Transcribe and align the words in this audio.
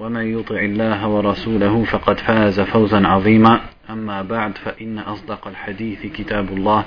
ومن 0.00 0.40
يطع 0.40 0.60
الله 0.60 1.08
ورسوله 1.08 1.84
فقد 1.84 2.20
فاز 2.20 2.60
فوزا 2.60 3.06
عظيما 3.06 3.60
أما 3.90 4.22
بعد 4.22 4.58
فإن 4.58 4.98
أصدق 4.98 5.48
الحديث 5.48 6.06
كتاب 6.06 6.48
الله 6.52 6.84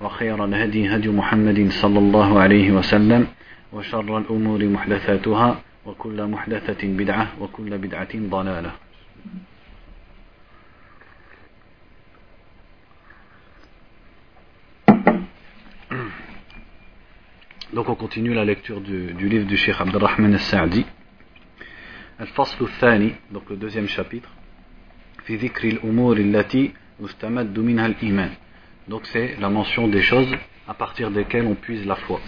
وخير 0.00 0.44
الهدي 0.44 0.88
هدي 0.96 1.08
محمد 1.08 1.68
صلى 1.70 1.98
الله 1.98 2.40
عليه 2.40 2.72
وسلم 2.72 3.26
وشر 3.72 4.18
الأمور 4.18 4.64
محدثاتها 4.64 5.60
وكل 5.86 6.26
محدثة 6.26 6.88
بدعة 6.88 7.28
وكل 7.40 7.78
بدعة 7.78 8.08
ضلالة 8.14 8.70
Donc 17.74 17.90
on 17.90 17.94
continue 17.94 18.32
la 18.32 18.44
lecture 18.46 18.80
du, 18.80 19.12
du 19.12 19.28
livre 19.28 19.44
du 19.44 19.56
Cheikh 19.58 19.78
Abdurrahman 19.78 20.32
al-Sa'di. 20.32 20.86
Al-Fasl 22.19 22.63
al-Thani, 22.63 23.13
donc 23.31 23.49
le 23.49 23.55
deuxième 23.55 23.87
chapitre. 23.87 24.29
في 25.25 25.35
ذكر 25.35 25.67
الأمور 25.67 26.17
التي 26.17 26.71
يستمد 26.99 27.59
منها 27.59 27.85
الإيمان. 27.85 28.29
Donc 28.87 29.05
c'est 29.05 29.37
la 29.39 29.49
mention 29.49 29.87
des 29.87 30.01
choses 30.01 30.35
à 30.67 30.73
partir 30.73 31.11
desquelles 31.11 31.45
on 31.45 31.55
puise 31.55 31.85
la 31.85 31.95
foi. 31.95 32.19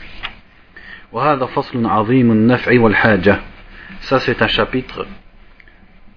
وهذا 1.11 1.45
فصل 1.45 1.85
عظيم 1.85 2.31
النفع 2.31 2.79
والحاجة. 2.79 3.39
Ça 4.01 4.19
c'est 4.19 4.41
un 4.41 4.47
chapitre 4.47 5.05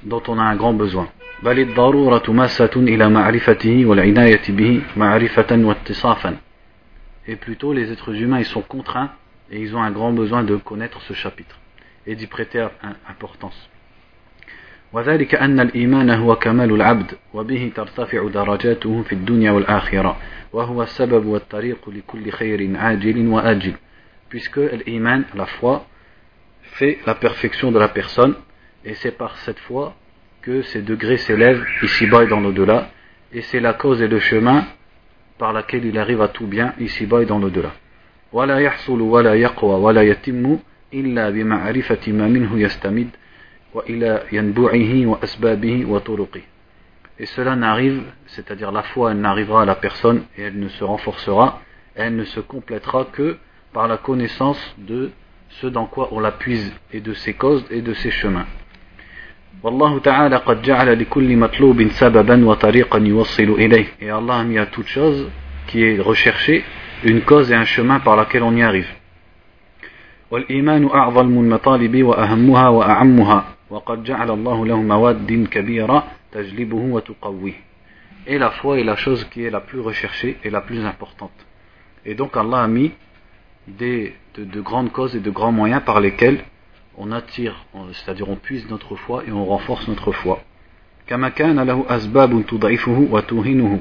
dont 0.03 0.23
on 0.29 0.39
a 0.39 0.43
un 0.43 0.57
grand 0.57 0.75
besoin. 0.75 1.09
بل 1.43 1.59
الضرورة 1.59 2.31
ماسة 2.33 2.71
إلى 2.77 3.09
معرفته 3.09 3.87
والعناية 3.87 4.43
به 4.49 4.83
معرفة 4.97 5.47
واتصافا. 5.51 6.37
Et 7.29 7.37
plutôt 7.37 7.73
les 7.73 7.93
êtres 7.93 8.15
humains 8.15 8.39
ils 8.39 8.47
sont 8.47 8.63
contraints 8.63 9.11
et 9.51 9.61
ils 9.61 9.75
ont 9.77 9.83
un 9.83 9.91
grand 9.91 10.13
besoin 10.13 10.43
de 10.45 10.57
connaître 10.57 11.01
ce 11.03 11.13
chapitre 11.13 11.59
et 12.07 12.15
d'y 12.15 12.27
prêter 12.27 12.67
importance. 13.09 13.69
وذلك 14.93 15.35
أن 15.35 15.61
الإيمان 15.61 16.11
هو 16.11 16.37
كمال 16.37 16.71
العبد 16.75 17.13
وبه 17.35 17.73
ترتفع 17.77 18.29
درجاته 18.29 19.03
في 19.03 19.13
الدنيا 19.13 19.51
والآخرة 19.51 20.17
وهو 20.53 20.83
السبب 20.83 21.27
والطريق 21.27 21.89
لكل 21.89 22.31
خير 22.31 22.77
عاجل 22.77 23.27
وآجل 23.27 23.75
puisque 24.29 24.59
l'iman, 24.59 25.23
la 25.35 25.47
foi, 25.47 25.87
fait 26.63 26.99
la 27.07 27.15
perfection 27.15 27.71
de 27.71 27.79
la 27.79 27.89
personne 27.89 28.35
et 28.85 28.95
c'est 28.95 29.17
par 29.17 29.37
cette 29.39 29.59
foi 29.59 29.95
que 30.43 30.63
ses 30.63 30.83
degrés 30.83 31.17
s'élèvent 31.17 31.65
ici-bas 31.83 32.25
et 32.25 32.27
dans 32.27 32.41
l'au-delà 32.41 32.91
et 33.33 33.43
c'est 33.43 33.61
la 33.61 33.73
cause 33.73 34.03
et 34.03 34.09
le 34.09 34.19
chemin 34.19 34.65
par 35.39 35.53
laquelle 35.53 35.85
il 35.85 35.99
arrive 35.99 36.23
à 36.23 36.29
tout 36.29 36.47
bien 36.47 36.75
ici-bas 36.79 37.23
et 37.23 37.27
dans 37.27 37.39
l'au-delà. 37.39 37.73
ولا 38.33 38.59
يحصل 38.59 39.01
ولا 39.01 39.35
يقوى 39.35 39.75
ولا 39.75 40.03
يتم 40.03 40.59
إلا 40.95 41.31
بمعرفة 41.31 42.13
ما 42.13 42.29
منه 42.29 42.61
يستمد 42.61 43.09
وإلى 43.75 44.23
ينبوعه 44.33 45.07
وأسبابه 45.07 45.85
وطرقه. 45.87 46.43
Et 47.19 47.27
cela 47.27 47.57
n'arrive, 47.57 48.03
c'est-à-dire 48.27 48.71
la 48.71 48.83
foi, 48.83 49.13
elle 49.13 49.21
n'arrivera 49.21 49.63
à 49.63 49.65
la 49.65 49.75
personne 49.75 50.25
et 50.37 50.43
elle 50.43 50.59
ne 50.59 50.69
se 50.69 50.85
renforcera, 50.85 51.61
elle 51.95 52.15
ne 52.15 52.25
se 52.25 52.41
complétera 52.41 53.07
que 53.11 53.39
par 53.73 53.89
la 53.89 53.97
connaissance 53.97 54.75
de 54.79 55.11
ce 55.49 55.67
dans 55.67 55.87
quoi 55.87 56.09
on 56.13 56.21
la 56.21 56.33
puise 56.33 56.73
et 56.93 57.01
de 57.01 57.15
ses 57.15 57.33
causes 57.33 57.65
et 57.71 57.81
de 57.81 57.95
ses 57.95 58.11
chemins. 58.11 58.47
والله 59.63 59.99
تعالى 59.99 60.37
قد 60.37 60.63
جعل 60.63 60.99
لكل 61.01 61.37
مطلوب 61.37 61.89
سببا 61.89 62.47
وطريقا 62.47 62.99
يوصل 62.99 63.43
إليه 63.43 63.87
et 64.01 64.11
Allah 64.11 64.37
a 64.41 64.45
mis 64.45 64.59
à 64.59 64.67
toute 64.67 64.87
chose 64.87 65.31
qui 65.67 65.83
est 65.83 65.99
recherchée 65.99 66.63
une 67.05 67.23
cause 67.23 67.51
et 67.51 67.55
un 67.55 67.65
chemin 67.65 68.01
par 68.01 68.17
laquelle 68.17 68.43
on 68.43 68.55
y 68.55 68.63
arrive 68.63 68.89
والإيمان 70.31 70.87
أعظم 70.87 71.39
المطالب 71.39 72.03
وأهمها 72.03 72.69
وأعمها 72.69 73.45
وقد 73.71 74.05
جعل 74.05 74.31
الله 74.31 74.67
له 74.67 74.83
مواد 74.83 75.49
كبيرة 75.51 76.05
تجلبه 76.33 76.77
وتقويه 76.77 77.55
et 78.29 78.39
la 78.39 78.51
foi 78.51 78.81
est 78.81 78.85
la 78.85 78.97
chose 78.97 79.25
qui 79.31 79.45
est 79.45 79.51
la 79.51 79.61
plus 79.61 79.79
recherchée 79.81 80.37
et 80.43 80.51
la 80.51 80.61
plus 80.61 80.85
importante 80.85 81.47
et 82.05 82.15
donc 82.15 82.37
Allah 82.37 82.63
a 82.63 82.67
mis 82.69 82.91
des, 83.69 84.15
de, 84.37 84.45
de 84.45 84.61
grandes 84.61 84.93
causes 84.93 85.15
et 85.17 85.21
de 85.21 85.31
grands 85.31 85.53
moyens 85.53 85.83
par 85.85 86.01
lesquels 86.01 86.41
on 86.99 87.13
attire, 87.13 87.67
c'est-à-dire 87.93 88.29
on 88.29 88.37
puise 88.37 88.69
notre 88.71 88.97
foi 88.97 89.23
et 89.27 89.33
on 89.33 89.45
renforce 89.45 89.87
notre 89.89 90.13
foi. 90.13 90.41
كما 91.07 91.29
كان 91.29 91.61
له 91.61 91.85
أسباب 91.89 92.47
تضعفه 92.49 93.07
وتوهنه 93.11 93.81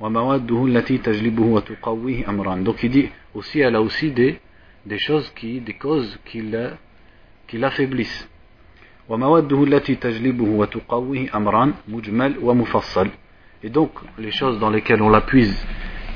ومواده 0.00 0.66
التي 0.66 0.98
تجلبه 0.98 1.42
وتقويه 1.42 2.28
أمران. 2.28 2.64
Donc 2.64 2.82
il 2.82 2.90
dit 2.90 3.08
aussi, 3.34 3.60
elle 3.60 3.76
a 3.76 3.82
aussi 3.82 4.10
des, 4.10 4.40
des 4.88 4.98
choses 4.98 5.30
qui, 5.34 5.60
des 5.60 5.74
causes 5.74 6.18
qui, 6.24 6.42
la, 6.42 6.70
qui 7.46 7.58
l'affaiblissent. 7.58 8.28
ومواده 9.08 9.64
التي 9.64 9.94
تجلبه 9.94 10.44
وتقويه 10.44 11.36
أمران 11.36 11.74
مجمل 11.88 12.34
ومفصل. 12.42 13.08
Et 13.62 13.68
donc 13.70 13.90
les 14.18 14.30
choses 14.30 14.58
dans 14.58 14.70
lesquelles 14.70 15.02
on 15.02 15.10
la 15.10 15.20
puise 15.20 15.66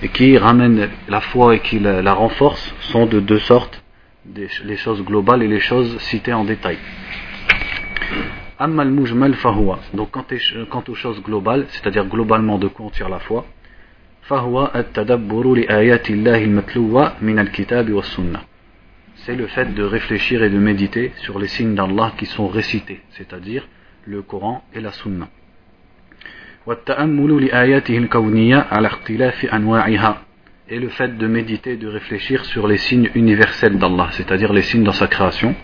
et 0.02 0.08
qui 0.08 0.38
ramènent 0.38 0.88
la 1.08 1.20
foi 1.20 1.56
et 1.56 1.60
qui 1.60 1.78
la, 1.78 2.02
la 2.02 2.14
renforcent 2.14 2.74
sont 2.80 3.06
de 3.06 3.20
deux 3.20 3.40
sortes 3.40 3.82
des, 4.24 4.48
les 4.64 4.76
choses 4.76 5.02
globales 5.02 5.42
et 5.42 5.48
les 5.48 5.60
choses 5.60 5.98
citées 5.98 6.32
en 6.32 6.44
détail. 6.44 6.78
Amma 8.58 8.82
al-mujmal 8.82 9.34
fahuwa. 9.34 9.80
Donc 9.94 10.10
quant, 10.10 10.24
quant 10.70 10.84
aux 10.88 10.94
choses 10.94 11.22
globales, 11.22 11.66
c'est-à-dire 11.70 12.06
globalement 12.06 12.58
de 12.58 12.68
quoi 12.68 12.86
on 12.86 12.90
tire 12.90 13.08
la 13.08 13.18
foi, 13.18 13.46
fahuwa 14.22 14.70
at-tadabburu 14.74 15.56
li 15.56 15.66
ayati 15.68 16.12
Allah 16.14 16.36
al-matluwa 16.36 17.14
min 17.20 17.38
al-kitab 17.38 17.88
wa 17.90 18.02
sunnah. 18.02 18.42
C'est 19.22 19.34
le 19.34 19.46
fait 19.46 19.74
de 19.74 19.82
réfléchir 19.82 20.42
et 20.42 20.50
de 20.50 20.58
méditer 20.58 21.12
sur 21.16 21.38
les 21.38 21.48
signes 21.48 21.74
d'Allah 21.74 22.12
qui 22.16 22.26
sont 22.26 22.48
récités, 22.48 23.00
c'est-à-dire 23.10 23.68
le 24.06 24.22
Coran 24.22 24.64
et 24.74 24.80
la 24.80 24.92
Sunna. 24.92 25.28
والتأمل 26.66 27.44
لآياته 27.46 27.98
الكونية 27.98 28.66
على 28.70 28.86
اختلاف 28.86 29.44
أنواعها 29.44 30.22
et 30.70 30.78
le 30.78 30.88
fait 30.90 31.16
de 31.16 31.26
méditer, 31.26 31.76
de 31.76 31.88
réfléchir 31.88 32.44
sur 32.44 32.68
les 32.68 32.76
signes 32.76 33.10
universels 33.14 33.78
d'Allah, 33.78 34.08
c'est-à-dire 34.12 34.52
les 34.52 34.60
signes 34.60 34.84
dans 34.84 34.92
sa 34.92 35.06
création, 35.06 35.54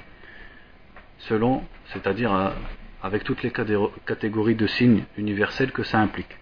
selon, 1.19 1.63
c'est-à-dire 1.93 2.53
avec 3.03 3.23
toutes 3.23 3.43
les 3.43 3.53
catégories 4.07 4.55
de 4.55 4.67
signes 4.67 5.05
universels 5.19 5.73
que 5.73 5.83
ça 5.83 5.99
implique. 5.99 6.39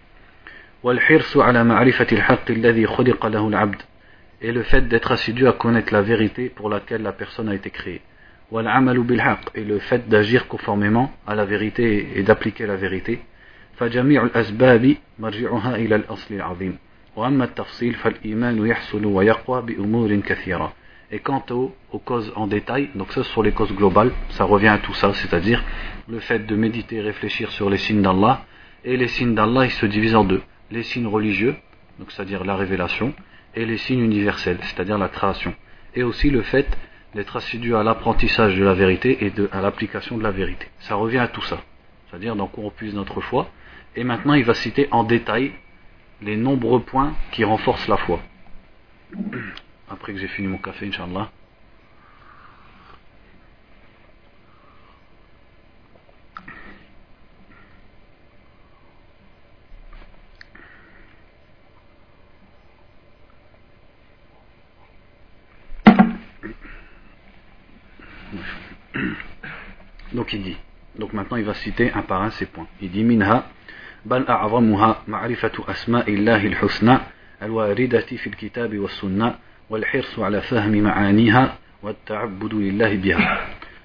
Et 4.41 4.51
le 4.51 4.63
fait 4.63 4.87
d'être 4.87 5.11
assidu 5.11 5.47
à 5.47 5.53
connaître 5.53 5.93
la 5.93 6.01
vérité 6.01 6.49
pour 6.49 6.69
laquelle 6.69 7.01
la 7.01 7.13
personne 7.13 7.49
a 7.49 7.55
été 7.55 7.69
créée. 7.69 8.01
Et 9.55 9.63
le 9.63 9.79
fait 9.79 10.07
d'agir 10.09 10.47
conformément 10.47 11.11
à 11.25 11.33
la 11.33 11.45
vérité 11.45 12.09
et 12.15 12.23
d'appliquer 12.23 12.65
la 12.65 12.75
vérité. 12.75 13.21
فجميع 13.77 14.23
الأسباب 14.23 14.95
مرجعها 15.19 15.75
إلى 15.75 15.95
الأصل 15.95 16.33
العظيم 16.33 16.77
وأما 17.15 17.43
التفصيل 17.43 17.93
فالإيمان 17.93 18.67
يحصل 18.67 19.05
ويقوى 19.05 19.61
بأمور 19.61 20.15
كثيرة 20.15 20.73
Et 21.11 21.19
quant 21.19 21.45
aux, 21.51 21.75
aux, 21.91 21.99
causes 21.99 22.33
en 22.35 22.47
détail, 22.47 22.89
donc 22.95 23.11
ça 23.11 23.23
sur 23.23 23.43
les 23.43 23.51
causes 23.51 23.71
globales, 23.75 24.11
ça 24.29 24.45
revient 24.45 24.69
à 24.69 24.79
tout 24.79 24.95
ça, 24.95 25.13
c'est-à-dire 25.13 25.63
le 26.09 26.17
fait 26.17 26.39
de 26.39 26.55
méditer 26.55 26.95
et 26.95 27.01
réfléchir 27.01 27.51
sur 27.51 27.69
les 27.69 27.77
signes 27.77 28.01
d'Allah, 28.01 28.43
et 28.83 28.97
les 28.97 29.07
signes 29.07 29.35
d'Allah 29.35 29.65
ils 29.65 29.71
se 29.71 29.85
divisent 29.85 30.15
en 30.15 30.23
deux, 30.23 30.41
les 30.71 30.81
signes 30.81 31.05
religieux, 31.05 31.55
donc 31.99 32.11
c'est-à-dire 32.11 32.43
la 32.43 32.55
révélation, 32.55 33.13
et 33.54 33.64
les 33.64 33.78
signes 33.78 34.04
universels, 34.04 34.58
c'est-à-dire 34.62 34.98
la 34.98 35.08
création, 35.08 35.54
et 35.94 36.02
aussi 36.02 36.30
le 36.30 36.42
fait 36.42 36.68
d'être 37.14 37.36
assidu 37.36 37.74
à 37.74 37.82
l'apprentissage 37.82 38.56
de 38.56 38.64
la 38.64 38.74
vérité 38.74 39.24
et 39.24 39.32
à 39.52 39.60
l'application 39.60 40.18
de 40.18 40.22
la 40.22 40.30
vérité. 40.30 40.66
Ça 40.80 40.94
revient 40.94 41.18
à 41.18 41.28
tout 41.28 41.42
ça, 41.42 41.62
c'est-à-dire 42.08 42.36
dans 42.36 42.46
quoi 42.46 42.64
on 42.64 42.70
puise 42.70 42.94
notre 42.94 43.20
foi, 43.20 43.50
et 43.96 44.04
maintenant 44.04 44.34
il 44.34 44.44
va 44.44 44.54
citer 44.54 44.88
en 44.90 45.04
détail 45.04 45.52
les 46.22 46.36
nombreux 46.36 46.82
points 46.82 47.14
qui 47.32 47.44
renforcent 47.44 47.88
la 47.88 47.96
foi. 47.96 48.20
après 49.90 50.12
que 50.12 50.18
j'ai 50.18 50.28
fini 50.28 50.48
mon 50.48 50.58
café, 50.58 50.86
Inch'Allah. 50.86 51.30
Donc 70.12 70.32
il 70.32 70.42
dit, 70.42 70.56
donc 70.98 71.12
maintenant 71.12 71.36
il 71.36 71.44
va 71.44 71.54
citer 71.54 71.92
un 71.92 72.02
par 72.02 72.22
un 72.22 72.30
ces 72.30 72.46
points. 72.46 72.66
Il 72.80 72.90
dit 72.90 73.04
Minha, 73.04 73.46
bal 74.04 74.24
ma'rifatu 75.06 75.60
al-husna 75.66 77.02
al-waridati 77.40 78.16
fi 78.16 78.28
al-kitab 78.30 78.72
wa 78.74 78.88
sunnah 78.88 79.38
wal-hirsu 79.68 80.22
ala 80.22 80.40
fahmi 80.40 80.80
ma'aniha 80.80 81.58
wa 81.82 81.92
ta'abbudu 81.92 82.58
lillahi 82.60 82.96
biha. 82.96 83.40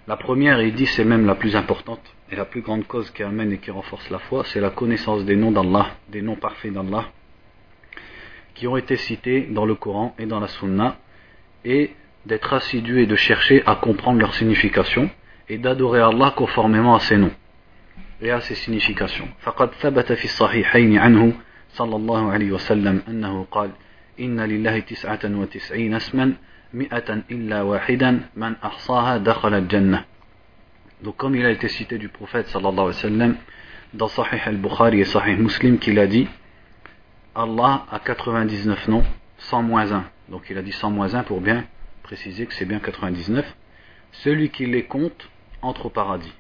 La 0.08 0.18
première, 0.18 0.62
il 0.62 0.74
dit, 0.74 0.86
c'est 0.86 1.06
même 1.06 1.26
la 1.26 1.36
plus 1.36 1.56
importante 1.56 2.02
et 2.30 2.36
la 2.36 2.44
plus 2.44 2.62
grande 2.62 2.86
cause 2.86 3.10
qui 3.12 3.24
amène 3.24 3.54
et 3.54 3.58
qui 3.58 3.72
renforce 3.72 4.10
la 4.10 4.20
foi, 4.20 4.44
c'est 4.46 4.60
la 4.60 4.70
connaissance 4.70 5.24
des 5.24 5.36
noms 5.36 5.52
d'Allah, 5.52 5.92
des 6.10 6.22
noms 6.22 6.36
parfaits 6.36 6.74
d'Allah, 6.74 7.06
qui 8.54 8.68
ont 8.68 8.76
été 8.76 8.98
cités 8.98 9.48
dans 9.50 9.66
le 9.66 9.76
Coran 9.76 10.14
et 10.20 10.26
dans 10.26 10.42
la 10.42 10.48
Sunna, 10.48 10.98
et 11.64 11.92
d'être 12.27 12.53
assidu 12.53 13.01
et 13.01 13.07
de 13.07 13.17
chercher 13.17 13.63
à 13.67 13.75
comprendre 13.77 14.21
leur 14.21 14.35
signification 14.35 15.11
et 15.49 15.59
d'adorer 15.59 16.01
Allah 16.01 16.33
conformément 16.37 16.95
à 16.95 17.01
ses 17.01 17.17
noms 17.17 17.33
et 18.21 18.31
à 18.31 18.41
ses 18.41 18.55
significations. 18.55 19.29
فقد 19.41 19.71
ثبت 19.81 20.13
في 20.13 20.25
الصحيحين 20.25 20.99
عنه 20.99 21.33
صلى 21.71 21.97
الله 21.97 22.33
عليه 22.33 22.53
وسلم 22.53 23.03
أنه 23.09 23.47
قال 23.51 23.71
إن 24.21 24.41
لله 24.41 24.79
تسعة 24.81 25.21
وتسعين 25.25 25.95
اسما 25.95 26.33
مئة 26.75 27.23
إلا 27.31 27.63
واحدا 27.63 28.21
من 28.37 28.53
أحصاها 28.65 29.17
دخل 29.19 29.55
الجنة 29.55 30.05
Donc 31.03 31.17
comme 31.17 31.37
il 31.37 31.47
a 31.47 31.51
été 31.51 31.69
cité 31.69 31.97
du 31.97 32.09
prophète 32.09 32.49
sallallahu 32.49 32.73
alayhi 32.73 32.87
wa 32.89 32.93
sallam 32.93 33.37
dans 33.95 34.09
Sahih 34.09 34.41
al-Bukhari 34.47 35.01
et 35.01 35.05
Sahih 35.05 35.37
Muslim 35.37 35.79
qu'il 35.79 35.99
a 36.01 36.07
dit 36.09 36.29
Allah 37.37 37.87
a 37.93 38.01
99 38.01 38.89
noms, 38.89 39.05
100 39.39 39.63
moins 39.63 39.93
1. 39.93 40.05
Donc 40.29 40.43
il 40.51 40.59
a 40.59 40.63
dit 40.63 40.73
100 40.73 40.91
moins 40.91 41.15
1 41.15 41.23
pour 41.23 41.41
bien 41.41 41.65
préciser 42.14 42.46
que 42.46 42.54
c'est 42.54 42.66
bien 42.66 42.80
99. 42.80 43.44
Celui 44.12 44.50
qui 44.52 44.68
les 44.68 44.84
compte 44.84 45.28
entre 45.64 45.88
au 45.88 45.90
paradis. 45.90 46.32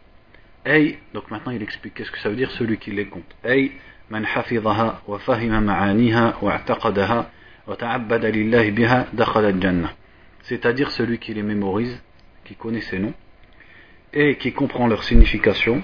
Ay, 0.65 0.99
donc 1.15 1.31
maintenant 1.31 1.51
il 1.51 1.63
explique 1.63 1.95
qu'est-ce 1.95 2.11
que 2.11 2.19
ça 2.19 2.29
veut 2.29 2.35
dire 2.35 2.51
celui 2.51 2.77
qui 2.77 2.91
les 2.91 3.07
compte. 3.07 3.25
Ay, 3.43 3.71
man 4.11 4.23
hafizaha 4.23 5.01
wa 5.07 5.17
fahima 5.17 5.61
ma'aniha 5.61 6.37
wa 6.43 6.57
i'taqadaha 6.57 7.31
wa 7.65 7.75
ta'abbada 7.75 8.29
lillahi 8.29 8.69
biha 8.69 9.07
dakhala 9.13 9.47
al-jannah. 9.47 9.93
C'est-à-dire 10.43 10.91
celui 10.91 11.17
qui 11.17 11.33
les 11.33 11.41
mémorise, 11.41 11.99
qui 12.45 12.53
connaît 12.53 12.81
ses 12.81 12.99
noms 12.99 13.15
et 14.13 14.37
qui 14.37 14.53
comprend 14.53 14.85
leur 14.85 15.03
signification 15.03 15.83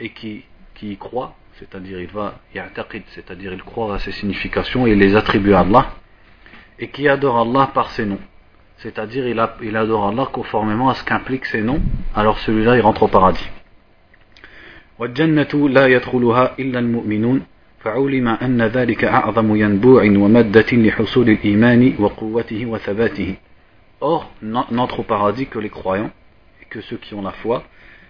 et 0.00 0.08
qui, 0.08 0.42
qui 0.74 0.90
y 0.90 0.96
croit, 0.96 1.36
c'est-à-dire 1.60 2.00
il 2.00 2.08
va 2.08 2.40
ya'taqid, 2.56 3.04
c'est-à-dire 3.10 3.52
il 3.52 3.62
croit 3.62 3.94
à 3.94 3.98
ses 4.00 4.10
significations 4.10 4.84
et 4.84 4.96
les 4.96 5.14
attribue 5.14 5.52
à 5.52 5.60
Allah 5.60 5.94
et 6.80 6.88
qui 6.88 7.06
adore 7.08 7.38
Allah 7.38 7.70
par 7.72 7.92
ses 7.92 8.04
noms 8.04 8.18
c'est-à-dire 8.78 9.26
il, 9.26 9.42
il, 9.62 9.76
adore 9.76 10.08
Allah 10.08 10.28
conformément 10.32 10.88
à 10.88 10.94
ce 10.94 11.04
qu'impliquent 11.04 11.46
ses 11.46 11.62
noms, 11.62 11.80
alors 12.14 12.38
celui-là 12.38 12.76
il 12.76 12.80
rentre 12.82 13.02
au 13.04 13.08
paradis. 13.08 13.48
Or, 24.00 24.30
n'entre 24.42 25.00
au 25.00 25.02
paradis 25.02 25.46
que 25.46 25.58
les 25.58 25.68
croyants, 25.68 26.10
et 26.62 26.64
que 26.66 26.80
ceux 26.80 26.96
qui 26.96 27.14
ont 27.14 27.22
la 27.22 27.32
foi, 27.32 27.62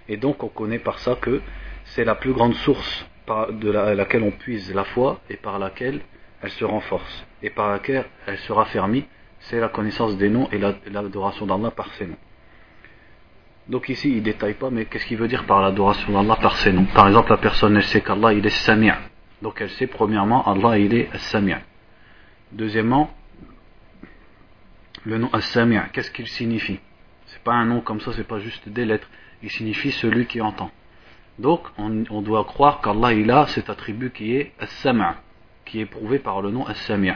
et 0.08 0.16
donc 0.16 0.42
on 0.42 0.48
connaît 0.48 0.78
par 0.78 0.98
ça 1.00 1.16
que 1.20 1.40
c'est 1.84 2.04
la 2.04 2.14
plus 2.14 2.32
grande 2.32 2.54
source 2.54 3.06
de 3.50 3.70
laquelle 3.70 4.22
on 4.22 4.30
puise 4.30 4.72
la 4.74 4.84
foi, 4.84 5.20
et 5.28 5.36
par 5.36 5.58
laquelle 5.58 6.00
elle 6.42 6.50
se 6.50 6.64
renforce, 6.64 7.26
et 7.42 7.50
par 7.50 7.70
laquelle 7.70 8.04
elle 8.26 8.38
se 8.38 8.52
raffermit, 8.52 9.04
c'est 9.48 9.60
la 9.60 9.68
connaissance 9.68 10.16
des 10.16 10.28
noms 10.28 10.48
et 10.50 10.58
l'adoration 10.58 11.46
d'Allah 11.46 11.70
par 11.70 11.92
ses 11.94 12.06
noms. 12.06 12.16
Donc 13.68 13.88
ici, 13.88 14.10
il 14.10 14.16
ne 14.16 14.20
détaille 14.20 14.54
pas, 14.54 14.70
mais 14.70 14.86
qu'est-ce 14.86 15.06
qu'il 15.06 15.18
veut 15.18 15.28
dire 15.28 15.44
par 15.44 15.60
l'adoration 15.60 16.12
d'Allah 16.12 16.36
par 16.36 16.56
ses 16.56 16.72
noms? 16.72 16.84
Par 16.86 17.06
exemple, 17.06 17.30
la 17.30 17.36
personne, 17.36 17.76
elle 17.76 17.84
sait 17.84 18.00
qu'Allah, 18.00 18.32
il 18.32 18.44
est 18.44 18.50
Sami' 18.50 18.92
Donc 19.42 19.60
elle 19.60 19.70
sait, 19.70 19.86
premièrement, 19.86 20.46
Allah, 20.46 20.78
il 20.78 20.94
est 20.94 21.16
Sami' 21.16 21.54
Deuxièmement, 22.52 23.10
le 25.04 25.18
nom 25.18 25.30
As-Sami' 25.32 25.78
qu'est-ce 25.92 26.10
qu'il 26.10 26.26
signifie? 26.26 26.80
C'est 27.26 27.42
pas 27.42 27.54
un 27.54 27.66
nom 27.66 27.80
comme 27.80 28.00
ça, 28.00 28.12
c'est 28.14 28.26
pas 28.26 28.40
juste 28.40 28.68
des 28.68 28.84
lettres. 28.84 29.08
Il 29.42 29.50
signifie 29.50 29.92
celui 29.92 30.26
qui 30.26 30.40
entend. 30.40 30.70
Donc, 31.38 31.62
on, 31.78 32.22
doit 32.22 32.44
croire 32.44 32.80
qu'Allah, 32.80 33.12
il 33.12 33.30
a 33.30 33.46
cet 33.48 33.70
attribut 33.70 34.10
qui 34.10 34.34
est 34.34 34.52
As-Sami' 34.58 35.14
qui 35.64 35.80
est 35.80 35.86
prouvé 35.86 36.18
par 36.18 36.40
le 36.40 36.50
nom 36.50 36.66
As-Sami' 36.66 37.14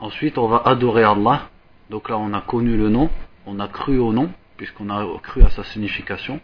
Ensuite, 0.00 0.38
on 0.38 0.48
va 0.48 0.62
adorer 0.64 1.04
Allah. 1.04 1.48
Donc 1.90 2.08
là, 2.08 2.18
on 2.18 2.32
a 2.32 2.40
connu 2.40 2.76
le 2.76 2.88
nom, 2.88 3.10
on 3.46 3.58
a 3.60 3.68
cru 3.68 3.98
au 3.98 4.12
nom, 4.12 4.30
puisqu'on 4.56 4.88
a 4.90 5.06
cru 5.22 5.42
à 5.42 5.50
sa 5.50 5.64
signification. 5.64 6.40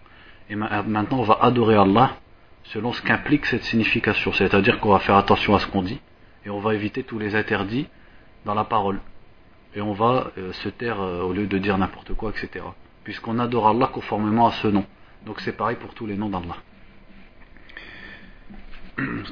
Et 0.50 0.56
maintenant, 0.56 1.18
on 1.18 1.22
va 1.22 1.38
adorer 1.40 1.76
Allah 1.76 2.16
selon 2.64 2.92
ce 2.92 3.02
qu'implique 3.02 3.46
cette 3.46 3.64
signification. 3.64 4.32
C'est-à-dire 4.32 4.80
qu'on 4.80 4.90
va 4.90 4.98
faire 4.98 5.16
attention 5.16 5.54
à 5.54 5.60
ce 5.60 5.66
qu'on 5.66 5.82
dit 5.82 6.00
et 6.44 6.50
on 6.50 6.60
va 6.60 6.74
éviter 6.74 7.02
tous 7.02 7.18
les 7.18 7.34
interdits 7.34 7.88
dans 8.44 8.54
la 8.54 8.64
parole. 8.64 9.00
Et 9.74 9.80
on 9.80 9.92
va 9.92 10.30
euh, 10.38 10.52
se 10.52 10.68
taire 10.68 11.00
euh, 11.00 11.22
au 11.22 11.32
lieu 11.32 11.46
de 11.46 11.58
dire 11.58 11.76
n'importe 11.76 12.14
quoi, 12.14 12.30
etc. 12.30 12.64
Puisqu'on 13.04 13.38
adore 13.38 13.68
Allah 13.68 13.88
conformément 13.92 14.46
à 14.46 14.52
ce 14.52 14.68
nom. 14.68 14.84
Donc 15.26 15.40
c'est 15.40 15.56
pareil 15.56 15.76
pour 15.76 15.94
tous 15.94 16.06
les 16.06 16.16
noms 16.16 16.30
d'Allah. 16.30 16.56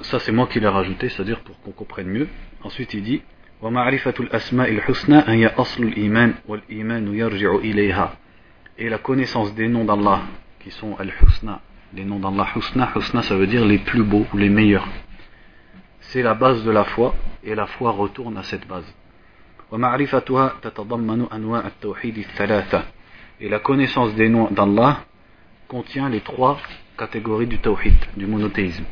Ça 0.03 0.19
c'est 0.19 0.33
moi 0.33 0.47
qui 0.47 0.61
l'ai 0.61 0.69
rajouté, 0.69 1.09
c'est-à-dire 1.09 1.41
pour 1.41 1.61
qu'on 1.63 1.71
comprenne 1.71 2.09
mieux. 2.09 2.29
Ensuite 2.63 2.93
il 2.95 3.03
dit 3.03 3.23
ومعرفة 3.63 4.15
الأسماء 4.21 4.71
الحسنى 4.71 5.23
هي 5.27 5.47
أصل 5.47 5.83
الإيمان 5.83 6.35
والإيمان 6.49 7.15
يرجع 7.15 7.55
إليها 7.55 8.17
et 8.79 8.89
la 8.89 8.99
connaissance 8.99 9.55
des 9.55 9.69
noms 9.69 9.85
d'Allah 9.85 10.23
qui 10.61 10.71
sont 10.71 10.97
al-husna 10.99 11.61
les 11.95 12.05
noms 12.05 12.19
d'Allah 12.19 12.49
husna 12.57 12.91
husna 12.97 13.23
ça 13.23 13.37
veut 13.37 13.47
dire 13.47 13.65
les 13.65 13.79
plus 13.79 14.03
beaux 14.03 14.27
ou 14.35 14.37
les 14.37 14.49
meilleurs 14.49 14.89
c'est 16.01 16.23
la 16.23 16.35
base 16.35 16.65
de 16.65 16.71
la 16.71 16.85
foi 16.85 17.15
et 17.45 17.55
la 17.55 17.67
foi 17.67 17.93
retourne 17.93 18.37
à 18.37 18.43
cette 18.43 18.67
base 18.67 18.93
et 23.41 23.49
la 23.49 23.59
connaissance 23.61 24.15
des 24.15 24.29
noms 24.29 24.51
d'Allah 24.51 24.99
contient 25.69 26.09
les 26.09 26.21
trois 26.21 26.59
catégories 26.99 27.47
du 27.47 27.59
tawhid 27.59 27.95
du 28.17 28.27
monothéisme 28.27 28.85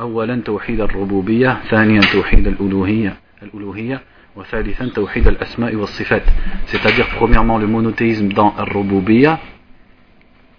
أولا 0.00 0.42
توحيد 0.44 0.80
الربوبية 0.80 1.60
ثانيا 1.70 2.00
توحيد 2.00 2.46
الألوهية 2.46 3.16
c'est-à-dire 6.66 7.08
premièrement 7.16 7.58
le 7.58 7.66
monothéisme 7.66 8.32
dans 8.32 8.54
Al-Rububiyya 8.56 9.38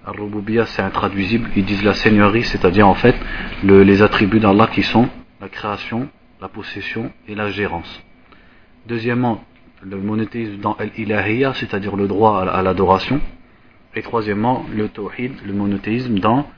Al-Rububiyya 0.06 0.66
c'est 0.66 0.82
intraduisible. 0.82 1.50
Ils 1.56 1.66
disent 1.66 1.84
la 1.84 1.94
seigneurie 1.94 2.44
c'est-à-dire 2.44 2.88
en 2.88 2.96
fait 2.96 3.16
les 3.64 4.02
attributs 4.02 4.40
d'Allah 4.40 4.68
qui 4.68 4.84
sont 4.84 5.08
la 5.42 5.50
création 5.50 6.10
la 6.42 6.48
possession 6.48 7.12
et 7.28 7.36
la 7.36 7.50
gérance. 7.50 8.02
Deuxièmement 8.88 9.44
le 9.82 9.98
monothéisme 9.98 10.58
dans 10.58 10.74
Al-Ilahiyya 10.74 11.54
c'est-à-dire 11.54 11.96
le 11.96 12.08
droit 12.08 12.42
à 12.42 12.62
l'adoration. 12.62 13.20
Et 13.96 14.02
troisièmement 14.02 14.66
le 14.74 14.88
tawhid 14.88 15.34
le 15.46 15.54
monothéisme 15.54 16.20
dans 16.20 16.50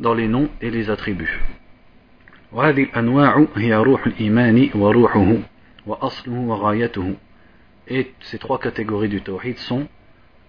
dans 0.00 0.14
les 0.14 0.28
noms 0.28 0.48
et 0.60 0.70
les 0.70 0.90
attributs 0.90 1.40
وهذه 2.53 2.83
الأنواع 2.83 3.45
هي 3.55 3.75
روح 3.75 4.07
الإيمان 4.07 4.69
وروحه 4.75 5.37
وأصله 5.85 6.39
وغايته 6.39 7.15
Et 7.91 8.11
ces 8.21 8.37
trois 8.37 8.59
catégories 8.59 9.09
du 9.09 9.21
tawhid 9.21 9.57
sont 9.57 9.87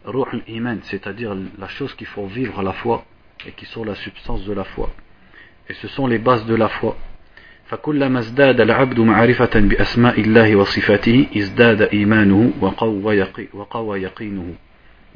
ruh 0.04 0.24
al-iman, 0.32 0.78
c'est-à-dire 0.82 1.34
la 1.58 1.68
chose 1.68 1.94
qui 1.94 2.04
font 2.04 2.26
vivre 2.26 2.62
la 2.62 2.72
foi 2.72 3.04
et 3.46 3.52
qui 3.52 3.64
sont 3.64 3.82
la 3.82 3.94
substance 3.94 4.44
de 4.44 4.52
la 4.52 4.64
foi. 4.64 4.90
Et 5.68 5.74
ce 5.74 5.88
sont 5.88 6.06
les 6.06 6.18
bases 6.18 6.44
de 6.46 6.54
la 6.54 6.68
foi. 6.68 6.96
فكلما 7.66 8.18
ازداد 8.18 8.60
العبد 8.60 9.00
معرفة 9.00 9.60
بأسماء 9.60 10.20
الله 10.20 10.56
وصفاته 10.56 11.26
ازداد 11.36 11.82
إيمانه 11.82 12.52
وقوى 13.54 14.02
يقينه. 14.02 14.54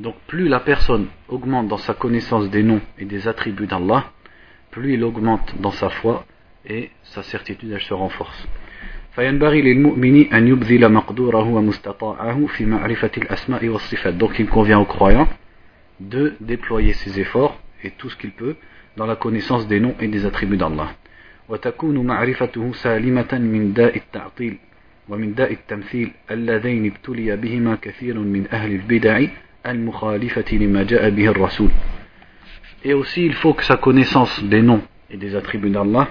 Donc 0.00 0.14
plus 0.26 0.48
la 0.48 0.60
personne 0.60 1.06
augmente 1.28 1.68
dans 1.68 1.76
sa 1.76 1.94
connaissance 1.94 2.48
des 2.50 2.62
noms 2.62 2.80
et 2.98 3.04
des 3.04 3.28
attributs 3.28 3.66
d'Allah, 3.66 4.04
plus 4.70 4.94
il 4.94 5.04
augmente 5.04 5.60
dans 5.60 5.72
sa 5.72 5.90
foi 5.90 6.24
et 6.68 6.90
sa 7.02 7.22
certitude 7.22 7.72
elle 7.72 7.80
se 7.80 7.94
renforce. 7.94 8.46
Donc 14.12 14.38
il 14.38 14.46
convient 14.48 14.78
au 14.78 14.84
croyant 14.84 15.28
de 16.00 16.34
déployer 16.40 16.92
ses 16.94 17.20
efforts 17.20 17.60
et 17.82 17.90
tout 17.90 18.10
ce 18.10 18.16
qu'il 18.16 18.32
peut 18.32 18.56
dans 18.96 19.06
la 19.06 19.16
connaissance 19.16 19.68
des 19.68 19.80
noms 19.80 19.94
et 20.00 20.08
des 20.08 20.26
attributs 20.26 20.56
d'Allah. 20.56 20.94
ومن 25.08 25.34
داء 25.34 25.52
التمثيل 25.52 26.10
اللذين 26.30 26.86
ابتلي 26.86 27.36
بهما 27.36 27.74
كثير 27.82 28.18
من 28.18 28.46
أهل 28.52 28.72
البدع 28.72 29.26
المخالفة 29.66 30.56
لما 30.56 30.82
جاء 30.82 31.10
به 31.10 31.28
الرسول 31.28 31.70
Et 32.86 32.92
aussi, 32.92 33.24
il 33.24 33.32
faut 33.32 33.54
que 33.54 33.64
sa 33.64 33.76
connaissance 33.76 34.44
des 34.44 34.60
noms 34.60 34.82
et 35.10 35.16
des 35.16 35.34
attributs 35.36 35.70
d'Allah, 35.70 36.06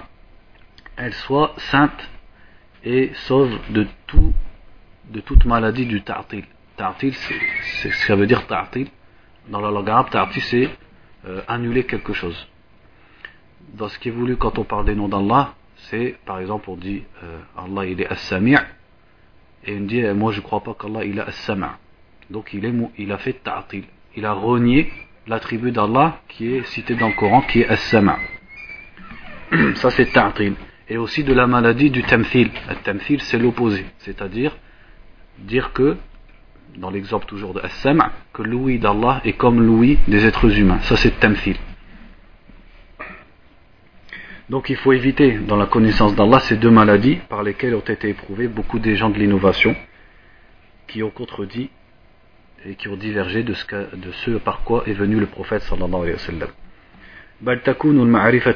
elle 0.99 1.15
soit 1.15 1.55
sainte 1.71 2.11
et 2.85 3.11
sauve 3.15 3.57
de, 3.71 3.87
tout, 4.07 4.35
de 5.11 5.21
toute 5.21 5.45
maladie 5.45 5.87
du 5.87 6.03
ta'til. 6.03 6.45
Ta'til, 6.77 7.15
c'est 7.15 7.91
ce 7.91 8.07
que 8.07 8.13
veut 8.13 8.27
dire 8.27 8.47
ta'til. 8.47 8.89
Dans 9.49 9.61
la 9.61 9.71
langue 9.71 9.89
arabe, 9.89 10.11
ta'til, 10.11 10.41
c'est 10.43 10.71
euh, 11.27 11.41
annuler 11.49 11.85
quelque 11.85 12.13
chose. 12.13 12.49
Dans 13.75 13.89
ce 13.89 13.99
qui 13.99 14.09
est 14.09 14.13
voulu 14.13 14.37
quand 14.37 14.59
on 14.59 14.65
parle 14.65 14.87
des 14.87 14.95
noms 14.95 15.09
d'Allah, 15.09 15.55
c'est 15.77 16.17
par 16.27 16.41
exemple 16.41 16.69
on 16.71 16.77
dit 16.77 17.05
euh, 17.23 17.39
Allah 17.57 17.87
il 17.87 18.01
est 18.01 18.07
as-sami' 18.07 18.57
et 19.65 19.77
on 19.77 19.83
dit 19.83 20.03
moi 20.15 20.33
je 20.33 20.41
crois 20.41 20.61
pas 20.61 20.75
qu'Allah 20.75 21.05
il 21.05 21.19
est 21.19 21.23
as-sama' 21.23 21.79
donc 22.31 22.53
il, 22.53 22.65
est, 22.65 22.75
il 22.99 23.13
a 23.13 23.19
fait 23.19 23.35
ta'til 23.35 23.85
il 24.17 24.25
a 24.25 24.33
renié 24.33 24.91
l'attribut 25.27 25.71
d'Allah 25.71 26.21
qui 26.29 26.53
est 26.53 26.65
cité 26.67 26.97
dans 26.97 27.09
le 27.09 27.15
Coran 27.15 27.43
qui 27.43 27.61
est 27.61 27.69
as-sama' 27.69 28.19
ça 29.77 29.91
c'est 29.91 30.13
ta'til 30.13 30.55
et 30.89 30.97
aussi 30.97 31.25
de 31.25 31.33
la 31.33 31.47
maladie 31.47 31.91
du 31.91 32.03
tamthil. 32.03 32.51
Le 32.69 32.77
tamthil 32.77 33.21
c'est 33.21 33.39
l'opposé. 33.39 33.85
C'est-à-dire 33.99 34.57
dire 35.39 35.73
que 35.73 35.97
dans 36.77 36.91
l'exemple 36.91 37.27
toujours 37.27 37.55
de 37.55 37.61
as-sama' 37.61 38.13
que 38.33 38.43
l'ouïe 38.43 38.79
d'Allah 38.79 39.21
est 39.25 39.33
comme 39.35 39.61
l'ouïe 39.63 39.99
des 40.09 40.27
êtres 40.27 40.59
humains. 40.59 40.81
Ça 40.81 40.97
c'est 40.97 41.19
tamthil. 41.19 41.57
Donc 44.49 44.71
il 44.71 44.77
faut 44.77 44.93
éviter 44.93 45.39
dans 45.39 45.57
la 45.57 45.67
connaissance 45.67 46.15
d'Allah 46.15 46.41
ces 46.41 46.57
deux 46.57 46.71
maladies 46.71 47.17
par 47.29 47.43
lesquelles 47.43 47.75
ont 47.75 47.81
été 47.81 48.09
éprouvés 48.09 48.49
beaucoup 48.49 48.79
des 48.79 48.97
gens 48.97 49.11
de 49.11 49.19
l'innovation 49.19 49.77
qui 50.87 51.03
ont 51.03 51.11
contredit 51.11 51.69
et 52.65 52.75
qui 52.75 52.89
ont 52.89 52.97
divergé 52.97 53.43
de 53.43 53.53
ce, 53.53 53.67
de 53.95 54.11
ce 54.13 54.31
par 54.39 54.63
quoi 54.63 54.85
est 54.87 54.95
venu 54.95 55.21
le 55.21 55.27
prophète 55.27 55.63
sallallahu 55.63 56.01
alayhi 56.01 56.13
wa 56.15 56.19
sallam 56.19 56.49
بل 57.42 57.60
تكون 57.60 58.00
المعرفة 58.00 58.56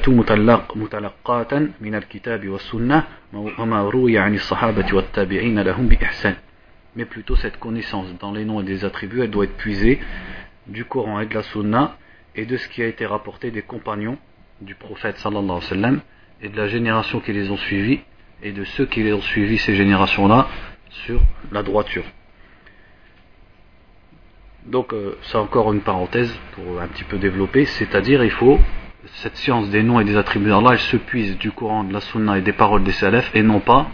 متلقاة 0.76 1.68
من 1.80 1.94
الكتاب 1.94 2.48
والسنة 2.48 3.04
وما 3.32 3.82
روي 3.82 4.18
عن 4.18 4.34
الصحابة 4.34 4.86
والتابعين 4.92 5.58
لهم 5.60 5.88
بإحسان 5.88 6.34
mais 6.96 7.04
plutôt 7.04 7.36
cette 7.36 7.58
connaissance 7.58 8.08
dans 8.18 8.32
les 8.32 8.44
noms 8.44 8.60
et 8.60 8.64
des 8.64 8.84
attributs 8.84 9.20
elle 9.22 9.30
doit 9.30 9.44
être 9.44 9.56
puisée 9.56 10.00
du 10.66 10.84
Coran 10.84 11.20
et 11.20 11.26
de 11.26 11.34
la 11.34 11.42
Sunna 11.42 11.96
et 12.34 12.46
de 12.46 12.56
ce 12.56 12.68
qui 12.68 12.82
a 12.82 12.86
été 12.86 13.04
rapporté 13.06 13.50
des 13.50 13.62
compagnons 13.62 14.16
du 14.60 14.74
prophète 14.74 15.16
sallallahu 15.18 15.44
alayhi 15.44 15.62
wa 15.62 15.68
sallam 15.68 16.00
et 16.40 16.48
de 16.48 16.56
la 16.56 16.66
génération 16.66 17.20
qui 17.20 17.32
les 17.32 17.50
ont 17.50 17.56
suivis 17.56 18.00
et 18.42 18.52
de 18.52 18.64
ceux 18.64 18.86
qui 18.86 19.02
les 19.02 19.12
ont 19.12 19.20
suivis 19.20 19.58
ces 19.58 19.74
générations-là 19.76 20.48
sur 20.90 21.20
la 21.52 21.62
droiture. 21.62 22.04
Donc 24.65 24.93
euh, 24.93 25.17
c'est 25.23 25.37
encore 25.37 25.73
une 25.73 25.81
parenthèse 25.81 26.33
pour 26.53 26.79
un 26.79 26.87
petit 26.87 27.03
peu 27.03 27.17
développer, 27.17 27.65
c'est-à-dire 27.65 28.23
il 28.23 28.31
faut 28.31 28.59
cette 29.15 29.35
science 29.35 29.69
des 29.69 29.83
noms 29.83 29.99
et 29.99 30.05
des 30.05 30.15
attributs 30.15 30.49
d'Allah, 30.49 30.71
elle 30.73 30.79
se 30.79 30.97
puise 30.97 31.37
du 31.37 31.51
Coran, 31.51 31.83
de 31.83 31.91
la 31.91 31.99
Sunna 31.99 32.37
et 32.37 32.41
des 32.41 32.53
paroles 32.53 32.83
des 32.83 32.93
salafs 32.93 33.35
et 33.35 33.43
non 33.43 33.59
pas 33.59 33.87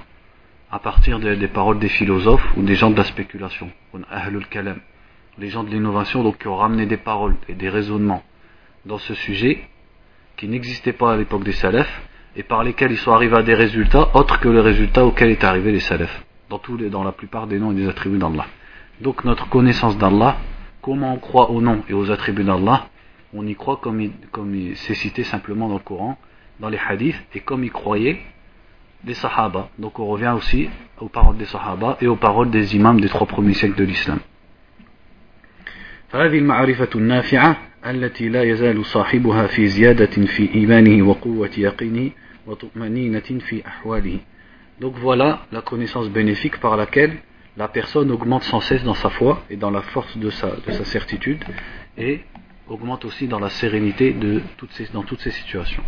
à 0.72 0.78
partir 0.78 1.20
des 1.20 1.48
paroles 1.48 1.80
des 1.80 1.90
philosophes 1.90 2.48
ou 2.56 2.62
des 2.62 2.76
gens 2.76 2.92
de 2.92 2.98
la 2.98 3.04
spéculation, 3.04 3.72
les 5.40 5.50
gens 5.50 5.64
de 5.64 5.70
l'innovation 5.70 6.24
donc 6.24 6.38
qui 6.38 6.48
ont 6.48 6.56
ramené 6.56 6.86
des 6.86 6.98
paroles 6.98 7.36
et 7.48 7.56
des 7.56 7.70
raisonnements 7.70 8.24
dans 8.86 9.00
ce 9.00 9.16
sujet 9.16 9.64
qui 10.38 10.48
n'existaient 10.48 10.94
pas 10.94 11.14
à 11.14 11.18
l'époque 11.18 11.44
des 11.44 11.54
salafs 11.54 12.02
et 12.36 12.44
par 12.44 12.64
lesquels 12.64 12.92
ils 12.92 12.98
sont 12.98 13.12
arrivés 13.12 13.38
à 13.38 13.44
des 13.44 13.56
résultats 13.56 14.16
autres 14.16 14.40
que 14.40 14.48
les 14.48 14.62
résultats 14.62 15.06
auxquels 15.06 15.32
est 15.32 15.44
arrivé 15.44 15.72
les 15.72 15.80
salafs 15.80 16.24
dans 16.50 17.04
la 17.04 17.12
plupart 17.12 17.48
des 17.48 17.60
noms 17.60 17.72
et 17.72 17.76
des 17.76 17.88
attributs 17.88 18.18
d'Allah. 18.18 18.46
Donc 19.02 19.24
notre 19.24 19.48
connaissance 19.50 19.98
d'Allah, 19.98 20.38
comment 20.83 21.15
on 21.15 21.19
croit 21.19 21.51
aux 21.51 21.61
noms 21.61 21.83
et 21.89 21.95
aux 21.95 22.11
attributs 22.11 22.45
d'Allah, 22.45 22.89
on 23.33 23.47
y 23.47 23.55
croit 23.55 23.79
comme, 23.83 24.11
comme 24.31 24.75
c'est 24.75 24.95
cité 24.95 25.25
simplement 25.25 25.69
dans 25.69 25.75
le 25.75 25.81
Coran, 25.81 26.17
dans 26.61 26.69
les 26.69 26.79
hadiths, 26.79 27.21
et 27.35 27.41
comme 27.41 27.65
y 27.65 27.71
croyaient 27.71 28.21
les 29.05 29.15
Sahaba. 29.15 29.69
Donc 29.79 29.99
on 29.99 30.07
revient 30.07 30.35
aussi 30.37 30.69
aux 31.01 31.09
paroles 31.09 31.37
des 31.37 31.45
Sahaba 31.47 31.97
et 32.01 32.07
aux 32.07 32.17
paroles 32.17 32.51
des 32.51 32.77
imams 32.77 33.01
des 33.01 33.09
trois 33.09 33.27
premiers 33.27 33.55
siècles 33.55 33.77
de 33.77 33.85
l'islam. 33.85 34.21
التي 37.87 38.29
لا 38.29 38.43
يزال 38.43 38.85
صاحبها 38.85 39.47
في 39.47 39.67
زيادة 39.67 40.27
في 40.27 40.55
إيمانه 40.55 41.09
وقوة 41.09 41.51
يقينه 41.59 42.11
وطمأنينة 42.47 43.21
في 43.21 43.67
أحواله 43.67 44.19
Donc 44.81 44.95
voilà 44.97 45.41
la 45.53 45.61
connaissance 45.61 46.09
bénéfique 46.09 46.59
par 46.61 46.77
laquelle 46.77 47.19
la 47.59 47.69
personne 47.69 48.11
augmente 48.11 48.45
sans 48.45 48.61
cesse 48.61 48.83
dans 48.85 48.95
sa 48.95 49.11
foi 49.11 49.43
et 49.51 49.57
dans 49.57 49.71
la 49.71 49.83
force 49.83 50.17
de 50.19 50.31
sa, 50.31 50.49
de 50.67 50.73
sa 50.73 50.85
certitude 50.85 51.43
et 51.97 52.21
augmente 52.69 53.05
aussi 53.05 53.29
dans 53.29 53.39
la 53.39 53.51
sérénité 53.51 54.13
de 54.13 54.41
toutes 54.57 54.73
ces, 54.73 54.89
dans 54.93 55.03
toutes 55.03 55.21
ces 55.21 55.31
situations. 55.31 55.85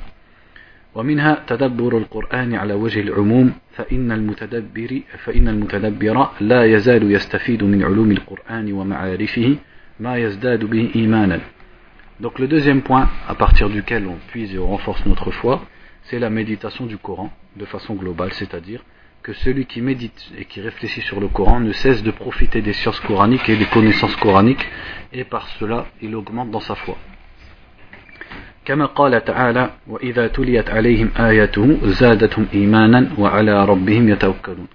ومنها 0.96 1.44
تدبر 1.46 1.98
القرآن 1.98 2.54
على 2.54 2.74
وجه 2.74 3.00
العموم 3.00 3.52
فإن 3.72 4.12
المتدبر 4.12 5.00
فإن 5.24 5.48
المتدبر 5.48 6.28
لا 6.40 6.64
يزال 6.64 7.12
يستفيد 7.12 7.64
من 7.64 7.82
علوم 7.84 8.10
القرآن 8.10 8.72
ومعارفه 8.72 9.56
ما 10.00 10.16
يزداد 10.16 10.64
به 10.64 10.90
إيمانا 10.96 11.40
Donc 12.20 12.38
le 12.38 12.48
deuxième 12.48 12.80
point 12.80 13.10
à 13.28 13.34
partir 13.34 13.68
duquel 13.68 14.06
on 14.06 14.16
puise 14.28 14.54
et 14.54 14.58
on 14.58 14.68
renforce 14.68 15.04
notre 15.04 15.30
foi, 15.30 15.60
c'est 16.04 16.18
la 16.18 16.30
méditation 16.30 16.86
du 16.86 16.96
Coran 16.96 17.30
de 17.56 17.66
façon 17.66 17.94
globale, 17.94 18.32
c'est-à-dire 18.32 18.82
que 19.23 19.33
celui 19.33 19.65
qui 19.65 19.81
médite 19.81 20.31
et 20.37 20.45
qui 20.45 20.61
réfléchit 20.61 21.01
sur 21.01 21.19
le 21.19 21.27
Coran 21.27 21.59
ne 21.59 21.71
cesse 21.71 22.01
de 22.03 22.11
profiter 22.11 22.61
des 22.61 22.73
sciences 22.73 22.99
coraniques 23.01 23.47
et 23.49 23.55
des 23.55 23.65
connaissances 23.65 24.15
coraniques 24.15 24.67
et 25.13 25.23
par 25.23 25.47
cela 25.59 25.85
il 26.01 26.15
augmente 26.15 26.49
dans 26.51 26.59
sa 26.59 26.75
foi. 26.75 26.97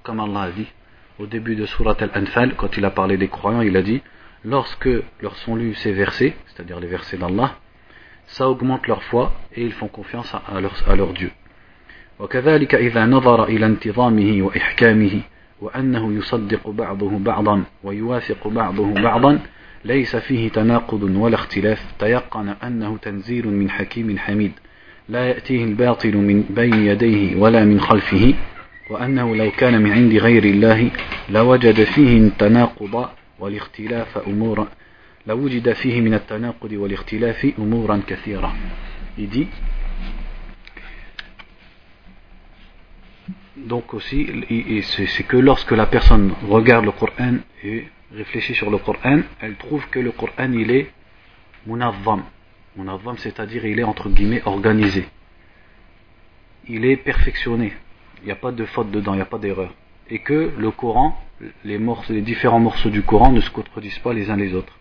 Comme 0.03 0.21
Allah 0.21 0.43
a 0.43 0.51
dit 0.51 0.67
au 1.19 1.27
début 1.27 1.57
de 1.57 1.67
Surat 1.67 1.97
Al-Anfal, 1.99 2.55
quand 2.57 2.77
il 2.77 2.85
a 2.85 2.91
parlé 2.91 3.17
des 3.17 3.29
croyants, 3.29 3.63
il 3.63 3.77
a 3.77 3.83
dit 3.83 4.03
lorsque 4.45 4.89
leur 5.21 5.37
sont 5.37 5.57
lus 5.57 5.75
ces 5.75 5.93
versets, 5.93 6.37
c'est-à-dire 6.49 6.79
les 6.79 6.89
versets 6.89 7.17
d'Allah, 7.17 7.55
ça 8.27 8.49
augmente 8.49 8.87
leur 8.87 9.03
foi 9.05 9.33
et 9.55 9.63
ils 9.63 9.73
font 9.73 9.89
confiance 9.89 10.33
à 10.35 10.61
leur 10.97 11.13
Dieu. 11.13 11.31
وكذلك 12.19 12.75
إذا 12.75 13.07
نظر 13.07 13.45
إلى 13.45 13.67
انتظامه 13.67 14.43
وإحكامه 14.43 15.21
وأنه 15.61 16.13
يصدق 16.13 16.69
بعضه 16.71 17.19
بعضا 17.19 17.63
ويوافق 17.85 18.49
بعضه 18.49 18.95
بعضا 18.95 19.39
ليس 19.85 20.17
فيه 20.17 20.49
تناقض 20.49 21.03
ولا 21.03 21.35
اختلاف. 21.35 21.93
تيقن 21.99 22.49
أنه 22.49 22.97
تنزيل 22.97 23.49
من 23.49 23.71
حكيم 23.71 24.19
حميد. 24.19 24.53
لا 25.09 25.29
يأتيه 25.29 25.65
الباطل 25.65 26.17
من 26.17 26.43
بين 26.43 26.75
يديه 26.75 27.37
ولا 27.37 27.65
من 27.65 27.81
خلفه 27.81 28.35
وأنه 28.91 29.37
لو 29.37 29.51
كان 29.51 29.83
من 29.83 29.93
عند 29.93 30.15
غير 30.15 30.45
الله 30.45 30.91
لوجد 31.31 31.85
فيه 31.85 32.19
التناقض 32.19 33.09
والاختلاف 33.39 34.19
أمورا 34.19 34.69
لوجد 35.27 35.73
فيه 35.73 36.01
من 36.01 36.15
التناقض 36.15 36.73
والاختلاف 36.73 37.53
أمورا 37.59 38.01
كثيرة. 38.07 38.53
Il 39.19 39.29
dit 39.31 39.49
donc 43.57 43.95
aussi 43.95 44.29
c'est 45.07 45.23
que 45.25 45.37
lorsque 45.37 45.73
la 45.73 45.87
personne 45.87 46.35
regarde 46.49 46.85
le 46.85 46.93
Coran 46.93 47.37
et 47.65 47.89
réfléchit 48.13 48.55
sur 48.55 48.71
le 48.71 48.79
Coran 48.79 49.21
elle 49.41 49.57
trouve 49.57 49.87
que 49.89 49.99
le 49.99 50.13
Coran 50.13 50.53
il 50.53 50.71
est 50.71 50.93
munazzam 51.67 52.25
munazzam 52.77 53.17
c'est 53.19 53.41
à 53.41 53.47
dire 53.47 53.65
il 53.65 53.79
est 53.79 53.85
entre 53.85 54.09
guillemets 54.09 54.43
organisé 54.45 55.07
il 56.69 56.85
est 56.85 56.97
perfectionné 56.97 57.73
il 58.23 58.27
n'y 58.27 58.33
a 58.33 58.37
pas 58.37 58.53
de 58.53 58.65
faute 58.67 58.91
dedans 58.91 59.15
il 59.15 59.17
n'y 59.17 59.23
a 59.23 59.27
pas 59.27 59.39
d'erreur 59.39 59.73
et 60.09 60.19
que 60.21 60.53
le 60.57 60.71
Coran 60.71 61.19
les, 61.65 61.79
les 62.11 62.23
différents 62.23 62.61
morceaux 62.61 62.91
du 62.91 63.03
Coran 63.03 63.33
ne 63.33 63.41
se 63.41 63.51
contredisent 63.51 63.99
pas 63.99 64.13
les 64.13 64.31
uns 64.31 64.37
les 64.37 64.55
autres. 64.55 64.79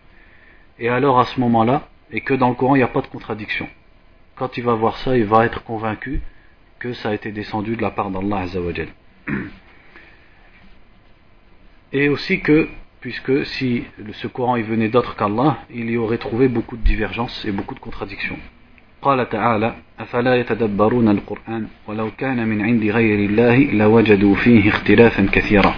Et 0.78 0.88
alors 0.88 1.18
à 1.18 1.26
ce 1.26 1.40
moment-là, 1.40 1.88
et 2.10 2.20
que 2.20 2.34
dans 2.34 2.48
le 2.48 2.54
Coran 2.54 2.74
il 2.74 2.78
n'y 2.78 2.84
a 2.84 2.88
pas 2.88 3.02
de 3.02 3.06
contradiction. 3.06 3.68
Quand 4.36 4.56
il 4.56 4.64
va 4.64 4.74
voir 4.74 4.96
ça, 4.98 5.16
il 5.16 5.24
va 5.24 5.46
être 5.46 5.64
convaincu 5.64 6.20
que 6.79 6.93
ça 6.93 7.09
a 7.09 7.13
été 7.13 7.31
descendu 7.31 7.75
de 7.75 7.81
la 7.81 7.91
part 7.91 8.09
d'Allah 8.09 8.39
Azzawajal. 8.39 8.87
Et 11.93 12.09
aussi 12.09 12.39
que, 12.41 12.69
puisque 13.01 13.45
si 13.45 13.83
ce 14.13 14.27
Coran 14.27 14.55
il 14.55 14.63
venait 14.63 14.89
d'autre 14.89 15.15
qu'Allah, 15.15 15.59
il 15.69 15.89
y 15.89 15.97
aurait 15.97 16.17
trouvé 16.17 16.47
beaucoup 16.47 16.77
de 16.77 16.83
divergences 16.83 17.45
et 17.45 17.51
beaucoup 17.51 17.75
de 17.75 17.79
contradictions. 17.79 18.37
قال 19.01 19.29
تعالى 19.29 19.75
أفلا 19.99 20.35
يتدبرون 20.35 21.09
القرآن 21.09 21.67
ولو 21.87 22.11
كان 22.17 22.47
من 22.47 22.61
عند 22.61 22.83
غير 22.83 23.29
الله 23.29 23.57
لوجدوا 23.57 24.35
فيه 24.35 24.69
اختلافا 24.69 25.27
كثيرا 25.31 25.75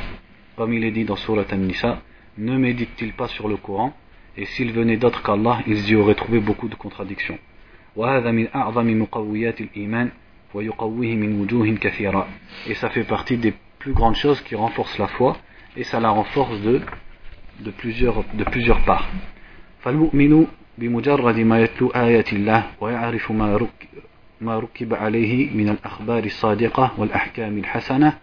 comme 0.57 0.74
il 0.74 0.83
est 0.83 0.91
dit 0.91 1.03
dans 1.03 1.15
Surat 1.15 1.45
An-Nisa, 1.51 2.01
ne 2.38 2.57
méditent-ils 2.57 3.13
pas 3.13 3.27
sur 3.27 3.48
le 3.48 3.57
Coran 3.57 3.93
Et 4.38 4.45
s'ils 4.45 4.72
venaient 4.72 4.98
d'autres 4.98 5.24
qu'Allah, 5.24 5.60
ils 5.65 5.89
y 5.89 5.95
auraient 5.95 6.15
trouvé 6.15 6.39
beaucoup 6.39 6.67
de 6.67 6.75
contradictions. 6.75 7.38
Et 12.67 12.74
ça 12.75 12.89
fait 12.89 13.03
partie 13.03 13.38
des 13.38 13.53
plus 13.79 13.93
grande 13.93 14.15
chose 14.15 14.41
qui 14.41 14.55
renforce 14.55 14.98
la 14.98 15.07
foi 15.07 15.38
et 15.75 15.83
ça 15.83 16.00
la 16.00 16.10
renforce 16.10 16.62
de, 16.62 16.81
de, 17.60 17.72
plusieurs, 17.72 18.24
de 18.33 18.43
plusieurs 18.43 18.83
parts. 18.86 19.07
فالمؤمن 19.83 20.48
بمجرد 20.77 21.39
ما 21.39 21.60
يتلو 21.60 21.88
آيات 21.88 22.33
الله 22.33 22.63
ويعرف 22.81 23.31
ما, 23.31 23.57
رك 23.57 23.88
ما 24.41 24.60
ركب 24.60 24.93
عليه 24.93 25.50
من 25.53 25.69
الأخبار 25.69 26.24
الصادقة 26.24 26.91
والأحكام 26.98 27.57
الحسنة 27.57 28.13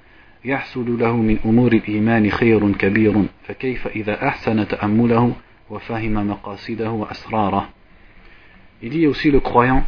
يحصل 0.44 0.98
له 0.98 1.16
من 1.16 1.38
أمور 1.44 1.72
الإيمان 1.72 2.30
خير 2.30 2.72
كبير 2.72 3.22
فكيف 3.42 3.86
إذا 3.86 4.28
أحسن 4.28 4.68
تأمله 4.68 5.32
وفهم 5.70 6.30
مقاصده 6.30 6.90
وأسراره 6.90 7.68
Il 8.82 8.88
dit 8.88 9.06
aussi 9.06 9.30
le 9.30 9.40
croyant, 9.40 9.84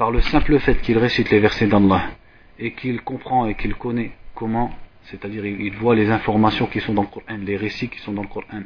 par 0.00 0.10
le 0.10 0.22
simple 0.22 0.58
fait 0.60 0.80
qu'il 0.80 0.96
récite 0.96 1.28
les 1.28 1.40
versets 1.40 1.66
d'Allah 1.66 2.12
et 2.58 2.72
qu'il 2.72 3.02
comprend 3.02 3.44
et 3.44 3.54
qu'il 3.54 3.74
connaît 3.74 4.12
comment, 4.34 4.70
c'est-à-dire 5.02 5.44
il 5.44 5.76
voit 5.76 5.94
les 5.94 6.08
informations 6.10 6.64
qui 6.68 6.80
sont 6.80 6.94
dans 6.94 7.02
le 7.02 7.08
Coran, 7.08 7.36
les 7.42 7.58
récits 7.58 7.90
qui 7.90 7.98
sont 7.98 8.12
dans 8.12 8.22
le 8.22 8.28
Coran 8.28 8.62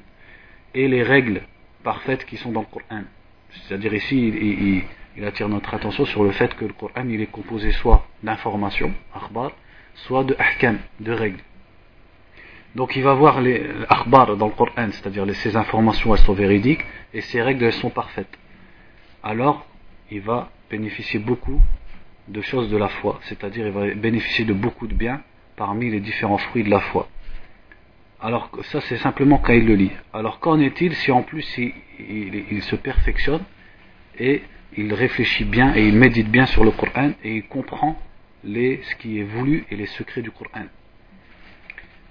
et 0.76 0.86
les 0.86 1.02
règles 1.02 1.42
parfaites 1.82 2.24
qui 2.24 2.36
sont 2.36 2.52
dans 2.52 2.60
le 2.60 2.66
Coran. 2.66 3.02
C'est-à-dire 3.50 3.92
ici, 3.94 4.84
il, 5.16 5.24
attire 5.24 5.48
notre 5.48 5.74
attention 5.74 6.04
sur 6.04 6.22
le 6.22 6.30
fait 6.30 6.54
que 6.54 6.66
le 6.66 6.72
Coran 6.72 7.08
il 7.08 7.20
est 7.20 7.32
composé 7.38 7.72
soit 7.72 8.06
d'informations, 8.22 8.94
akhbar, 9.12 9.50
soit 10.06 10.22
de 10.22 10.36
ahkam, 10.38 10.78
de 11.00 11.10
règles. 11.10 11.42
Donc 12.76 12.94
il 12.94 13.02
va 13.02 13.14
voir 13.14 13.40
les 13.40 13.60
akhbar 13.88 14.36
dans 14.36 14.46
le 14.46 14.52
Coran, 14.52 14.88
c'est-à-dire 14.92 15.26
ces 15.34 15.56
informations 15.56 16.14
elles 16.14 16.22
sont 16.22 16.32
véridiques 16.32 16.84
et 17.12 17.22
ces 17.22 17.42
règles 17.42 17.64
elles 17.64 17.72
sont 17.72 17.90
parfaites. 17.90 18.38
Alors 19.24 19.66
il 20.12 20.20
va 20.20 20.50
bénéficier 20.73 21.19
beaucoup 21.19 21.59
de 22.27 22.41
choses 22.41 22.69
de 22.69 22.77
la 22.77 22.89
foi, 22.89 23.19
c'est-à-dire 23.23 23.65
il 23.67 23.73
va 23.73 23.93
bénéficier 23.95 24.45
de 24.45 24.53
beaucoup 24.53 24.87
de 24.87 24.93
biens 24.93 25.21
parmi 25.55 25.89
les 25.89 25.99
différents 25.99 26.37
fruits 26.37 26.63
de 26.63 26.69
la 26.69 26.79
foi. 26.79 27.09
Alors 28.21 28.51
ça 28.63 28.81
c'est 28.81 28.97
simplement 28.97 29.37
quand 29.37 29.53
il 29.53 29.65
le 29.65 29.75
lit. 29.75 29.91
Alors 30.13 30.39
qu'en 30.39 30.59
est-il 30.59 30.93
si 30.95 31.11
en 31.11 31.23
plus 31.23 31.47
il, 31.57 32.61
se 32.63 32.75
perfectionne 32.75 33.43
et 34.19 34.41
il 34.77 34.93
réfléchit 34.93 35.45
bien 35.45 35.75
et 35.75 35.87
il 35.87 35.95
médite 35.95 36.29
bien 36.29 36.45
sur 36.45 36.63
le 36.63 36.71
Coran 36.71 37.11
et 37.23 37.37
il 37.37 37.43
comprend 37.43 37.97
les, 38.43 38.81
ce 38.83 38.95
qui 38.95 39.19
est 39.19 39.23
voulu 39.23 39.65
et 39.71 39.75
les 39.75 39.87
secrets 39.87 40.21
du 40.21 40.31
Coran. 40.31 40.67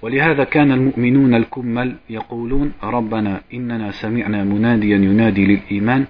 ولهذا 0.02 0.44
كان 0.44 0.72
المؤمنون 0.72 1.34
الكمل 1.34 1.96
يقولون 2.10 2.72
ربنا 2.82 3.42
إننا 3.54 3.90
سمعنا 3.90 4.44
مناديا 4.44 4.96
ينادي 4.96 5.46
للإيمان 5.46 6.06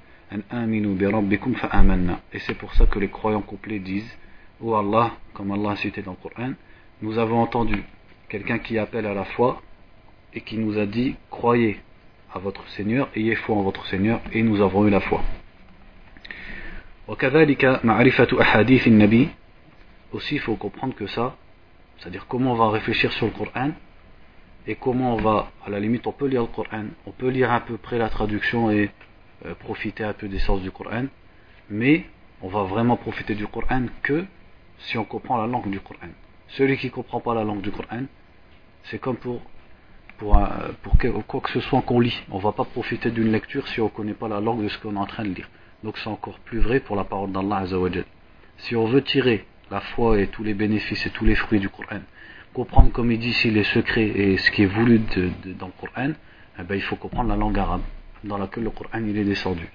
Et 2.33 2.39
c'est 2.39 2.55
pour 2.55 2.73
ça 2.73 2.85
que 2.87 2.99
les 2.99 3.09
croyants 3.09 3.41
complets 3.41 3.79
disent 3.79 4.17
Ô 4.61 4.71
oh 4.71 4.75
Allah, 4.75 5.11
comme 5.33 5.51
Allah 5.51 5.71
a 5.71 5.75
cité 5.75 6.01
dans 6.01 6.11
le 6.11 6.29
Coran, 6.29 6.53
nous 7.01 7.19
avons 7.19 7.39
entendu 7.39 7.83
quelqu'un 8.29 8.59
qui 8.59 8.77
appelle 8.79 9.05
à 9.05 9.13
la 9.13 9.25
foi 9.25 9.61
et 10.33 10.41
qui 10.41 10.57
nous 10.57 10.77
a 10.79 10.85
dit 10.85 11.15
Croyez 11.29 11.79
à 12.33 12.39
votre 12.39 12.67
Seigneur, 12.69 13.09
ayez 13.15 13.35
foi 13.35 13.55
en 13.55 13.61
votre 13.61 13.85
Seigneur, 13.85 14.21
et 14.31 14.41
nous 14.41 14.61
avons 14.61 14.87
eu 14.87 14.89
la 14.89 15.01
foi. 15.01 15.21
Aussi, 20.11 20.35
il 20.35 20.41
faut 20.41 20.55
comprendre 20.55 20.95
que 20.95 21.05
ça, 21.07 21.35
c'est-à-dire 21.99 22.25
comment 22.27 22.53
on 22.53 22.55
va 22.55 22.69
réfléchir 22.71 23.11
sur 23.13 23.27
le 23.27 23.31
Coran 23.31 23.71
et 24.65 24.75
comment 24.75 25.15
on 25.15 25.21
va, 25.21 25.51
à 25.65 25.69
la 25.69 25.79
limite, 25.79 26.07
on 26.07 26.11
peut 26.11 26.27
lire 26.27 26.41
le 26.41 26.47
Coran, 26.47 26.85
on 27.05 27.11
peut 27.11 27.29
lire 27.29 27.51
à 27.51 27.59
peu 27.59 27.77
près 27.77 27.97
la 27.99 28.09
traduction 28.09 28.71
et 28.71 28.89
profiter 29.59 30.03
un 30.03 30.13
peu 30.13 30.27
des 30.27 30.39
sens 30.39 30.61
du 30.61 30.71
Coran, 30.71 31.05
mais 31.69 32.05
on 32.41 32.47
va 32.47 32.63
vraiment 32.63 32.97
profiter 32.97 33.35
du 33.35 33.47
Coran 33.47 33.83
que 34.01 34.25
si 34.79 34.97
on 34.97 35.05
comprend 35.05 35.37
la 35.37 35.47
langue 35.47 35.69
du 35.69 35.79
Coran. 35.79 36.09
Celui 36.49 36.77
qui 36.77 36.87
ne 36.87 36.91
comprend 36.91 37.19
pas 37.19 37.33
la 37.33 37.43
langue 37.43 37.61
du 37.61 37.71
Coran, 37.71 38.03
c'est 38.83 38.99
comme 38.99 39.15
pour, 39.15 39.41
pour, 40.17 40.37
pour 40.81 40.97
quoi 41.25 41.41
que 41.41 41.49
ce 41.49 41.61
soit 41.61 41.81
qu'on 41.81 41.99
lit. 41.99 42.21
On 42.29 42.37
ne 42.37 42.43
va 42.43 42.51
pas 42.51 42.65
profiter 42.65 43.11
d'une 43.11 43.31
lecture 43.31 43.67
si 43.69 43.81
on 43.81 43.85
ne 43.85 43.89
connaît 43.89 44.13
pas 44.13 44.27
la 44.27 44.39
langue 44.39 44.63
de 44.63 44.67
ce 44.67 44.77
qu'on 44.77 44.95
est 44.95 44.99
en 44.99 45.05
train 45.05 45.23
de 45.23 45.33
lire. 45.33 45.49
Donc 45.83 45.97
c'est 45.97 46.09
encore 46.09 46.39
plus 46.39 46.59
vrai 46.59 46.79
pour 46.79 46.95
la 46.95 47.03
parole 47.03 47.31
d'Allah 47.31 47.65
Si 48.57 48.75
on 48.75 48.85
veut 48.85 49.03
tirer 49.03 49.45
la 49.71 49.79
foi 49.79 50.19
et 50.19 50.27
tous 50.27 50.43
les 50.43 50.53
bénéfices 50.53 51.05
et 51.05 51.09
tous 51.09 51.25
les 51.25 51.35
fruits 51.35 51.59
du 51.59 51.69
Coran, 51.69 52.01
comprendre 52.53 52.91
comme 52.91 53.11
il 53.11 53.19
dit 53.19 53.29
ici 53.29 53.49
les 53.51 53.63
secrets 53.63 54.07
et 54.07 54.37
ce 54.37 54.51
qui 54.51 54.63
est 54.63 54.67
voulu 54.67 54.99
dans 54.99 55.67
le 55.67 55.73
Coran, 55.79 56.11
eh 56.59 56.63
ben, 56.63 56.75
il 56.75 56.81
faut 56.81 56.95
comprendre 56.95 57.29
la 57.29 57.35
langue 57.35 57.57
arabe 57.57 57.81
dans 58.24 58.38
laquelle 58.38 58.64
le 58.64 58.70
Coran 58.70 59.00
il 59.06 59.16
est 59.16 59.24
descendu. 59.24 59.68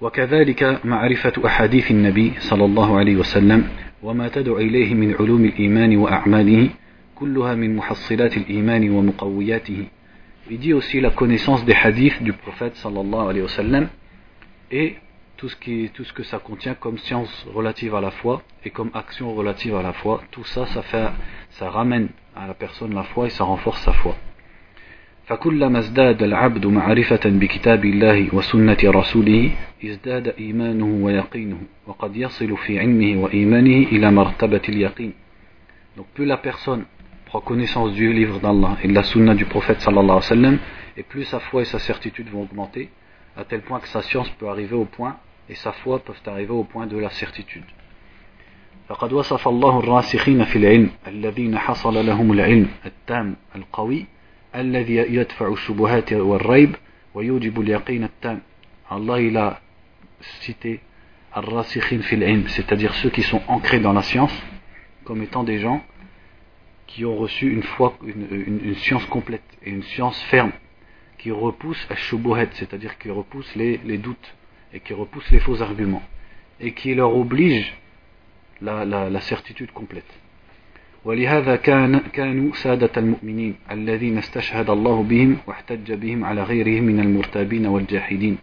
وكذلك 0.00 0.80
معرفة 0.84 1.32
أحاديث 1.46 1.90
النبي 1.90 2.32
صلى 2.38 2.64
الله 2.64 2.98
عليه 2.98 3.16
وسلم 3.16 3.68
وما 4.02 4.28
تدعو 4.28 4.58
إليه 4.58 4.94
من 4.94 5.14
علوم 5.14 5.44
الإيمان 5.44 5.96
وأعماله 5.96 6.70
كلها 7.14 7.54
من 7.54 7.76
محصلات 7.76 8.36
الإيمان 8.36 8.90
ومقوياته 8.90 9.86
Il 10.50 10.58
dit 10.58 10.72
aussi 10.72 11.00
la 11.00 11.10
connaissance 11.10 11.64
des 11.64 11.72
hadiths 11.72 12.20
du 12.20 12.32
prophète 12.32 12.74
sallallahu 12.74 13.28
alayhi 13.28 13.42
wa 13.42 13.48
sallam 13.48 13.88
et 14.72 14.96
tout 15.36 15.48
ce, 15.48 15.56
qui, 15.56 15.90
tout 15.94 16.02
ce 16.04 16.12
que 16.12 16.24
ça 16.24 16.40
contient 16.40 16.74
comme 16.74 16.98
science 16.98 17.46
relative 17.54 17.94
à 17.94 18.00
la 18.00 18.10
foi 18.10 18.42
et 18.64 18.70
comme 18.70 18.90
action 18.94 19.32
relative 19.34 19.76
à 19.76 19.82
la 19.82 19.92
foi, 19.92 20.20
tout 20.32 20.44
ça, 20.44 20.66
ça, 20.66 20.82
fait, 20.82 21.08
ça 21.50 21.70
ramène 21.70 22.08
à 22.34 22.46
la 22.48 22.54
personne 22.54 22.92
la 22.92 23.04
foi 23.04 23.26
et 23.26 23.30
ça 23.30 23.44
renforce 23.44 23.80
sa 23.82 23.92
foi. 23.92 24.16
فكلما 25.27 25.79
ازداد 25.79 26.23
العبد 26.23 26.65
معرفة 26.65 27.19
بكتاب 27.25 27.85
الله 27.85 28.35
وسنة 28.35 28.77
رسوله 28.83 29.51
ازداد 29.85 30.27
إيمانه 30.27 31.05
ويقينه 31.05 31.57
وقد 31.87 32.15
يصل 32.15 32.57
في 32.57 32.79
علمه 32.79 33.21
وإيمانه 33.23 33.87
إلى 33.87 34.11
مرتبة 34.11 34.61
اليقين 34.69 35.13
Donc 35.97 36.05
plus 36.13 36.25
la 36.25 36.37
personne 36.37 36.85
prend 37.25 37.41
connaissance 37.41 37.91
du 37.93 38.13
livre 38.13 38.39
d'Allah 38.39 38.77
et 38.83 38.87
de 38.87 38.93
la 38.93 39.03
sunna 39.03 39.33
du 39.33 39.45
prophète 39.45 39.81
sallallahu 39.81 40.03
alayhi 40.03 40.15
wa 40.15 40.35
sallam, 40.35 40.57
et 40.95 41.03
plus 41.03 41.23
sa 41.23 41.39
foi 41.39 41.63
et 41.63 41.65
sa 41.65 41.79
certitude 41.79 42.29
vont 42.29 42.43
augmenter, 42.43 42.89
à 43.35 43.43
tel 43.43 43.61
point 43.61 43.79
que 43.79 43.87
sa 43.87 44.03
science 44.03 44.29
peut 44.37 44.47
arriver 44.47 44.75
au 44.75 44.85
point 44.85 45.17
et 45.49 45.55
sa 45.55 45.71
foi 45.71 45.99
peuvent 45.99 46.21
arriver 46.27 46.51
au 46.53 46.63
point 46.63 46.85
de 46.85 46.97
la 46.97 47.09
certitude. 47.09 47.65
فقد 48.87 49.13
وصف 49.13 49.47
الله 49.47 49.79
الراسخين 49.79 50.43
في 50.43 50.55
العلم 50.55 50.89
الذين 51.07 51.57
حصل 51.57 52.05
لهم 52.05 52.31
العلم 52.31 52.67
التام 52.85 53.35
القوي 53.55 54.05
الذي 54.56 54.96
يدفع 54.96 55.52
الشبهات 55.52 56.12
والريب 56.12 56.74
ويوجب 57.14 57.60
اليقين 57.60 58.04
التام 58.04 58.40
Allah 58.90 59.20
il 59.20 59.36
a 59.38 59.60
cité 60.44 60.80
الراسخين 61.36 62.00
في 62.00 62.14
العلم 62.14 62.48
c'est-à-dire 62.48 62.94
ceux 62.94 63.10
qui 63.10 63.22
sont 63.22 63.40
ancrés 63.48 63.80
dans 63.80 63.92
la 63.92 64.02
science 64.02 64.34
comme 65.04 65.22
étant 65.22 65.44
des 65.44 65.58
gens 65.58 65.82
qui 66.86 67.04
ont 67.04 67.16
reçu 67.16 67.50
une 67.50 67.62
foi 67.62 67.96
une, 68.04 68.26
une, 68.30 68.60
une 68.64 68.74
science 68.74 69.06
complète 69.06 69.44
et 69.64 69.70
une 69.70 69.82
science 69.82 70.20
ferme 70.24 70.52
qui 71.18 71.30
repousse 71.30 71.86
à 71.90 71.96
shubuhat 71.96 72.48
c'est-à-dire 72.52 72.98
qui 72.98 73.10
repousse 73.10 73.54
les, 73.56 73.78
les 73.84 73.96
doutes 73.98 74.34
et 74.74 74.80
qui 74.80 74.92
repousse 74.92 75.30
les 75.30 75.40
faux 75.40 75.62
arguments 75.62 76.02
et 76.60 76.72
qui 76.72 76.94
leur 76.94 77.16
oblige 77.16 77.74
la, 78.60 78.84
la, 78.84 79.10
la 79.10 79.20
certitude 79.20 79.72
complète. 79.72 80.12
ولهذا 81.07 81.55
كان 81.55 81.99
كانوا 81.99 82.53
سادة 82.53 82.91
المؤمنين 82.97 83.55
الذين 83.71 84.17
استشهد 84.17 84.69
الله 84.69 85.03
بهم 85.03 85.37
واحتج 85.47 85.93
بهم 85.93 86.25
على 86.25 86.43
غيرهم 86.43 86.83
من 86.83 86.99
المرتابين 86.99 87.65
والجاحدين. 87.65 88.37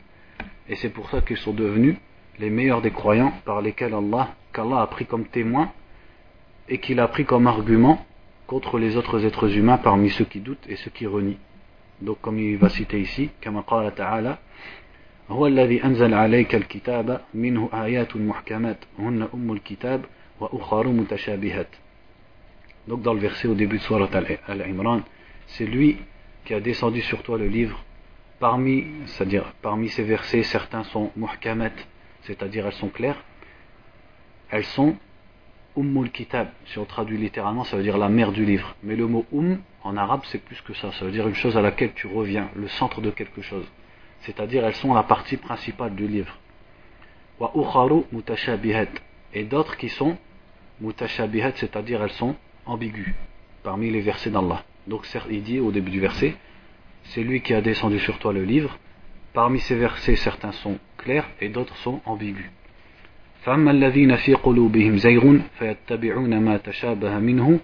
Et 0.71 0.77
c'est 0.77 0.89
pour 0.89 1.11
ça 1.11 1.21
qu'ils 1.21 1.37
sont 1.37 1.53
devenus 1.53 1.97
les 2.39 2.49
meilleurs 2.49 2.81
des 2.81 2.91
croyants 2.91 3.35
par 3.45 3.61
lesquels 3.61 3.93
Allah, 3.93 4.29
qu'Allah 4.55 4.81
a 4.81 4.87
pris 4.87 5.05
comme 5.05 5.27
témoin 5.27 5.73
et 6.71 6.79
qu'il 6.79 7.01
a 7.01 7.09
pris 7.09 7.27
comme 7.27 7.47
argument 7.47 8.03
contre 8.47 8.79
les 8.79 8.97
autres 8.97 9.27
êtres 9.27 9.55
humains 9.59 9.77
parmi 9.77 10.09
ceux 10.09 10.25
qui 10.25 10.41
doutent 10.41 10.67
et 10.67 10.77
ceux 10.77 10.91
qui 10.91 11.07
renient. 11.07 11.43
Donc 12.01 12.19
comme 12.23 12.39
il 12.39 12.57
va 12.57 12.71
citer 12.71 12.99
ici, 12.99 13.29
كما 13.43 13.61
قال 13.61 13.95
تعالى 13.95 14.39
هو 15.29 15.47
الذي 15.47 15.85
أنزل 15.85 16.15
عليك 16.15 16.55
الكتاب 16.55 17.21
منه 17.35 17.69
آيات 17.75 18.17
محكمات 18.17 18.79
هن 18.99 19.29
أم 19.35 19.53
الكتاب 19.53 20.05
وأخر 20.41 20.89
متشابهات 20.89 21.69
Donc 22.89 23.03
dans 23.03 23.15
le 23.15 23.21
verset 23.21 23.49
au 23.49 23.55
début 23.55 23.79
de 23.79 23.83
Surat 23.83 24.09
Al-Imran, 24.47 25.01
c'est 25.47 25.67
lui 25.67 25.99
qui 26.45 26.55
a 26.55 26.61
descendu 26.61 27.01
sur 27.01 27.23
toi 27.23 27.39
le 27.39 27.47
livre. 27.47 27.83
Parmi, 28.41 28.87
c'est-à-dire 29.07 29.53
parmi 29.63 29.89
ces 29.89 30.03
versets, 30.03 30.43
certains 30.43 30.85
sont 30.85 31.11
muhkamat, 31.17 31.71
c'est-à-dire 32.23 32.67
elles 32.67 32.73
sont 32.75 32.89
claires. 32.89 33.23
Elles 34.51 34.65
sont 34.65 34.97
Ummul 35.77 36.11
Kitab. 36.11 36.49
Si 36.67 36.79
on 36.79 36.85
traduit 36.85 37.17
littéralement, 37.17 37.65
ça 37.65 37.77
veut 37.77 37.83
dire 37.83 37.97
la 37.97 38.09
mère 38.09 38.33
du 38.33 38.45
livre. 38.45 38.77
Mais 38.83 38.97
le 38.97 39.07
mot 39.07 39.25
Umm 39.33 39.59
en 39.83 39.97
arabe, 39.97 40.21
c'est 40.25 40.43
plus 40.43 40.61
que 40.61 40.75
ça. 40.75 40.93
Ça 40.93 41.05
veut 41.05 41.11
dire 41.11 41.27
une 41.27 41.35
chose 41.35 41.57
à 41.57 41.63
laquelle 41.63 41.93
tu 41.95 42.07
reviens, 42.07 42.51
le 42.55 42.69
centre 42.69 43.01
de 43.01 43.11
quelque 43.11 43.43
chose 43.43 43.67
c'est-à-dire 44.25 44.65
elles 44.65 44.75
sont 44.75 44.95
la 44.95 45.03
partie 45.03 45.37
principale 45.37 45.95
du 45.95 46.07
livre. 46.07 46.37
Wa 47.39 47.53
mutashabihat 48.13 48.87
et 49.33 49.45
d'autres 49.45 49.77
qui 49.77 49.89
sont 49.89 50.17
mutashabihat, 50.81 51.53
c'est-à-dire 51.57 52.03
elles 52.03 52.13
sont 52.13 52.35
ambiguës 52.66 53.14
parmi 53.64 53.90
les 53.90 54.02
versets 54.02 54.30
d'Allah. 54.30 54.64
Donc 54.88 55.08
il 55.30 55.44
dit 55.44 55.60
au 55.60 55.72
début 55.72 55.92
du 55.92 56.00
verset, 56.00 56.36
c'est 57.04 57.24
lui 57.24 57.42
qui 57.42 57.54
a 57.54 57.62
descendu 57.62 58.00
sur 58.00 58.18
toi 58.20 58.34
le 58.34 58.44
livre. 58.44 58.78
Parmi 59.34 59.60
ces 59.60 59.76
versets, 59.76 60.16
certains 60.16 60.52
sont 60.52 60.78
clairs 60.98 61.30
et 61.42 61.50
d'autres 61.50 61.78
sont 61.78 62.02
ambigus. 62.06 62.50
فأما 63.46 63.72
الذين 63.72 64.16
في 64.16 64.34
قلوبهم 64.34 64.98
زيغ 64.98 65.40
فيتبعون 65.60 66.40
ما 66.40 66.58
تشابه 66.58 67.20
منه 67.20 67.60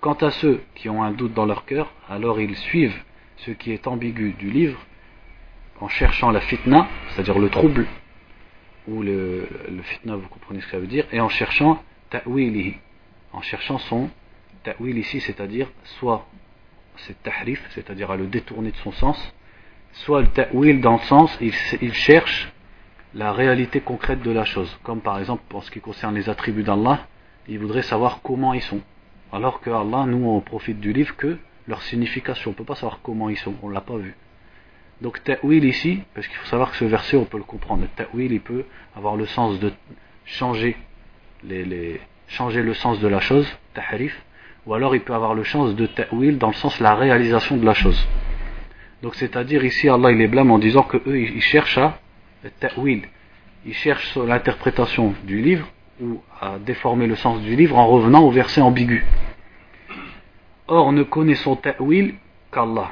Quant 0.00 0.12
à 0.20 0.30
ceux 0.30 0.60
qui 0.74 0.88
ont 0.90 1.02
un 1.02 1.12
doute 1.12 1.32
dans 1.32 1.46
leur 1.46 1.64
cœur, 1.64 1.92
alors 2.08 2.38
ils 2.38 2.56
suivent 2.56 3.02
ce 3.38 3.50
qui 3.50 3.72
est 3.72 3.86
ambigu 3.86 4.34
du 4.38 4.50
livre 4.50 4.78
en 5.80 5.88
cherchant 5.88 6.30
la 6.30 6.40
fitna, 6.40 6.88
c'est-à-dire 7.08 7.38
le 7.38 7.48
trouble, 7.48 7.86
ou 8.87 9.01
le, 9.01 9.47
fitna, 9.83 10.15
vous 10.15 10.27
comprenez 10.27 10.61
ce 10.61 10.65
que 10.65 10.71
ça 10.71 10.79
veut 10.79 10.87
dire, 10.87 11.05
et 11.11 11.19
en 11.19 11.29
cherchant 11.29 11.83
ta'wilihi, 12.09 12.75
en 13.33 13.41
cherchant 13.41 13.77
son 13.77 14.09
ta'wil 14.63 14.97
ici, 14.97 15.19
c'est-à-dire 15.21 15.71
soit 15.83 16.27
c'est 16.97 17.21
tahrif, 17.23 17.63
c'est-à-dire 17.71 18.11
à 18.11 18.17
le 18.17 18.27
détourner 18.27 18.71
de 18.71 18.77
son 18.77 18.91
sens, 18.91 19.33
soit 19.93 20.21
le 20.21 20.27
ta'wil 20.27 20.81
dans 20.81 20.93
le 20.93 21.03
sens, 21.03 21.35
il, 21.41 21.53
il 21.81 21.93
cherche 21.93 22.51
la 23.13 23.31
réalité 23.33 23.81
concrète 23.81 24.21
de 24.21 24.31
la 24.31 24.45
chose. 24.45 24.77
Comme 24.83 25.01
par 25.01 25.19
exemple, 25.19 25.43
pour 25.49 25.63
ce 25.63 25.71
qui 25.71 25.81
concerne 25.81 26.15
les 26.15 26.29
attributs 26.29 26.63
d'Allah, 26.63 27.07
il 27.47 27.59
voudrait 27.59 27.81
savoir 27.81 28.21
comment 28.21 28.53
ils 28.53 28.61
sont. 28.61 28.81
Alors 29.33 29.61
que 29.61 29.69
Allah, 29.69 30.05
nous, 30.05 30.27
on 30.27 30.41
profite 30.41 30.79
du 30.79 30.93
livre 30.93 31.15
que 31.15 31.37
leur 31.67 31.81
signification. 31.81 32.51
On 32.51 32.53
ne 32.53 32.57
peut 32.57 32.65
pas 32.65 32.75
savoir 32.75 32.99
comment 33.01 33.29
ils 33.29 33.37
sont, 33.37 33.53
on 33.61 33.69
ne 33.69 33.73
l'a 33.73 33.81
pas 33.81 33.97
vu. 33.97 34.15
Donc 35.01 35.23
ta'wil 35.23 35.65
ici, 35.65 36.03
parce 36.13 36.27
qu'il 36.27 36.37
faut 36.37 36.47
savoir 36.47 36.71
que 36.71 36.77
ce 36.77 36.85
verset, 36.85 37.17
on 37.17 37.25
peut 37.25 37.37
le 37.37 37.43
comprendre. 37.43 37.85
Ta'wil, 37.95 38.31
il 38.31 38.41
peut 38.41 38.65
avoir 38.95 39.15
le 39.15 39.25
sens 39.25 39.59
de 39.59 39.73
changer, 40.25 40.77
les, 41.43 41.63
le 41.63 42.73
sens 42.73 42.99
de 42.99 43.07
la 43.07 43.19
chose, 43.19 43.47
tahrif, 43.73 44.15
ou 44.67 44.75
alors 44.75 44.95
il 44.95 45.01
peut 45.01 45.13
avoir 45.13 45.33
le 45.33 45.43
sens 45.43 45.75
de 45.75 45.87
ta'wil 45.87 46.37
dans 46.37 46.49
le 46.49 46.53
sens 46.53 46.79
la 46.79 46.93
réalisation 46.93 47.57
de 47.57 47.65
la 47.65 47.73
chose. 47.73 48.07
Donc 49.01 49.15
c'est-à-dire 49.15 49.65
ici, 49.65 49.89
Allah, 49.89 50.11
il 50.11 50.21
est 50.21 50.27
blâme 50.27 50.51
en 50.51 50.59
disant 50.59 50.83
que 50.83 50.97
eux, 50.97 51.19
ils 51.19 51.41
cherchent 51.41 51.79
à 51.79 51.99
ta'wil. 52.59 53.01
Ils 53.65 53.73
cherchent 53.73 54.17
l'interprétation 54.17 55.15
du 55.23 55.41
livre 55.41 55.67
ou 55.99 56.21
à 56.39 56.59
déformer 56.59 57.07
le 57.07 57.15
sens 57.15 57.41
du 57.41 57.55
livre 57.55 57.77
en 57.77 57.87
revenant 57.87 58.21
au 58.21 58.29
verset 58.29 58.61
ambigu. 58.61 59.03
Or, 60.67 60.91
ne 60.91 61.01
connaît 61.01 61.35
son 61.35 61.55
ta'wil 61.55 62.15
qu'Allah. 62.51 62.91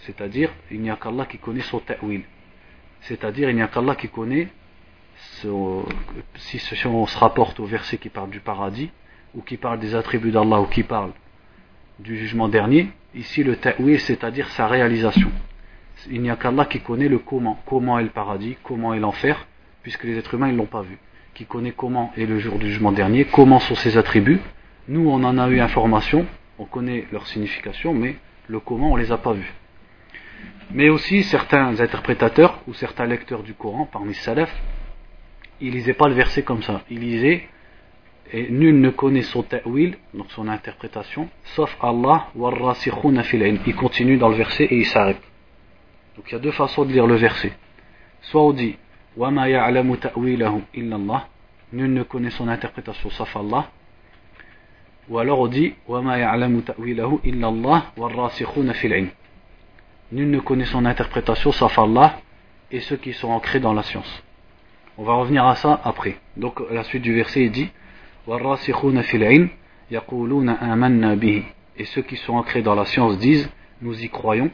C'est-à-dire, 0.00 0.50
il 0.70 0.80
n'y 0.80 0.90
a 0.90 0.96
qu'Allah 0.96 1.26
qui 1.26 1.38
connaît 1.38 1.60
son 1.60 1.80
ta'wil. 1.80 2.22
C'est-à-dire, 3.02 3.50
il 3.50 3.56
n'y 3.56 3.62
a 3.62 3.68
qu'Allah 3.68 3.94
qui 3.94 4.08
connaît, 4.08 4.48
si 5.16 5.48
on 5.48 7.06
se 7.06 7.18
rapporte 7.18 7.60
au 7.60 7.64
verset 7.64 7.98
qui 7.98 8.08
parle 8.08 8.30
du 8.30 8.40
paradis, 8.40 8.90
ou 9.34 9.42
qui 9.42 9.56
parle 9.56 9.78
des 9.78 9.94
attributs 9.94 10.30
d'Allah, 10.30 10.60
ou 10.60 10.66
qui 10.66 10.82
parle 10.82 11.12
du 11.98 12.16
jugement 12.16 12.48
dernier, 12.48 12.90
ici 13.14 13.42
le 13.42 13.56
ta'wil, 13.56 14.00
c'est-à-dire 14.00 14.48
sa 14.50 14.66
réalisation. 14.68 15.30
Il 16.10 16.22
n'y 16.22 16.30
a 16.30 16.36
qu'Allah 16.36 16.64
qui 16.64 16.80
connaît 16.80 17.08
le 17.08 17.18
comment. 17.18 17.60
Comment 17.66 17.98
est 17.98 18.04
le 18.04 18.10
paradis, 18.10 18.56
comment 18.62 18.94
est 18.94 19.00
l'enfer, 19.00 19.46
puisque 19.82 20.04
les 20.04 20.16
êtres 20.16 20.34
humains 20.34 20.52
ne 20.52 20.56
l'ont 20.56 20.66
pas 20.66 20.82
vu. 20.82 20.98
Qui 21.34 21.44
connaît 21.44 21.72
comment 21.72 22.12
est 22.16 22.26
le 22.26 22.38
jour 22.38 22.58
du 22.58 22.68
jugement 22.68 22.92
dernier, 22.92 23.24
comment 23.24 23.58
sont 23.58 23.74
ses 23.74 23.96
attributs. 23.96 24.40
Nous, 24.86 25.08
on 25.08 25.22
en 25.24 25.38
a 25.38 25.48
eu 25.48 25.60
information, 25.60 26.24
on 26.58 26.64
connaît 26.64 27.06
leur 27.12 27.26
signification, 27.26 27.94
mais 27.94 28.16
le 28.46 28.60
comment, 28.60 28.92
on 28.92 28.96
ne 28.96 29.02
les 29.02 29.12
a 29.12 29.18
pas 29.18 29.32
vus. 29.32 29.52
Mais 30.70 30.90
aussi, 30.90 31.22
certains 31.22 31.80
interprétateurs 31.80 32.60
ou 32.66 32.74
certains 32.74 33.06
lecteurs 33.06 33.42
du 33.42 33.54
Coran, 33.54 33.88
parmi 33.90 34.08
les 34.08 34.14
salafs, 34.14 34.54
ils 35.60 35.72
lisaient 35.72 35.94
pas 35.94 36.08
le 36.08 36.14
verset 36.14 36.42
comme 36.42 36.62
ça. 36.62 36.82
Ils 36.90 37.00
lisaient 37.00 37.48
et 38.32 38.50
nul 38.50 38.78
ne 38.80 38.90
connaît 38.90 39.22
son 39.22 39.42
ta'wil, 39.42 39.96
donc 40.12 40.30
son 40.32 40.48
interprétation, 40.48 41.30
sauf 41.44 41.74
Allah, 41.80 42.28
warrasikhuna 42.34 43.22
fil 43.22 43.60
Il 43.66 43.74
continue 43.74 44.18
dans 44.18 44.28
le 44.28 44.36
verset 44.36 44.64
et 44.64 44.76
il 44.76 44.86
s'arrête. 44.86 45.22
Donc 46.16 46.26
il 46.28 46.32
y 46.32 46.36
a 46.36 46.38
deux 46.38 46.50
façons 46.50 46.84
de 46.84 46.92
lire 46.92 47.06
le 47.06 47.14
verset. 47.14 47.52
Soit 48.20 48.42
on 48.42 48.52
dit 48.52 48.76
wa 49.16 49.30
ma 49.30 49.48
ya'lamu 49.48 49.96
ta'wilahu 49.96 50.60
illa 50.74 50.96
Allah, 50.96 51.28
nul 51.72 51.92
ne 51.92 52.02
connaît 52.02 52.30
son 52.30 52.48
interprétation 52.48 53.08
sauf 53.08 53.34
Allah. 53.34 53.70
Ou 55.08 55.18
alors 55.18 55.40
on 55.40 55.46
dit 55.46 55.74
wa 55.86 56.02
ma 56.02 56.18
ya'lamu 56.18 56.60
ta'wilahu 56.62 57.20
illa 57.24 57.48
Allah, 57.48 57.92
Nul 60.10 60.30
ne 60.30 60.40
connaît 60.40 60.64
son 60.64 60.84
interprétation 60.84 61.52
sauf 61.52 61.78
Allah 61.78 62.20
et 62.70 62.80
ceux 62.80 62.96
qui 62.96 63.12
sont 63.12 63.28
ancrés 63.28 63.60
dans 63.60 63.74
la 63.74 63.82
science. 63.82 64.22
On 64.96 65.04
va 65.04 65.14
revenir 65.14 65.46
à 65.46 65.54
ça 65.54 65.80
après. 65.84 66.16
Donc 66.36 66.60
la 66.70 66.82
suite 66.84 67.02
du 67.02 67.14
verset 67.14 67.44
est 67.44 67.50
dit 67.50 67.70
et 71.78 71.84
ceux 71.84 72.02
qui 72.02 72.16
sont 72.16 72.34
ancrés 72.34 72.62
dans 72.62 72.74
la 72.74 72.84
science 72.84 73.18
disent 73.18 73.50
nous 73.80 74.02
y 74.02 74.08
croyons. 74.08 74.50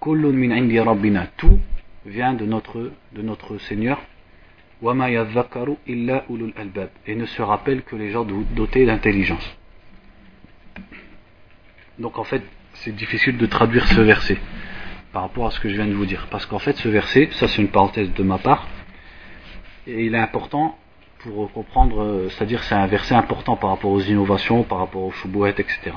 Tout 0.00 1.58
vient 2.04 2.34
de 2.34 2.44
notre, 2.44 2.90
de 3.12 3.22
notre 3.22 3.58
Seigneur. 3.58 4.00
Et 7.06 7.14
ne 7.14 7.26
se 7.26 7.42
rappelle 7.42 7.82
que 7.82 7.94
les 7.94 8.10
gens 8.10 8.24
dotés 8.24 8.84
d'intelligence. 8.84 9.56
Donc 11.98 12.18
en 12.18 12.24
fait 12.24 12.42
c'est 12.84 12.94
difficile 12.94 13.36
de 13.36 13.46
traduire 13.46 13.86
ce 13.88 14.00
verset 14.00 14.38
par 15.12 15.22
rapport 15.22 15.46
à 15.46 15.50
ce 15.50 15.60
que 15.60 15.68
je 15.68 15.74
viens 15.74 15.86
de 15.86 15.94
vous 15.94 16.06
dire 16.06 16.26
parce 16.30 16.46
qu'en 16.46 16.58
fait 16.58 16.76
ce 16.76 16.88
verset 16.88 17.28
ça 17.32 17.48
c'est 17.48 17.60
une 17.62 17.68
parenthèse 17.68 18.12
de 18.12 18.22
ma 18.22 18.38
part 18.38 18.66
et 19.86 20.06
il 20.06 20.14
est 20.14 20.18
important 20.18 20.78
pour 21.22 21.52
comprendre, 21.52 22.02
euh, 22.02 22.28
c'est-à-dire 22.30 22.62
c'est 22.64 22.74
un 22.74 22.86
verset 22.86 23.14
important 23.14 23.56
par 23.56 23.70
rapport 23.70 23.90
aux 23.90 24.00
innovations, 24.00 24.64
par 24.64 24.78
rapport 24.78 25.02
aux 25.02 25.10
choubouet, 25.10 25.50
etc. 25.50 25.92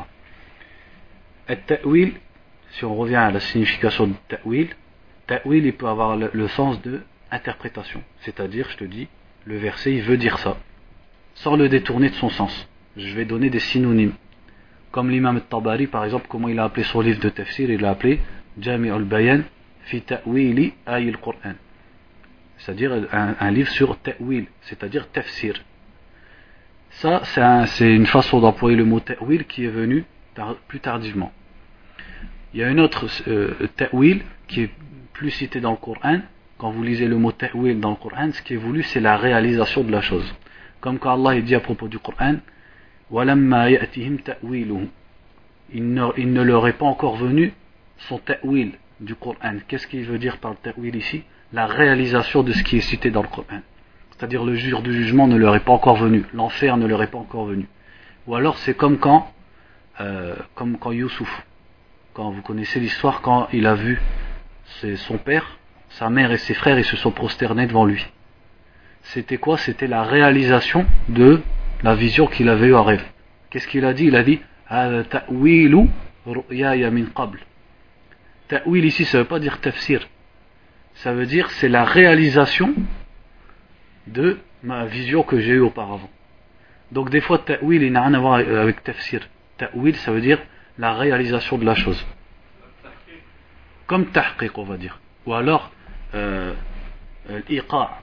Et 1.49 1.57
ta'wil, 1.57 2.13
si 2.71 2.85
on 2.85 2.95
revient 2.95 3.15
à 3.15 3.31
la 3.31 3.39
signification 3.39 4.07
de 4.07 4.13
ta'wil, 4.27 4.69
ta'wil 5.27 5.65
il 5.65 5.73
peut 5.73 5.87
avoir 5.87 6.15
le, 6.15 6.47
sens 6.49 6.81
de 6.81 7.01
interprétation, 7.31 8.01
c'est-à-dire, 8.21 8.69
je 8.69 8.77
te 8.77 8.83
dis, 8.83 9.07
le 9.45 9.57
verset 9.57 9.93
il 9.93 10.01
veut 10.01 10.17
dire 10.17 10.37
ça, 10.39 10.57
sans 11.33 11.55
le 11.55 11.69
détourner 11.69 12.09
de 12.09 12.15
son 12.15 12.29
sens. 12.29 12.67
Je 12.97 13.15
vais 13.15 13.25
donner 13.25 13.49
des 13.49 13.59
synonymes. 13.59 14.13
Comme 14.95 15.09
l'imam 15.09 15.41
tabari 15.41 15.87
par 15.87 16.05
exemple, 16.05 16.27
comment 16.29 16.47
il 16.47 16.57
a 16.57 16.63
appelé 16.63 16.85
son 16.85 17.01
livre 17.01 17.19
de 17.19 17.27
tafsir, 17.27 17.69
il 17.69 17.81
l'a 17.81 17.89
appelé 17.89 18.21
Jami 18.57 18.89
al-Bayan 18.89 19.41
fi 19.83 20.01
ta'wili 20.01 20.71
ayil 20.87 21.17
Qur'an 21.17 21.55
c'est-à-dire 22.57 22.93
un, 23.11 23.51
livre 23.51 23.69
sur 23.69 23.99
ta'wil, 23.99 24.45
c'est-à-dire 24.61 25.11
tafsir. 25.11 25.61
Ça, 26.91 27.23
c'est 27.65 27.93
une 27.93 28.05
façon 28.05 28.39
d'employer 28.39 28.77
le 28.77 28.85
mot 28.85 29.01
ta'wil 29.01 29.43
qui 29.43 29.65
est 29.65 29.69
venu 29.69 30.05
plus 30.69 30.79
tardivement. 30.79 31.33
Il 32.53 32.61
y 32.61 32.63
a 32.63 32.69
une 32.69 32.79
autre 32.79 33.07
euh, 33.27 33.51
ta'wil 33.75 34.23
qui 34.47 34.61
est 34.61 34.69
plus 35.11 35.31
cité 35.31 35.59
dans 35.59 35.71
le 35.71 35.77
Coran. 35.77 36.21
Quand 36.57 36.71
vous 36.71 36.83
lisez 36.83 37.09
le 37.09 37.17
mot 37.17 37.33
ta'wil 37.33 37.81
dans 37.81 37.89
le 37.89 37.97
Coran, 37.97 38.31
ce 38.31 38.41
qui 38.41 38.53
est 38.53 38.57
voulu, 38.57 38.81
c'est 38.81 39.01
la 39.01 39.17
réalisation 39.17 39.83
de 39.83 39.91
la 39.91 39.99
chose. 39.99 40.33
Comme 40.79 40.99
quand 40.99 41.13
Allah 41.13 41.41
dit 41.41 41.53
à 41.53 41.59
propos 41.59 41.89
du 41.89 41.99
Coran, 41.99 42.37
il 43.11 43.17
ne, 45.93 46.41
leur 46.41 46.67
est 46.67 46.73
pas 46.73 46.85
encore 46.85 47.15
venu 47.15 47.53
son 47.97 48.19
ta'wil 48.19 48.73
du 48.99 49.15
Coran. 49.15 49.57
Qu'est-ce 49.67 49.87
qu'il 49.87 50.05
veut 50.05 50.17
dire 50.17 50.37
par 50.37 50.51
le 50.51 50.57
ta'wil 50.57 50.95
ici? 50.95 51.23
La 51.53 51.67
réalisation 51.67 52.43
de 52.43 52.51
ce 52.51 52.63
qui 52.63 52.77
est 52.77 52.81
cité 52.81 53.11
dans 53.11 53.21
le 53.21 53.27
Coran. 53.27 53.61
C'est-à-dire 54.11 54.43
le 54.43 54.55
jour 54.55 54.81
du 54.81 54.93
jugement 54.93 55.27
ne 55.27 55.35
leur 55.35 55.55
est 55.55 55.63
pas 55.63 55.73
encore 55.73 55.97
venu, 55.97 56.23
l'enfer 56.33 56.77
ne 56.77 56.87
leur 56.87 57.03
est 57.03 57.11
pas 57.11 57.17
encore 57.17 57.45
venu. 57.45 57.67
Ou 58.27 58.35
alors 58.35 58.57
c'est 58.59 58.73
comme 58.73 58.97
quand, 58.97 59.31
euh, 59.99 60.35
comme 60.55 60.77
quand 60.77 60.91
Youssouf, 60.91 61.45
quand 62.13 62.31
vous 62.31 62.41
connaissez 62.41 62.79
l'histoire, 62.79 63.21
quand 63.21 63.47
il 63.51 63.67
a 63.67 63.75
vu 63.75 64.01
son 64.95 65.17
père, 65.17 65.59
sa 65.89 66.09
mère 66.09 66.31
et 66.31 66.37
ses 66.37 66.53
frères, 66.53 66.79
ils 66.79 66.85
se 66.85 66.97
sont 66.97 67.11
prosternés 67.11 67.67
devant 67.67 67.85
lui. 67.85 68.05
C'était 69.03 69.37
quoi? 69.37 69.57
C'était 69.57 69.87
la 69.87 70.03
réalisation 70.03 70.85
de 71.09 71.41
la 71.85 71.95
vision 71.95 72.27
qu'il 72.27 72.49
avait 72.49 72.67
eue 72.67 72.75
en 72.75 72.83
rêve. 72.83 73.03
Qu'est-ce 73.49 73.67
qu'il 73.67 73.85
a 73.85 73.93
dit? 73.93 74.05
Il 74.05 74.15
a 74.15 74.23
dit 74.23 74.41
Ta'wilu 74.67 75.87
min 76.25 77.05
qabl. 77.15 77.39
Ta'wil 78.49 78.85
ici, 78.85 79.05
ça 79.05 79.17
ne 79.17 79.23
veut 79.23 79.29
pas 79.29 79.39
dire 79.39 79.61
tafsir 79.61 80.05
ça 80.95 81.13
veut 81.13 81.25
dire 81.25 81.49
c'est 81.51 81.67
la 81.67 81.83
réalisation 81.83 82.73
de 84.07 84.39
ma 84.63 84.85
vision 84.85 85.23
que 85.23 85.39
j'ai 85.39 85.53
eue 85.53 85.59
auparavant. 85.59 86.09
Donc 86.91 87.09
des 87.09 87.21
fois, 87.21 87.39
ta'wil, 87.39 87.83
il 87.83 87.91
n'a 87.91 88.03
rien 88.03 88.13
à 88.13 88.19
voir 88.19 88.35
avec 88.35 88.83
tafsir. 88.83 89.27
Ta'wil, 89.57 89.95
ça 89.97 90.11
veut 90.11 90.21
dire 90.21 90.39
la 90.77 90.93
réalisation 90.93 91.57
de 91.57 91.65
la 91.65 91.75
chose. 91.75 92.05
Comme 93.87 94.07
tahqiq, 94.07 94.57
on 94.57 94.63
va 94.63 94.77
dire. 94.77 94.99
Ou 95.25 95.33
alors, 95.33 95.71
euh, 96.13 96.53
l'iqa. 97.49 98.01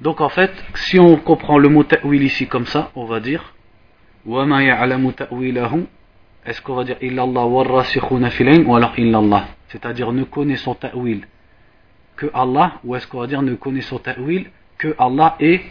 Donc 0.00 0.20
en 0.20 0.28
fait, 0.28 0.52
si 0.74 0.98
on 0.98 1.16
comprend 1.16 1.58
le 1.58 1.68
mot 1.68 1.84
ta'wil 1.84 2.22
ici 2.22 2.46
comme 2.46 2.66
ça, 2.66 2.90
on 2.94 3.04
va 3.04 3.20
dire 3.20 3.54
وَمَا 4.26 4.62
يَعْلَمُ 4.62 5.12
تَأْوِيلَهُ 5.12 5.86
Est-ce 6.46 6.62
qu'on 6.62 6.74
va 6.74 6.84
dire 6.84 6.96
illallah 7.00 7.46
wa 7.46 7.84
filain 7.84 8.64
ou 8.64 8.74
alors 8.74 8.98
illallah 8.98 9.48
C'est-à-dire 9.68 10.12
ne 10.12 10.24
connaissons 10.24 10.74
ta'wil 10.74 11.26
que 12.16 12.26
Allah, 12.32 12.74
ou 12.84 12.94
est-ce 12.96 13.06
qu'on 13.06 13.20
va 13.20 13.26
dire 13.26 13.42
ne 13.42 13.54
connaissons 13.54 13.98
ta'wil 13.98 14.50
que 14.78 14.94
Allah 14.98 15.36
est 15.40 15.62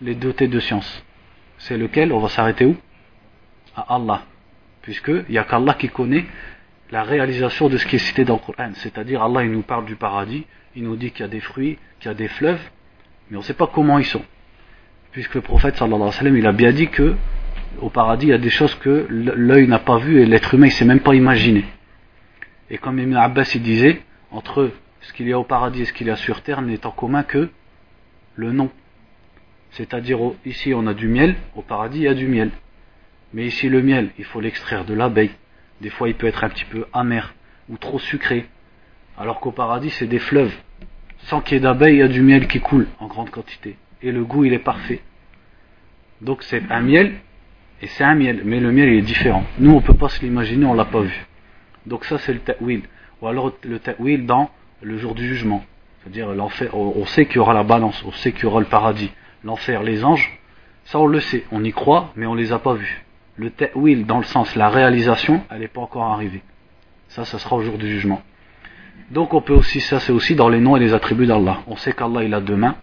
les 0.00 0.14
dotés 0.14 0.48
de 0.48 0.60
science 0.60 1.04
C'est 1.58 1.76
lequel 1.76 2.12
On 2.12 2.18
va 2.18 2.28
s'arrêter 2.28 2.66
où 2.66 2.76
À 3.76 3.94
Allah. 3.96 4.22
Puisqu'il 4.82 5.24
n'y 5.28 5.38
a 5.38 5.44
qu'Allah 5.44 5.74
qui 5.74 5.88
connaît 5.88 6.26
la 6.90 7.04
réalisation 7.04 7.68
de 7.68 7.78
ce 7.78 7.86
qui 7.86 7.96
est 7.96 8.00
cité 8.00 8.24
dans 8.24 8.34
le 8.34 8.40
Coran. 8.40 8.72
C'est-à-dire 8.74 9.22
Allah 9.22 9.44
il 9.44 9.52
nous 9.52 9.62
parle 9.62 9.86
du 9.86 9.96
paradis, 9.96 10.44
il 10.76 10.84
nous 10.84 10.96
dit 10.96 11.10
qu'il 11.10 11.20
y 11.20 11.24
a 11.24 11.28
des 11.28 11.40
fruits, 11.40 11.78
qu'il 12.00 12.08
y 12.08 12.10
a 12.10 12.14
des 12.14 12.28
fleuves, 12.28 12.60
mais 13.29 13.37
on 13.37 13.41
ne 13.41 13.45
sait 13.45 13.53
pas 13.53 13.67
comment 13.67 13.99
ils 13.99 14.05
sont. 14.05 14.23
puisque 15.11 15.35
le 15.35 15.41
prophète 15.41 15.75
sallallahu 15.77 15.95
alayhi 15.95 16.09
wa 16.09 16.19
sallam, 16.19 16.37
il 16.37 16.47
a 16.47 16.51
bien 16.51 16.71
dit 16.71 16.87
que 16.87 17.15
au 17.81 17.89
paradis, 17.89 18.27
il 18.27 18.29
y 18.29 18.33
a 18.33 18.37
des 18.37 18.49
choses 18.49 18.73
que 18.75 19.07
l'œil 19.09 19.67
n'a 19.67 19.79
pas 19.79 19.97
vues 19.97 20.21
et 20.21 20.25
l'être 20.25 20.53
humain 20.53 20.67
ne 20.67 20.71
s'est 20.71 20.85
même 20.85 20.99
pas 20.99 21.15
imaginé. 21.15 21.65
Et 22.69 22.77
comme 22.77 22.99
Ibn 22.99 23.15
Abbas 23.15 23.51
il 23.55 23.61
disait, 23.61 24.01
entre 24.31 24.71
ce 25.01 25.13
qu'il 25.13 25.27
y 25.27 25.33
a 25.33 25.39
au 25.39 25.43
paradis 25.43 25.81
et 25.81 25.85
ce 25.85 25.93
qu'il 25.93 26.07
y 26.07 26.09
a 26.09 26.15
sur 26.15 26.41
terre 26.41 26.61
n'est 26.61 26.85
en 26.85 26.91
commun 26.91 27.23
que 27.23 27.49
le 28.35 28.51
nom. 28.51 28.69
C'est-à-dire 29.71 30.19
ici 30.45 30.73
on 30.73 30.87
a 30.87 30.93
du 30.93 31.07
miel, 31.07 31.35
au 31.55 31.61
paradis 31.61 31.99
il 31.99 32.03
y 32.03 32.07
a 32.07 32.13
du 32.13 32.27
miel. 32.27 32.51
Mais 33.33 33.45
ici 33.45 33.69
le 33.69 33.81
miel, 33.81 34.09
il 34.17 34.25
faut 34.25 34.41
l'extraire 34.41 34.85
de 34.85 34.93
l'abeille. 34.93 35.31
Des 35.81 35.89
fois 35.89 36.09
il 36.09 36.15
peut 36.15 36.27
être 36.27 36.43
un 36.43 36.49
petit 36.49 36.65
peu 36.65 36.85
amer 36.93 37.35
ou 37.69 37.77
trop 37.77 37.99
sucré. 37.99 38.47
Alors 39.17 39.39
qu'au 39.39 39.51
paradis 39.51 39.91
c'est 39.91 40.07
des 40.07 40.19
fleuves. 40.19 40.55
Sans 41.25 41.41
qu'il 41.41 41.55
y 41.55 41.57
ait 41.57 41.61
d'abeille, 41.61 41.95
il 41.95 41.99
y 41.99 42.03
a 42.03 42.07
du 42.07 42.21
miel 42.21 42.47
qui 42.47 42.59
coule 42.59 42.87
en 42.99 43.07
grande 43.07 43.29
quantité. 43.29 43.77
Et 44.01 44.11
le 44.11 44.23
goût 44.23 44.45
il 44.45 44.53
est 44.53 44.59
parfait. 44.59 45.01
Donc 46.21 46.43
c'est 46.43 46.63
un 46.69 46.81
miel 46.81 47.13
et 47.81 47.87
c'est 47.87 48.03
un 48.03 48.15
miel, 48.15 48.41
mais 48.45 48.59
le 48.59 48.71
miel 48.71 48.89
il 48.89 48.99
est 48.99 49.01
différent. 49.01 49.43
Nous 49.59 49.71
on 49.71 49.81
ne 49.81 49.85
peut 49.85 49.93
pas 49.93 50.09
se 50.09 50.21
l'imaginer, 50.21 50.65
on 50.65 50.73
l'a 50.73 50.85
pas 50.85 51.01
vu. 51.01 51.25
Donc 51.85 52.05
ça 52.05 52.17
c'est 52.17 52.33
le 52.33 52.39
ta'wil. 52.39 52.83
Ou 53.21 53.27
alors 53.27 53.53
le 53.63 53.79
ta'wil 53.79 54.25
dans 54.25 54.49
le 54.81 54.97
jour 54.97 55.15
du 55.15 55.27
jugement. 55.27 55.63
C'est-à-dire 56.01 56.33
l'enfer, 56.33 56.75
on 56.75 57.05
sait 57.05 57.25
qu'il 57.25 57.37
y 57.37 57.39
aura 57.39 57.53
la 57.53 57.63
balance, 57.63 58.01
on 58.05 58.11
sait 58.11 58.31
qu'il 58.31 58.43
y 58.43 58.45
aura 58.45 58.59
le 58.59 58.67
paradis. 58.67 59.11
L'enfer, 59.43 59.83
les 59.83 60.05
anges, 60.05 60.39
ça 60.85 60.99
on 60.99 61.07
le 61.07 61.19
sait, 61.19 61.43
on 61.51 61.63
y 61.63 61.71
croit, 61.71 62.11
mais 62.15 62.25
on 62.25 62.33
ne 62.33 62.39
les 62.39 62.53
a 62.53 62.59
pas 62.59 62.75
vus. 62.75 63.03
Le 63.35 63.49
ta'wil 63.51 64.05
dans 64.05 64.17
le 64.17 64.23
sens, 64.23 64.55
la 64.55 64.69
réalisation, 64.69 65.43
elle 65.51 65.59
n'est 65.59 65.67
pas 65.67 65.81
encore 65.81 66.03
arrivée. 66.03 66.41
Ça, 67.09 67.25
ça 67.25 67.39
sera 67.39 67.55
au 67.55 67.61
jour 67.61 67.77
du 67.77 67.89
jugement. 67.89 68.21
Donc 69.11 69.33
on 69.33 69.41
peut 69.41 69.53
aussi, 69.53 69.79
ça 69.79 69.99
c'est 69.99 70.11
aussi 70.11 70.35
dans 70.35 70.49
les 70.49 70.59
noms 70.59 70.75
et 70.75 70.79
les 70.79 70.93
attributs 70.93 71.27
d'Allah. 71.27 71.61
On 71.67 71.77
sait 71.77 71.93
qu'Allah 71.93 72.23
il 72.23 72.33
a 72.33 72.41
deux 72.41 72.57
mains, 72.57 72.75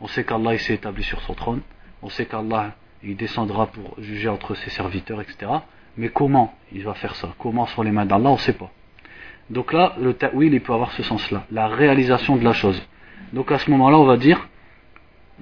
on 0.00 0.06
sait 0.06 0.24
qu'Allah 0.24 0.54
il 0.54 0.60
s'est 0.60 0.74
établi 0.74 1.02
sur 1.02 1.20
son 1.22 1.34
trône, 1.34 1.60
on 2.02 2.08
sait 2.08 2.26
qu'Allah 2.26 2.72
il 3.02 3.16
descendra 3.16 3.66
pour 3.66 3.94
juger 3.98 4.28
entre 4.28 4.54
ses 4.54 4.70
serviteurs, 4.70 5.20
etc. 5.20 5.50
Mais 5.96 6.08
comment 6.08 6.54
il 6.72 6.84
va 6.84 6.94
faire 6.94 7.14
ça? 7.16 7.34
Comment 7.38 7.66
sur 7.66 7.82
les 7.82 7.90
mains 7.90 8.06
d'Allah? 8.06 8.30
On 8.30 8.34
ne 8.34 8.38
sait 8.38 8.52
pas. 8.52 8.70
Donc 9.50 9.72
là, 9.72 9.94
le 10.00 10.14
ta'wil, 10.14 10.54
il 10.54 10.60
peut 10.60 10.72
avoir 10.72 10.92
ce 10.92 11.02
sens-là, 11.02 11.44
la 11.50 11.66
réalisation 11.66 12.36
de 12.36 12.44
la 12.44 12.52
chose. 12.52 12.80
Donc 13.32 13.50
à 13.50 13.58
ce 13.58 13.70
moment-là, 13.72 13.98
on 13.98 14.04
va 14.04 14.16
dire, 14.16 14.48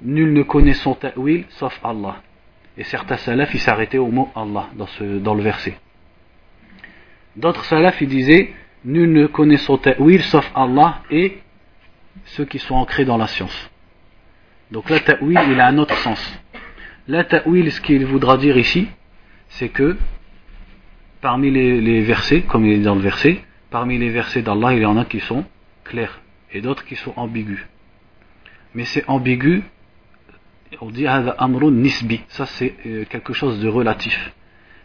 nul 0.01 0.33
ne 0.33 0.43
connaît 0.43 0.73
son 0.73 0.95
ta'wil 0.95 1.45
sauf 1.49 1.79
Allah. 1.83 2.17
Et 2.77 2.83
certains 2.83 3.17
salafs, 3.17 3.53
ils 3.53 3.59
s'arrêtaient 3.59 3.99
au 3.99 4.09
mot 4.09 4.29
Allah 4.35 4.69
dans, 4.73 4.87
dans 5.19 5.33
le 5.35 5.43
verset. 5.43 5.77
D'autres 7.35 7.63
salafs, 7.65 8.01
ils 8.01 8.09
disaient, 8.09 8.53
nul 8.85 9.11
ne 9.11 9.27
connaît 9.27 9.57
son 9.57 9.77
ta'wil 9.77 10.21
sauf 10.23 10.49
Allah 10.55 11.01
et 11.09 11.39
ceux 12.25 12.45
qui 12.45 12.59
sont 12.59 12.75
ancrés 12.75 13.05
dans 13.05 13.17
la 13.17 13.27
science. 13.27 13.69
Donc 14.71 14.89
là, 14.89 14.99
ta'wil, 14.99 15.39
il 15.51 15.59
a 15.59 15.67
un 15.67 15.77
autre 15.77 15.97
sens. 15.97 16.39
La 17.07 17.23
ta'wil, 17.23 17.71
ce 17.71 17.81
qu'il 17.81 18.05
voudra 18.05 18.37
dire 18.37 18.57
ici, 18.57 18.87
c'est 19.49 19.69
que 19.69 19.97
parmi 21.19 21.51
les, 21.51 22.01
versets, 22.01 22.41
comme 22.41 22.65
il 22.65 22.73
est 22.73 22.83
dans 22.83 22.95
le 22.95 23.01
verset, 23.01 23.41
parmi 23.69 23.97
les 23.97 24.09
versets 24.09 24.41
d'Allah, 24.41 24.73
il 24.73 24.81
y 24.81 24.85
en 24.85 24.97
a 24.97 25.05
qui 25.05 25.19
sont 25.19 25.45
clairs 25.83 26.21
et 26.51 26.61
d'autres 26.61 26.85
qui 26.85 26.95
sont 26.95 27.13
ambigus. 27.15 27.65
Mais 28.73 28.85
c'est 28.85 29.07
ambigu, 29.07 29.63
on 30.79 30.89
dit 30.89 31.05
amrun 31.07 31.71
nisbi, 31.71 32.21
ça 32.29 32.45
c'est 32.45 32.75
euh, 32.85 33.05
quelque 33.05 33.33
chose 33.33 33.59
de 33.59 33.67
relatif. 33.67 34.33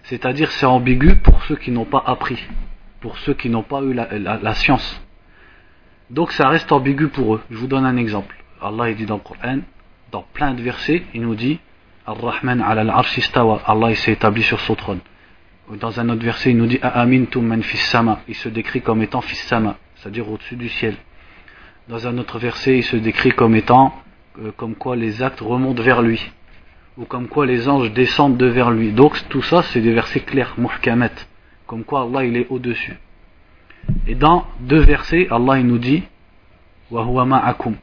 C'est-à-dire 0.04 0.50
c'est 0.50 0.66
ambigu 0.66 1.16
pour 1.16 1.44
ceux 1.44 1.56
qui 1.56 1.70
n'ont 1.70 1.84
pas 1.84 2.02
appris, 2.06 2.38
pour 3.00 3.18
ceux 3.18 3.34
qui 3.34 3.48
n'ont 3.50 3.62
pas 3.62 3.82
eu 3.82 3.92
la, 3.94 4.54
science. 4.54 5.00
Donc 6.10 6.32
ça 6.32 6.48
reste 6.48 6.72
ambigu 6.72 7.08
pour 7.08 7.36
eux. 7.36 7.42
Je 7.50 7.56
vous 7.56 7.66
donne 7.66 7.84
un 7.84 7.96
exemple. 7.96 8.36
Allah 8.60 8.90
il 8.90 8.96
dit 8.96 9.06
dans 9.06 9.16
le 9.16 9.20
Coran, 9.20 9.58
dans 10.12 10.24
plein 10.32 10.54
de 10.54 10.62
versets, 10.62 11.02
il 11.14 11.22
nous 11.22 11.34
dit 11.34 11.58
Ar-Rahman 12.06 12.60
ala 12.62 12.82
al-arsh 12.82 13.18
istawa. 13.18 13.62
Allah 13.66 13.94
s'est 13.94 14.12
établi 14.12 14.42
sur 14.42 14.60
son 14.60 14.74
trône. 14.74 15.00
Dans 15.80 15.98
un 15.98 16.08
autre 16.08 16.22
verset, 16.22 16.50
il 16.50 16.56
nous 16.56 16.66
dit 16.66 16.78
A'amintum 16.80 17.44
man 17.44 17.62
fis 17.62 17.76
sama. 17.76 18.20
Il 18.28 18.36
se 18.36 18.48
décrit 18.48 18.82
comme 18.82 19.02
étant 19.02 19.20
fis 19.20 19.36
sama, 19.36 19.76
c'est-à-dire 19.96 20.30
au-dessus 20.30 20.56
du 20.56 20.68
ciel. 20.68 20.94
Dans 21.88 22.06
un 22.06 22.18
autre 22.18 22.38
verset, 22.38 22.78
il 22.78 22.84
se 22.84 22.96
décrit 22.96 23.32
comme 23.32 23.54
étant 23.56 23.92
euh, 24.40 24.52
comme 24.56 24.74
quoi 24.74 24.96
les 24.96 25.22
actes 25.22 25.40
remontent 25.40 25.82
vers 25.82 26.02
lui 26.02 26.30
ou 26.98 27.04
comme 27.04 27.28
quoi 27.28 27.46
les 27.46 27.68
anges 27.68 27.92
descendent 27.92 28.36
de 28.36 28.46
vers 28.46 28.70
lui. 28.70 28.92
Donc 28.92 29.28
tout 29.28 29.42
ça, 29.42 29.62
c'est 29.62 29.80
des 29.80 29.92
versets 29.92 30.20
clairs, 30.20 30.54
muhkamat, 30.58 31.10
comme 31.66 31.84
quoi 31.84 32.02
Allah 32.02 32.24
il 32.24 32.36
est 32.36 32.46
au-dessus. 32.50 32.96
Et 34.06 34.14
dans 34.14 34.46
deux 34.60 34.80
versets, 34.80 35.28
Allah 35.30 35.58
il 35.58 35.66
nous 35.66 35.78
dit 35.78 36.02
wa 36.90 37.04
huwa 37.04 37.24
ma'akum. 37.24 37.76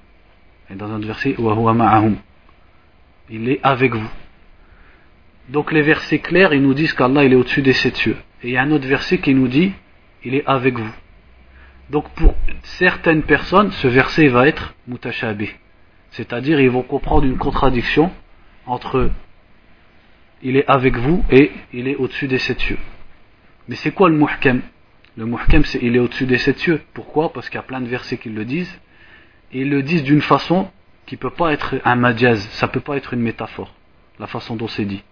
Et 0.70 0.76
dans 0.76 0.90
un 0.92 0.98
autre 0.98 1.08
verset, 1.08 1.36
ma'ahum 1.38 2.18
il 3.30 3.50
est 3.50 3.60
avec 3.64 3.96
vous. 3.96 4.10
Donc 5.50 5.72
les 5.72 5.82
versets 5.82 6.20
clairs, 6.20 6.54
ils 6.54 6.62
nous 6.62 6.74
disent 6.74 6.94
qu'Allah 6.94 7.24
il 7.24 7.34
est 7.34 7.36
au-dessus 7.36 7.62
des 7.62 7.74
sept 7.74 7.96
cieux. 7.96 8.18
Et 8.44 8.50
il 8.50 8.54
y 8.54 8.58
a 8.58 8.62
un 8.62 8.72
autre 8.72 8.88
verset 8.88 9.18
qui 9.18 9.34
nous 9.34 9.48
dit 9.48 9.74
il 10.24 10.36
est 10.36 10.46
avec 10.46 10.78
vous. 10.78 10.92
Donc 11.90 12.10
pour 12.12 12.36
certaines 12.64 13.24
personnes, 13.24 13.72
ce 13.72 13.88
verset 13.88 14.28
va 14.28 14.48
être 14.48 14.74
mutashabih. 14.88 15.50
C'est-à-dire 16.12 16.60
ils 16.60 16.70
vont 16.70 16.84
comprendre 16.84 17.26
une 17.26 17.38
contradiction 17.38 18.12
entre 18.66 19.10
il 20.42 20.58
est 20.58 20.66
avec 20.68 20.98
vous 20.98 21.24
et 21.30 21.52
il 21.74 21.88
est 21.88 21.96
au-dessus 21.96 22.28
des 22.28 22.38
sept 22.38 22.60
cieux. 22.60 22.78
Mais 23.68 23.76
c'est 23.76 23.92
quoi 23.92 24.10
le 24.10 24.16
muhkam? 24.16 24.62
Le 25.16 25.26
muhkam 25.26 25.64
c'est 25.66 25.80
il 25.82 25.96
est 25.96 26.00
au-dessus 26.00 26.26
des 26.26 26.38
sept 26.38 26.58
cieux. 26.60 26.82
Pourquoi? 26.94 27.32
Parce 27.34 27.50
qu'il 27.50 27.58
y 27.58 27.60
a 27.60 27.64
plein 27.64 27.82
de 27.82 27.88
versets 27.88 28.18
qui 28.18 28.30
le 28.30 28.46
disent. 28.46 28.80
Et 29.52 29.62
ils 29.62 29.70
le 29.70 29.84
disent 29.84 30.04
d'une 30.04 30.22
façon 30.22 30.70
qui 31.06 31.18
peut 31.18 31.30
pas 31.30 31.52
être 31.52 31.76
un 31.86 31.96
majaz, 31.96 32.48
ça 32.52 32.68
peut 32.68 32.80
pas 32.80 32.96
être 32.96 33.14
une 33.14 33.22
métaphore, 33.22 33.74
la 34.20 34.28
façon 34.28 34.56
dont 34.56 34.68
c'est 34.68 34.86
dit. 34.86 35.04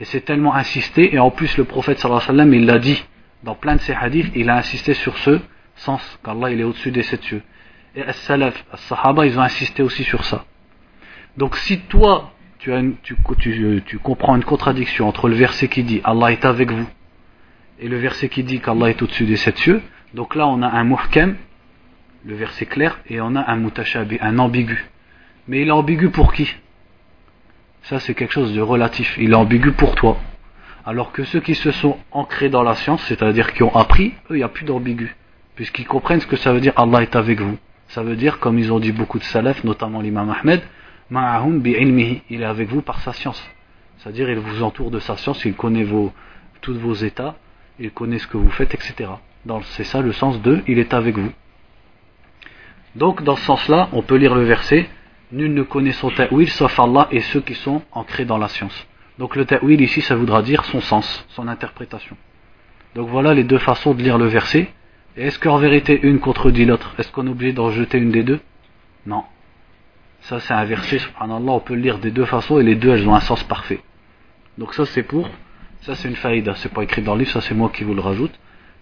Et 0.00 0.04
c'est 0.04 0.20
tellement 0.20 0.54
insisté, 0.54 1.14
et 1.14 1.18
en 1.18 1.30
plus 1.30 1.56
le 1.56 1.64
prophète 1.64 1.98
sallallahu 1.98 2.22
alayhi 2.22 2.38
wa 2.38 2.44
sallam, 2.44 2.54
il 2.54 2.66
l'a 2.66 2.78
dit 2.78 3.04
dans 3.42 3.54
plein 3.54 3.76
de 3.76 3.80
ses 3.80 3.92
hadiths, 3.92 4.32
il 4.34 4.48
a 4.48 4.56
insisté 4.56 4.94
sur 4.94 5.18
ce 5.18 5.40
sens, 5.76 6.18
qu'Allah 6.24 6.50
est 6.50 6.62
au-dessus 6.62 6.90
des 6.90 7.02
sept 7.02 7.22
cieux. 7.22 7.42
Et 7.94 8.02
as-salaf, 8.02 8.64
as-sahaba, 8.72 9.26
ils 9.26 9.38
ont 9.38 9.42
insisté 9.42 9.82
aussi 9.82 10.04
sur 10.04 10.24
ça. 10.24 10.44
Donc 11.36 11.56
si 11.56 11.80
toi, 11.80 12.32
tu, 12.58 12.72
comprends 14.02 14.36
une 14.36 14.44
contradiction 14.44 15.08
entre 15.08 15.28
le 15.28 15.34
verset 15.34 15.68
qui 15.68 15.82
dit 15.82 16.00
Allah 16.04 16.32
est 16.32 16.44
avec 16.44 16.70
vous, 16.70 16.86
et 17.80 17.88
le 17.88 17.96
verset 17.96 18.28
qui 18.28 18.44
dit 18.44 18.60
qu'Allah 18.60 18.90
est 18.90 19.02
au-dessus 19.02 19.26
des 19.26 19.36
sept 19.36 19.58
cieux, 19.58 19.82
donc 20.14 20.34
là 20.34 20.46
on 20.46 20.62
a 20.62 20.68
un 20.68 20.84
muhkam, 20.84 21.36
le 22.24 22.34
verset 22.34 22.66
clair, 22.66 23.00
et 23.08 23.20
on 23.20 23.34
a 23.36 23.50
un 23.50 23.56
mutashabi, 23.56 24.18
un 24.20 24.38
ambigu. 24.38 24.88
Mais 25.48 25.62
il 25.62 25.68
est 25.68 25.72
ambigu 25.72 26.10
pour 26.10 26.32
qui? 26.32 26.54
Ça, 27.82 28.00
c'est 28.00 28.14
quelque 28.14 28.32
chose 28.32 28.54
de 28.54 28.62
relatif. 28.62 29.16
Il 29.18 29.32
est 29.32 29.34
ambigu 29.34 29.72
pour 29.72 29.94
toi. 29.94 30.16
Alors 30.86 31.12
que 31.12 31.24
ceux 31.24 31.40
qui 31.40 31.54
se 31.54 31.70
sont 31.70 31.98
ancrés 32.12 32.48
dans 32.48 32.62
la 32.62 32.74
science, 32.74 33.02
c'est-à-dire 33.04 33.52
qui 33.52 33.62
ont 33.62 33.74
appris, 33.74 34.14
eux, 34.30 34.36
il 34.36 34.38
n'y 34.38 34.42
a 34.42 34.48
plus 34.48 34.64
d'ambigu. 34.64 35.14
Puisqu'ils 35.54 35.86
comprennent 35.86 36.20
ce 36.20 36.26
que 36.26 36.36
ça 36.36 36.52
veut 36.52 36.60
dire 36.60 36.72
Allah 36.76 37.02
est 37.02 37.14
avec 37.14 37.40
vous. 37.40 37.58
Ça 37.88 38.02
veut 38.02 38.16
dire, 38.16 38.38
comme 38.40 38.58
ils 38.58 38.72
ont 38.72 38.80
dit 38.80 38.92
beaucoup 38.92 39.18
de 39.18 39.24
salafs, 39.24 39.64
notamment 39.64 40.00
l'imam 40.00 40.30
Ahmed, 40.30 40.62
Ma'ahum 41.10 41.60
bi'ilmihi. 41.60 42.22
Il 42.30 42.40
est 42.40 42.46
avec 42.46 42.70
vous 42.70 42.80
par 42.80 43.00
sa 43.00 43.12
science. 43.12 43.42
C'est-à-dire, 43.98 44.30
il 44.30 44.38
vous 44.38 44.62
entoure 44.62 44.90
de 44.90 44.98
sa 44.98 45.18
science, 45.18 45.44
il 45.44 45.54
connaît 45.54 45.84
vos, 45.84 46.10
tous 46.62 46.78
vos 46.78 46.94
états, 46.94 47.36
il 47.78 47.90
connaît 47.90 48.18
ce 48.18 48.26
que 48.26 48.36
vous 48.36 48.50
faites, 48.50 48.74
etc. 48.74 49.10
C'est 49.62 49.84
ça 49.84 50.00
le 50.00 50.12
sens 50.12 50.40
de 50.40 50.62
il 50.66 50.78
est 50.78 50.94
avec 50.94 51.18
vous. 51.18 51.32
Donc, 52.96 53.22
dans 53.22 53.36
ce 53.36 53.44
sens-là, 53.44 53.88
on 53.92 54.02
peut 54.02 54.16
lire 54.16 54.34
le 54.34 54.44
verset 54.44 54.88
Nul 55.34 55.52
ne 55.52 55.62
connaît 55.64 55.92
son 55.92 56.10
ta'wil 56.10 56.48
sauf 56.48 56.78
Allah 56.78 57.08
et 57.10 57.20
ceux 57.20 57.40
qui 57.40 57.54
sont 57.54 57.82
ancrés 57.90 58.24
dans 58.24 58.38
la 58.38 58.46
science. 58.46 58.86
Donc 59.18 59.34
le 59.34 59.44
ta'wil 59.44 59.80
ici, 59.80 60.00
ça 60.00 60.14
voudra 60.14 60.42
dire 60.42 60.64
son 60.66 60.80
sens, 60.80 61.26
son 61.30 61.48
interprétation. 61.48 62.16
Donc 62.94 63.08
voilà 63.08 63.34
les 63.34 63.42
deux 63.42 63.58
façons 63.58 63.94
de 63.94 64.02
lire 64.02 64.16
le 64.16 64.26
verset. 64.26 64.68
Et 65.16 65.26
est-ce 65.26 65.40
qu'en 65.40 65.56
vérité 65.56 65.98
une 66.02 66.20
contredit 66.20 66.64
l'autre? 66.64 66.94
Est-ce 66.98 67.10
qu'on 67.10 67.26
est 67.26 67.30
obligé 67.30 67.52
d'en 67.52 67.70
jeter 67.70 67.98
une 67.98 68.12
des 68.12 68.22
deux? 68.22 68.40
Non. 69.06 69.24
Ça 70.20 70.38
c'est 70.38 70.54
un 70.54 70.64
verset, 70.64 70.98
subhanallah, 70.98 71.52
on 71.52 71.60
peut 71.60 71.74
le 71.74 71.80
lire 71.80 71.98
des 71.98 72.12
deux 72.12 72.26
façons 72.26 72.60
et 72.60 72.62
les 72.62 72.76
deux 72.76 72.90
elles 72.90 73.08
ont 73.08 73.14
un 73.14 73.20
sens 73.20 73.42
parfait. 73.42 73.80
Donc 74.56 74.72
ça 74.74 74.84
c'est 74.86 75.02
pour, 75.02 75.28
ça 75.84 75.94
c'est 75.94 76.08
une 76.08 76.16
faïda, 76.16 76.54
c'est 76.56 76.72
pas 76.72 76.82
écrit 76.82 77.02
dans 77.02 77.14
le 77.14 77.20
livre, 77.20 77.32
ça 77.32 77.42
c'est 77.42 77.54
moi 77.54 77.68
qui 77.68 77.84
vous 77.84 77.94
le 77.94 78.00
rajoute. 78.00 78.32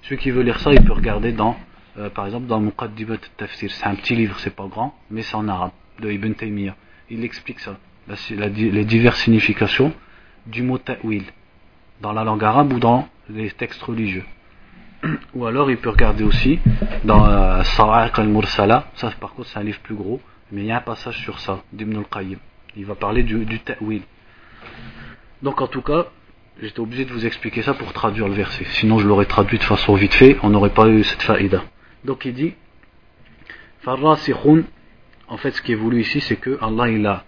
Celui 0.03 0.19
qui 0.19 0.31
veut 0.31 0.43
lire 0.43 0.59
ça, 0.61 0.73
il 0.73 0.83
peut 0.85 0.93
regarder 0.93 1.33
dans, 1.33 1.57
euh, 1.99 2.11
par 2.11 2.27
exemple 2.27 2.47
dans 2.47 2.61
Muqaddibat 2.61 3.19
Tafsir. 3.37 3.71
C'est 3.73 3.87
un 3.87 3.95
petit 3.97 4.15
livre, 4.15 4.39
c'est 4.39 4.55
pas 4.55 4.67
grand, 4.67 4.97
mais 5.11 5.23
c'est 5.23 5.35
en 5.35 5.49
arabe 5.49 5.73
de 6.01 6.11
Ibn 6.11 6.33
Taymiyyah. 6.33 6.77
Il 7.11 7.25
explique 7.25 7.59
ça, 7.61 7.77
les 8.31 8.85
diverses 8.85 9.21
significations 9.21 9.93
du 10.47 10.63
mot 10.63 10.79
ta'wil, 10.79 11.25
dans 12.01 12.13
la 12.13 12.25
langue 12.25 12.45
arabe 12.45 12.73
ou 12.73 12.79
dans 12.79 13.09
les 13.29 13.51
textes 13.51 13.83
religieux. 13.83 14.25
Ou 15.35 15.47
alors 15.47 15.71
il 15.73 15.79
peut 15.79 15.91
regarder 15.91 16.23
aussi 16.23 16.61
dans 17.05 17.27
euh, 17.27 17.65
Sa'aq 17.65 18.17
al-Mursala, 18.21 18.87
ça 18.95 19.11
par 19.21 19.35
contre 19.35 19.49
c'est 19.49 19.59
un 19.59 19.65
livre 19.65 19.81
plus 19.81 19.97
gros, 19.97 20.21
mais 20.53 20.63
il 20.63 20.67
y 20.67 20.73
a 20.73 20.77
un 20.77 20.81
passage 20.81 21.19
sur 21.19 21.41
ça, 21.41 21.63
d'Ibn 21.73 21.97
al-Qayyim. 21.97 22.39
Il 22.77 22.87
va 22.87 22.95
parler 22.95 23.25
du 23.25 23.59
ta'wil. 23.59 24.03
Donc 25.43 25.61
en 25.61 25.67
tout 25.67 25.83
cas, 25.83 26.07
j'étais 26.62 26.80
obligé 26.80 27.06
de 27.06 27.12
vous 27.12 27.26
expliquer 27.26 27.62
ça 27.62 27.74
pour 27.74 27.94
traduire 27.94 28.28
le 28.28 28.34
verset. 28.34 28.66
Sinon 28.72 29.00
je 29.00 29.08
l'aurais 29.08 29.26
traduit 29.26 29.58
de 29.58 29.64
façon 29.64 29.96
vite 29.96 30.14
fait, 30.14 30.38
on 30.44 30.50
n'aurait 30.50 30.72
pas 30.72 30.88
eu 30.88 31.04
cette 31.04 31.22
faïda. 31.22 31.64
Donc 32.06 32.26
il 32.26 32.34
dit 32.34 32.54
en 35.30 35.38
fait, 35.38 35.52
ce 35.52 35.62
qui 35.62 35.72
est 35.72 35.76
voulu 35.76 36.02
ici, 36.02 36.20
c'est 36.20 36.36
que 36.36 36.58
Allah 36.62 36.90
il 36.90 37.06
a 37.06 37.24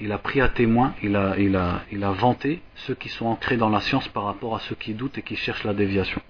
il 0.00 0.12
a 0.12 0.18
pris 0.18 0.40
à 0.40 0.48
témoin, 0.48 0.94
il 1.02 1.16
a, 1.16 1.34
il, 1.38 1.56
a, 1.56 1.82
il 1.90 2.04
a 2.04 2.12
vanté 2.12 2.62
ceux 2.76 2.94
qui 2.94 3.08
sont 3.08 3.26
ancrés 3.26 3.56
dans 3.56 3.68
la 3.68 3.80
science 3.80 4.06
par 4.06 4.24
rapport 4.24 4.54
à 4.54 4.60
ceux 4.60 4.76
qui 4.76 4.94
doutent 4.94 5.18
et 5.18 5.22
qui 5.22 5.34
cherchent 5.36 5.64
la 5.64 5.74
déviation. 5.74 6.20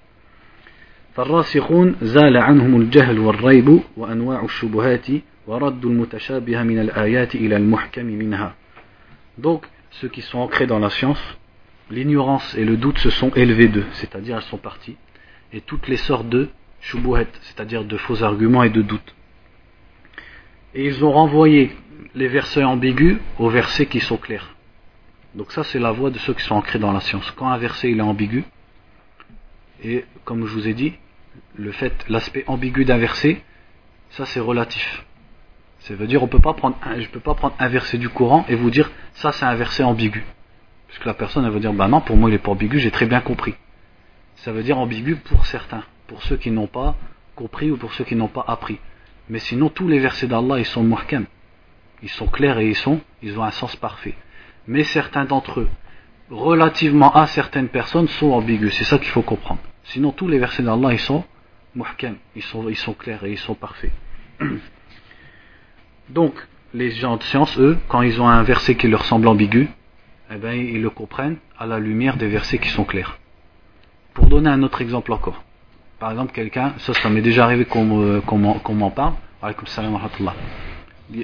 فالراسخون 1.14 1.97
زال 2.03 2.37
عنهم 2.37 2.81
الجهل 2.81 3.18
والريب 3.18 3.81
وأنواع 3.97 4.44
الشبهات 4.44 5.07
ورد 5.47 5.85
المتشابه 5.85 6.62
من 6.62 6.79
الآيات 6.79 7.35
إلى 7.35 7.57
المحكم 7.57 8.05
منها 8.05 8.55
Donc, 9.38 9.66
ceux 9.90 10.09
qui 10.09 10.23
sont 10.23 10.38
ancrés 10.38 10.66
dans 10.66 10.79
la 10.79 10.90
science, 10.90 11.38
l'ignorance 11.89 12.56
et 12.56 12.65
le 12.65 12.78
doute 12.78 12.98
se 12.98 13.10
sont 13.10 13.32
élevés 13.32 13.67
d'eux, 13.67 13.86
c'est-à-dire 13.93 14.38
elles 14.38 14.43
sont 14.43 14.58
parties, 14.58 14.98
et 15.52 15.62
toutes 15.62 15.88
les 15.88 15.98
sortes 15.98 16.30
de 16.30 16.50
shubuhet, 16.82 17.28
c'est-à-dire 17.41 17.84
de 17.84 17.98
faux 17.98 18.24
arguments 18.24 18.63
et 18.63 18.69
de 18.69 18.82
doutes. 18.82 19.15
Et 20.74 20.86
ils 20.86 21.06
ont 21.06 21.12
renvoyé 21.12 21.76
les 22.15 22.28
versets 22.28 22.63
ambigus 22.63 23.17
aux 23.38 23.50
versets 23.50 23.86
qui 23.86 24.00
sont 24.00 24.17
clairs. 24.17 24.56
Donc 25.36 25.52
ça 25.52 25.63
c'est 25.63 25.80
la 25.80 25.91
voie 25.91 26.10
de 26.10 26.17
ceux 26.19 26.34
qui 26.34 26.43
sont 26.43 26.56
ancrés 26.56 26.80
dans 26.80 26.91
la 26.91 27.00
science. 27.00 27.30
Quand 27.32 27.50
un 27.50 27.58
verset 27.58 27.91
est 27.91 28.02
ambigu, 28.02 28.43
et 29.84 30.06
comme 30.24 30.46
je 30.46 30.54
vous 30.54 30.67
ai 30.67 30.74
dit, 30.74 30.93
le 31.56 31.72
fait, 31.72 32.06
l'aspect 32.10 32.43
ambigu 32.48 32.86
d'un 32.86 32.98
verset, 32.98 33.41
ça 34.12 34.26
c'est 34.26 34.39
relatif. 34.39 35.06
Ça 35.80 35.96
veut 35.96 36.08
dire 36.08 36.24
on 36.24 36.28
peut 36.28 36.39
pas 36.39 36.54
prendre 36.54 36.78
je 36.96 37.02
ne 37.02 37.08
peux 37.08 37.19
pas 37.19 37.34
prendre 37.34 37.56
un 37.60 37.67
verset 37.67 37.98
du 37.98 38.10
Coran 38.10 38.46
et 38.48 38.56
vous 38.56 38.69
dire 38.69 38.91
ça 39.13 39.32
c'est 39.32 39.46
un 39.46 39.56
verset 39.56 39.84
ambigu. 39.84 40.24
Parce 40.93 41.01
que 41.01 41.10
la 41.10 41.15
personne 41.15 41.43
elle 41.43 41.51
va 41.51 41.58
dire 41.58 41.73
bah 41.73 41.88
non 41.88 42.01
pour 42.01 42.15
moi 42.17 42.29
il 42.29 42.36
est 42.36 42.38
pas 42.38 42.51
ambigu, 42.51 42.77
j'ai 42.77 42.91
très 42.91 43.08
bien 43.08 43.19
compris. 43.19 43.56
Ça 44.36 44.51
veut 44.51 44.62
dire 44.62 44.77
ambigu 44.77 45.15
pour 45.15 45.47
certains, 45.47 45.84
pour 46.06 46.21
ceux 46.21 46.38
qui 46.38 46.51
n'ont 46.51 46.67
pas 46.67 46.95
compris 47.36 47.71
ou 47.71 47.77
pour 47.77 47.95
ceux 47.95 48.03
qui 48.03 48.15
n'ont 48.15 48.27
pas 48.27 48.45
appris. 48.47 48.79
Mais 49.27 49.39
sinon 49.39 49.69
tous 49.69 49.88
les 49.88 49.97
versets 49.97 50.27
d'Allah 50.27 50.60
ils 50.60 50.65
sont 50.65 50.84
muhkam. 50.84 51.25
Ils 52.03 52.10
sont 52.10 52.27
clairs 52.27 52.60
et 52.60 52.67
ils 52.67 52.75
sont 52.75 53.01
ils 53.23 53.39
ont 53.39 53.43
un 53.43 53.49
sens 53.49 53.75
parfait. 53.75 54.13
Mais 54.67 54.84
certains 54.84 55.25
d'entre 55.25 55.62
eux, 55.62 55.69
relativement 56.29 57.12
à 57.12 57.25
certaines 57.25 57.69
personnes, 57.69 58.08
sont 58.08 58.32
ambigus. 58.32 58.75
C'est 58.77 58.84
ça 58.84 58.99
qu'il 58.99 59.10
faut 59.10 59.23
comprendre. 59.23 59.62
Sinon 59.86 60.12
tous 60.12 60.27
les 60.27 60.38
versets 60.38 60.62
d'Allah 60.62 60.93
ils 60.93 60.99
sont 60.99 61.23
muhkam, 61.75 62.17
ils 62.36 62.43
sont 62.43 62.93
clairs 62.93 63.23
et 63.23 63.32
ils 63.32 63.39
sont 63.39 63.56
parfaits. 63.56 63.93
Donc, 66.10 66.36
les 66.75 66.91
gens 66.91 67.17
de 67.17 67.23
science, 67.23 67.58
eux, 67.58 67.79
quand 67.88 68.03
ils 68.03 68.21
ont 68.21 68.27
un 68.27 68.43
verset 68.43 68.75
qui 68.75 68.88
leur 68.88 69.06
semble 69.06 69.27
ambigu, 69.27 69.69
eh 70.32 70.38
ben, 70.38 70.54
ils 70.54 70.82
le 70.82 70.90
comprennent 70.90 71.38
à 71.58 71.66
la 71.66 71.80
lumière 71.80 72.18
des 72.18 72.28
versets 72.28 72.58
qui 72.58 72.70
sont 72.70 72.86
clairs. 72.86 73.18
Pour 74.14 74.28
donner 74.28 74.50
un 74.50 74.64
autre 74.64 74.82
exemple 74.82 75.12
encore. 75.12 75.44
Par 76.00 76.12
exemple, 76.12 76.34
quelqu'un, 76.34 76.74
ça, 76.78 76.94
ça 76.94 77.10
m'est 77.10 77.22
déjà 77.22 77.46
arrivé 77.46 77.66
qu'on 77.66 77.86
m'en 77.86 78.92
parle. 78.92 79.14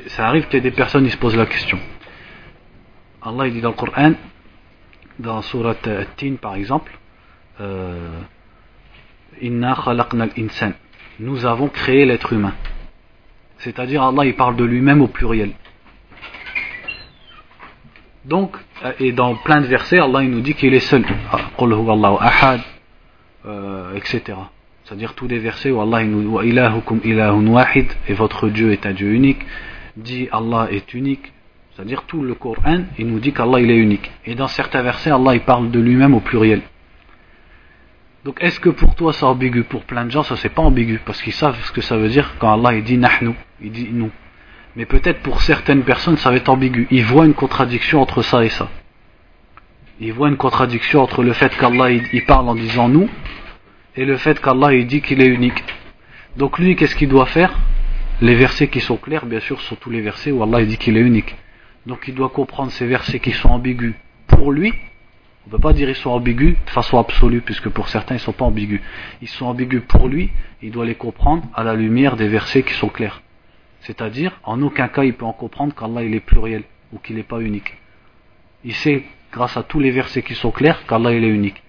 Ça 0.07 0.27
arrive 0.27 0.45
qu'il 0.45 0.55
y 0.55 0.57
ait 0.57 0.61
des 0.61 0.71
personnes 0.71 1.05
qui 1.05 1.11
se 1.11 1.17
posent 1.17 1.37
la 1.37 1.45
question. 1.45 1.79
Allah 3.21 3.47
il 3.47 3.53
dit 3.53 3.61
dans 3.61 3.69
le 3.69 3.75
Coran, 3.75 4.13
dans 5.19 5.41
Surat 5.41 5.75
Tin 6.15 6.35
par 6.35 6.55
exemple, 6.55 6.97
euh, 7.59 8.21
Inna 9.41 9.77
insan. 10.37 10.71
Nous 11.19 11.45
avons 11.45 11.67
créé 11.67 12.05
l'être 12.05 12.31
humain. 12.31 12.53
C'est-à-dire 13.57 14.03
Allah 14.03 14.25
il 14.25 14.35
parle 14.35 14.55
de 14.55 14.63
lui-même 14.63 15.01
au 15.01 15.07
pluriel. 15.07 15.51
Donc, 18.29 18.55
euh, 18.85 18.91
et 18.99 19.11
dans 19.11 19.33
plein 19.35 19.59
de 19.59 19.65
versets, 19.65 19.99
Allah 19.99 20.21
il 20.21 20.29
nous 20.29 20.41
dit 20.41 20.53
qu'il 20.53 20.75
est 20.75 20.87
seul. 20.91 21.03
ahad, 21.57 22.61
euh, 23.47 23.95
etc. 23.95 24.21
C'est-à-dire 24.83 25.15
tous 25.15 25.27
les 25.27 25.39
versets 25.39 25.71
où 25.71 25.81
Allah 25.81 26.03
il 26.03 26.11
nous 26.11 26.41
dit 26.41 26.49
ilahun 26.49 27.47
wahid 27.47 27.87
et 28.07 28.13
votre 28.13 28.49
Dieu 28.49 28.71
est 28.71 28.85
un 28.85 28.93
Dieu 28.93 29.11
unique. 29.13 29.41
Dit 29.97 30.29
Allah 30.31 30.67
est 30.69 30.93
unique. 30.93 31.33
C'est-à-dire 31.71 32.03
tout 32.03 32.21
le 32.21 32.35
Coran, 32.35 32.83
il 32.99 33.07
nous 33.07 33.19
dit 33.19 33.33
qu'Allah 33.33 33.61
il 33.61 33.71
est 33.71 33.77
unique. 33.77 34.11
Et 34.25 34.35
dans 34.35 34.47
certains 34.47 34.83
versets, 34.83 35.09
Allah 35.09 35.33
il 35.33 35.41
parle 35.41 35.71
de 35.71 35.79
lui-même 35.79 36.13
au 36.13 36.19
pluriel. 36.19 36.61
Donc 38.25 38.37
est-ce 38.43 38.59
que 38.59 38.69
pour 38.69 38.93
toi 38.93 39.11
c'est 39.11 39.25
ambigu? 39.25 39.63
Pour 39.63 39.85
plein 39.85 40.05
de 40.05 40.11
gens, 40.11 40.23
ça 40.23 40.35
c'est 40.35 40.49
pas 40.49 40.61
ambigu, 40.61 40.99
parce 41.03 41.21
qu'ils 41.23 41.33
savent 41.33 41.59
ce 41.63 41.71
que 41.71 41.81
ça 41.81 41.97
veut 41.97 42.09
dire 42.09 42.35
quand 42.37 42.53
Allah 42.53 42.77
il 42.77 42.83
dit 42.83 42.97
nahnu, 42.97 43.33
il 43.61 43.71
dit 43.71 43.89
nous. 43.91 44.11
Mais 44.79 44.85
peut-être 44.85 45.19
pour 45.19 45.41
certaines 45.41 45.83
personnes 45.83 46.15
ça 46.15 46.29
va 46.29 46.37
être 46.37 46.47
ambigu. 46.47 46.87
Ils 46.89 47.03
voient 47.03 47.25
une 47.25 47.33
contradiction 47.33 48.01
entre 48.01 48.21
ça 48.21 48.45
et 48.45 48.49
ça. 48.49 48.69
Ils 49.99 50.13
voient 50.13 50.29
une 50.29 50.37
contradiction 50.37 51.01
entre 51.01 51.21
le 51.21 51.33
fait 51.33 51.53
qu'Allah 51.57 51.91
il, 51.91 52.23
parle 52.25 52.47
en 52.47 52.55
disant 52.55 52.87
nous 52.87 53.09
et 53.97 54.05
le 54.05 54.15
fait 54.15 54.39
qu'Allah 54.39 54.73
il 54.73 54.87
dit 54.87 55.01
qu'il 55.01 55.21
est 55.21 55.27
unique. 55.27 55.61
Donc 56.37 56.59
lui, 56.59 56.77
qu'est-ce 56.77 56.95
qu'il 56.95 57.09
doit 57.09 57.25
faire? 57.25 57.59
Les 58.21 58.35
versets 58.35 58.69
qui 58.69 58.79
sont 58.79 58.95
clairs, 58.95 59.25
bien 59.25 59.41
sûr, 59.41 59.59
sont 59.59 59.75
tous 59.75 59.89
les 59.89 59.99
versets 59.99 60.31
où 60.31 60.41
Allah 60.43 60.61
il 60.61 60.67
dit 60.67 60.77
qu'il 60.77 60.95
est 60.95 61.01
unique. 61.01 61.35
Donc 61.85 62.05
il 62.07 62.15
doit 62.15 62.29
comprendre 62.29 62.71
ces 62.71 62.87
versets 62.87 63.19
qui 63.19 63.33
sont 63.33 63.49
ambigus 63.49 63.95
pour 64.27 64.53
lui 64.53 64.73
on 65.45 65.49
ne 65.49 65.57
peut 65.57 65.61
pas 65.61 65.73
dire 65.73 65.87
qu'ils 65.87 65.95
sont 65.97 66.11
ambigus 66.11 66.55
de 66.65 66.69
façon 66.69 66.99
absolue, 66.99 67.41
puisque 67.41 67.67
pour 67.67 67.89
certains 67.89 68.15
ils 68.15 68.19
ne 68.19 68.23
sont 68.23 68.31
pas 68.31 68.45
ambigus. 68.45 68.81
Ils 69.21 69.27
sont 69.27 69.47
ambigus 69.47 69.81
pour 69.85 70.07
lui, 70.07 70.29
il 70.61 70.71
doit 70.71 70.85
les 70.85 70.95
comprendre 70.95 71.43
à 71.53 71.63
la 71.63 71.73
lumière 71.73 72.15
des 72.15 72.29
versets 72.29 72.63
qui 72.63 72.73
sont 72.75 72.87
clairs. 72.87 73.21
C'est-à-dire, 73.81 74.39
en 74.43 74.61
aucun 74.61 74.87
cas 74.87 75.03
il 75.03 75.13
peut 75.13 75.25
en 75.25 75.33
comprendre 75.33 75.73
qu'Allah 75.73 76.03
il 76.03 76.13
est 76.13 76.19
pluriel 76.19 76.63
ou 76.91 76.99
qu'il 76.99 77.15
n'est 77.15 77.23
pas 77.23 77.39
unique. 77.39 77.77
Il 78.63 78.73
sait, 78.73 79.03
grâce 79.31 79.55
à 79.57 79.63
tous 79.63 79.79
les 79.79 79.91
versets 79.91 80.21
qui 80.21 80.35
sont 80.35 80.51
clairs, 80.51 80.85
qu'Allah 80.87 81.13
est 81.13 81.19
unique. 81.19 81.63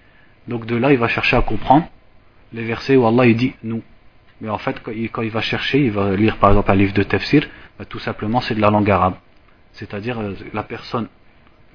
Donc 0.47 0.65
de 0.65 0.75
là, 0.75 0.91
il 0.91 0.97
va 0.97 1.07
chercher 1.07 1.37
à 1.37 1.41
comprendre 1.41 1.87
les 2.53 2.63
versets 2.63 2.95
où 2.95 3.05
Allah 3.05 3.31
dit 3.33 3.53
nous. 3.63 3.81
Mais 4.41 4.49
en 4.49 4.57
fait, 4.57 4.81
quand 4.81 4.91
il, 4.91 5.29
va 5.29 5.41
chercher, 5.41 5.79
il 5.85 5.91
va 5.91 6.15
lire 6.15 6.37
par 6.37 6.49
exemple 6.49 6.71
un 6.71 6.75
livre 6.75 6.93
de 6.93 7.03
tafsir, 7.03 7.47
bah, 7.77 7.85
tout 7.85 7.99
simplement 7.99 8.41
c'est 8.41 8.55
de 8.55 8.61
la 8.61 8.71
langue 8.71 8.89
arabe. 8.89 9.15
C'est-à-dire 9.73 10.19
euh, 10.19 10.33
la 10.53 10.63
personne 10.63 11.07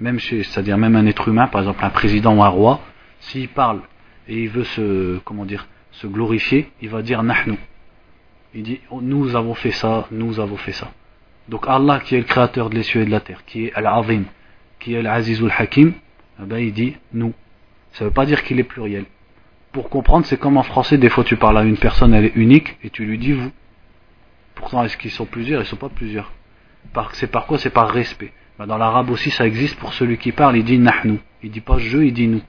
même 0.00 0.18
chez, 0.18 0.42
c'est-à-dire 0.42 0.76
même 0.76 0.96
un 0.96 1.06
être 1.06 1.28
humain, 1.28 1.46
par 1.46 1.62
exemple 1.62 1.84
un 1.84 1.90
président 1.90 2.36
ou 2.36 2.42
un 2.42 2.48
roi, 2.48 2.80
s'il 3.20 3.48
parle 3.48 3.80
et 4.28 4.42
il 4.42 4.48
veut 4.48 4.64
se, 4.64 5.18
comment 5.20 5.44
dire, 5.44 5.66
se 5.92 6.06
glorifier, 6.06 6.70
il 6.82 6.90
va 6.90 7.02
dire 7.02 7.22
nahnu. 7.22 7.56
Il 8.56 8.62
dit 8.62 8.80
oh, 8.90 9.02
nous 9.02 9.36
avons 9.36 9.52
fait 9.52 9.70
ça, 9.70 10.06
nous 10.10 10.40
avons 10.40 10.56
fait 10.56 10.72
ça. 10.72 10.90
Donc 11.50 11.66
Allah 11.68 12.00
qui 12.00 12.14
est 12.14 12.18
le 12.18 12.24
créateur 12.24 12.70
de 12.70 12.74
les 12.74 12.82
cieux 12.82 13.02
et 13.02 13.04
de 13.04 13.10
la 13.10 13.20
terre, 13.20 13.44
qui 13.44 13.66
est 13.66 13.74
Al-Azim, 13.74 14.24
qui 14.80 14.94
est 14.94 14.98
Al-Azizul 14.98 15.52
Hakim, 15.56 15.92
eh 16.40 16.46
ben, 16.46 16.56
il 16.56 16.72
dit 16.72 16.96
nous. 17.12 17.34
Ça 17.92 18.04
ne 18.04 18.08
veut 18.08 18.14
pas 18.14 18.24
dire 18.24 18.42
qu'il 18.42 18.58
est 18.58 18.64
pluriel. 18.64 19.04
Pour 19.72 19.90
comprendre, 19.90 20.24
c'est 20.24 20.38
comme 20.38 20.56
en 20.56 20.62
français, 20.62 20.96
des 20.96 21.10
fois 21.10 21.22
tu 21.22 21.36
parles 21.36 21.58
à 21.58 21.64
une 21.64 21.76
personne, 21.76 22.14
elle 22.14 22.24
est 22.24 22.34
unique, 22.34 22.78
et 22.82 22.88
tu 22.88 23.04
lui 23.04 23.18
dis 23.18 23.32
vous. 23.32 23.52
Pourtant, 24.54 24.82
est-ce 24.84 24.96
qu'ils 24.96 25.10
sont 25.10 25.26
plusieurs? 25.26 25.60
Ils 25.60 25.64
ne 25.64 25.68
sont 25.68 25.76
pas 25.76 25.90
plusieurs. 25.90 26.32
C'est 27.12 27.30
par 27.30 27.46
quoi? 27.46 27.58
C'est 27.58 27.68
par 27.68 27.90
respect. 27.90 28.32
Bah, 28.58 28.64
dans 28.64 28.78
l'arabe 28.78 29.10
aussi 29.10 29.30
ça 29.30 29.46
existe 29.46 29.78
pour 29.78 29.92
celui 29.92 30.16
qui 30.16 30.32
parle, 30.32 30.56
il 30.56 30.64
dit 30.64 30.78
nahnu. 30.78 31.18
Il 31.42 31.50
dit 31.50 31.60
pas 31.60 31.76
je, 31.76 31.98
il 31.98 32.14
dit 32.14 32.26
nous. 32.26 32.42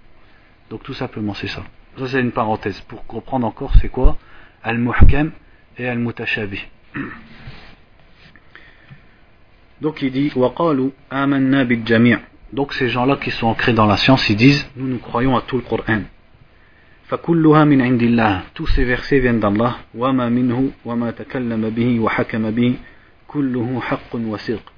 Donc 0.70 0.84
tout 0.84 0.94
simplement 0.94 1.34
c'est 1.34 1.48
ça. 1.48 1.64
Ça 1.98 2.08
c'est 2.08 2.22
une 2.22 2.32
parenthèse. 2.32 2.80
Pour 2.80 3.06
comprendre 3.06 3.46
encore 3.46 3.74
c'est 3.82 3.90
quoi? 3.90 4.16
Al-Muhkam 4.64 5.32
et 5.78 5.88
al-mutashabih. 5.88 6.62
Donc 9.82 10.02
il 10.02 10.12
dit 10.12 10.32
Donc 12.54 12.74
ces 12.74 12.90
gens-là 12.90 13.18
qui 13.18 13.32
sont 13.32 13.48
ancrés 13.48 13.74
dans 13.74 13.86
la 13.86 13.98
science, 13.98 14.30
ils 14.30 14.36
disent 14.36 14.68
Nous 14.76 14.88
nous 14.88 15.00
croyons 15.00 15.36
à 15.38 15.42
tout 15.42 15.58
le 15.58 15.64
Coran. 15.64 16.02
Ah, 17.10 18.44
tous 18.54 18.68
ces 18.68 18.84
versets 18.84 19.20
viennent 19.20 19.40
d'Allah. 19.40 19.78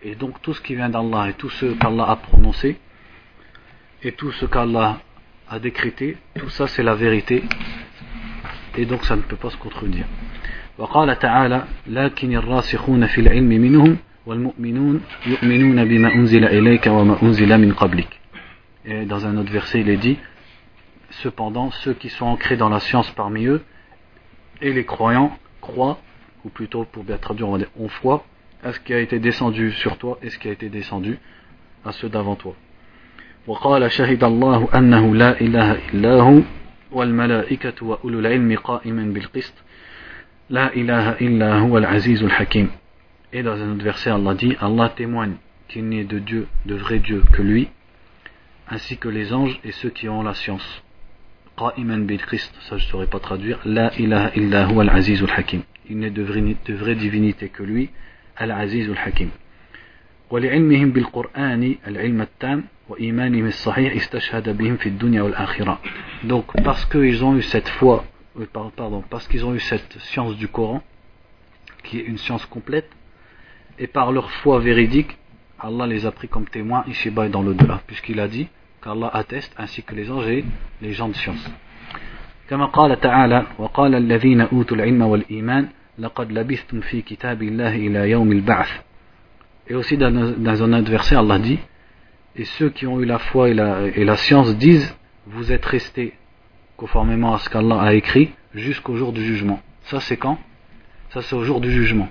Et 0.04 0.16
donc 0.16 0.42
tout 0.42 0.54
ce 0.54 0.62
qui 0.62 0.76
vient 0.76 0.90
d'Allah 0.90 1.30
et 1.30 1.34
tout 1.34 1.50
ce 1.50 1.66
qu'Allah 1.74 2.10
a 2.10 2.16
prononcé 2.18 2.78
et 4.04 4.12
tout 4.12 4.32
ce 4.32 4.46
qu'Allah 4.46 5.00
a 5.50 5.60
décrété, 5.60 6.18
tout 6.36 6.50
ça 6.50 6.68
c'est 6.68 6.84
la 6.84 6.94
vérité. 6.94 7.44
Et 8.78 8.86
donc 8.86 9.06
ça 9.06 9.16
ne 9.16 9.22
peut 9.22 9.36
pas 9.36 9.50
se 9.50 9.58
contredire. 9.58 10.06
وقال 10.79 11.19
تعالى 11.19 11.65
لكن 11.87 12.37
الراسخون 12.37 13.07
في 13.07 13.21
العلم 13.21 13.49
منهم 13.49 13.97
والمؤمنون 14.27 15.01
يؤمنون 15.27 15.85
بما 15.85 16.15
أنزل 16.15 16.45
إليك 16.45 16.87
وما 16.87 17.23
أنزل 17.23 17.59
من 17.59 17.73
قبلك 17.73 18.21
Et 18.87 19.07
dans 19.07 19.25
un 19.27 19.37
autre 19.39 19.51
verset 19.51 19.81
il 19.81 19.89
est 19.89 19.97
dit 19.97 20.19
Cependant 21.11 21.71
ceux 21.71 21.95
qui 21.95 22.09
sont 22.09 22.27
ancrés 22.27 22.57
dans 22.57 22.69
la 22.69 22.81
science 22.81 23.11
parmi 23.13 23.47
eux 23.47 23.63
et 24.61 24.73
les 24.73 24.85
croyants 24.85 25.37
croient 25.61 25.99
ou 26.45 26.49
plutôt 26.49 26.85
pour 26.85 27.05
bien 27.05 27.17
traduire 27.17 27.49
on 27.49 27.53
va 27.53 27.59
dire 27.59 27.71
on 27.79 27.89
foi 27.89 28.25
à 28.63 28.73
ce 28.73 28.81
qui 28.81 28.93
a 28.95 28.99
été 28.99 29.19
descendu 29.19 29.73
sur 29.73 29.97
toi 29.99 30.19
et 30.23 30.31
ce 30.31 30.39
qui 30.39 30.49
a 30.49 30.53
été 30.53 30.69
descendu 30.69 31.19
à 31.85 31.93
ceux 31.93 32.09
d'avant 32.09 32.35
toi. 32.35 32.55
وقال 33.47 33.93
شهد 33.93 34.25
الله 34.25 34.69
أنه 34.75 35.15
لا 35.15 35.41
إله 35.41 35.73
إلا 35.95 36.21
هو 36.21 36.41
والملائكة 36.93 37.87
وأولو 37.87 38.21
العلم 38.21 38.57
قائما 38.57 39.03
بالقسط 39.05 39.55
لا 40.50 40.74
إله 40.74 41.12
إلا 41.12 41.60
هو 41.60 41.78
العزيز 41.78 42.24
الحكيم 42.24 42.70
Et 43.32 43.44
dans 43.44 43.62
un 43.62 43.74
autre 43.74 43.84
verset, 43.84 44.10
Allah 44.10 44.34
dit 44.34 44.56
Allah 44.60 44.90
témoigne 44.90 45.36
qu'il 45.68 45.86
n'y 45.86 46.00
ait 46.00 46.04
de 46.04 46.18
Dieu, 46.18 46.48
de 46.66 46.76
vrai 46.76 46.98
Dieu 46.98 47.22
que 47.32 47.44
lui, 47.44 47.68
ainsi 48.68 48.98
que 48.98 49.08
les 49.08 49.34
anges 49.34 49.60
et 49.64 49.72
ceux 49.72 49.90
qui 49.90 50.10
ont 50.10 50.24
la 50.24 50.34
science. 50.34 50.84
Qa'iman 51.56 52.06
bil 52.06 52.18
Christ, 52.18 52.52
ça 52.62 52.78
je 52.78 52.86
ne 52.86 52.90
saurais 52.90 53.06
pas 53.06 53.20
traduire. 53.20 53.60
La 53.66 53.92
ilaha 54.00 54.32
illa 54.36 54.68
huwa 54.68 54.84
al-aziz 54.84 55.22
al-hakim. 55.22 55.62
Il 55.90 56.00
n'est 56.00 56.10
de 56.10 56.24
vraie 56.24 56.96
divinité 56.96 57.50
que 57.50 57.64
lui, 57.64 57.90
Al-Aziz 58.40 58.90
al-Hakim. 58.90 59.30
ولعلمهم 60.32 60.92
بالقرآن 60.92 61.76
العلم 61.88 62.22
التام 62.22 62.64
وإيمانهم 62.90 63.46
الصحيح 63.46 63.96
استشهد 63.96 64.58
بهم 64.58 64.78
في 64.78 64.90
الدنيا 64.90 65.22
والآخرة 65.22 65.80
donc 66.24 66.46
parce 66.64 66.86
qu'ils 66.86 67.24
ont 67.24 67.36
eu 67.36 67.42
cette 67.42 67.68
foi 67.68 68.06
euh, 68.39 68.47
pardon 68.77 69.03
parce 69.09 69.29
qu'ils 69.29 69.45
ont 69.45 69.55
eu 69.55 69.61
cette 69.61 69.99
science 70.01 70.37
du 70.37 70.49
Coran 70.49 70.83
qui 71.83 71.99
est 71.99 72.05
une 72.05 72.19
science 72.19 72.45
complète 72.47 72.91
et 73.79 73.87
par 73.87 74.13
leur 74.13 74.31
foi 74.31 74.61
véridique 74.61 75.17
Allah 75.59 75.87
les 75.87 76.07
a 76.07 76.13
pris 76.13 76.29
comme 76.29 76.47
témoins 76.47 76.85
ici-bas 76.89 77.27
et 77.27 77.29
dans 77.29 77.43
l'au-delà 77.43 77.81
puisqu'il 77.87 78.21
a 78.21 78.29
dit 78.29 78.49
qu'Allah 78.83 79.11
atteste 79.13 79.55
ainsi 79.57 79.83
que 79.83 79.95
les 79.95 80.11
anges 80.11 80.29
et 80.29 80.45
les 80.83 80.93
gens 80.93 81.09
de 81.09 81.15
science 81.15 81.51
كما 82.51 82.67
قال 82.67 83.01
تعالى 83.01 83.47
وقال 83.59 83.95
الذين 83.95 84.41
أوتوا 84.41 84.77
العلم 84.77 85.03
والإيمان 85.03 85.69
لقد 85.99 86.33
لبثتم 86.33 86.81
في 86.81 87.03
كتاب 87.03 87.43
الله 87.43 87.77
إلى 87.77 88.11
يوم 88.11 88.33
البعث 88.33 88.69
Et 89.67 89.75
aussi 89.75 89.97
dans, 89.97 90.11
dans 90.11 90.63
un 90.63 90.73
autre 90.75 90.91
verset, 90.91 91.17
Allah 91.17 91.39
dit 91.39 91.59
Et 92.37 92.45
ceux 92.45 92.69
qui 92.69 92.87
ont 92.87 93.01
eu 93.01 93.07
la 93.07 93.19
foi 93.19 93.49
et 93.49 93.55
la, 93.55 93.87
et 93.87 94.05
la 94.05 94.17
science 94.17 94.55
disent 94.59 94.95
Vous 95.27 95.53
êtes 95.53 95.65
restés 95.65 96.13
conformément 96.79 97.35
à 97.35 97.39
ce 97.39 97.49
qu'Allah 97.49 97.81
a 97.81 97.95
écrit 97.95 98.31
jusqu'au 98.55 98.97
jour 98.97 99.13
du 99.13 99.25
jugement. 99.25 99.61
Ça, 99.85 100.01
c'est 100.01 100.17
quand 100.17 100.39
Ça, 101.11 101.23
c'est 101.23 101.37
au 101.37 101.45
jour 101.45 101.61
du 101.61 101.71
jugement. 101.71 102.09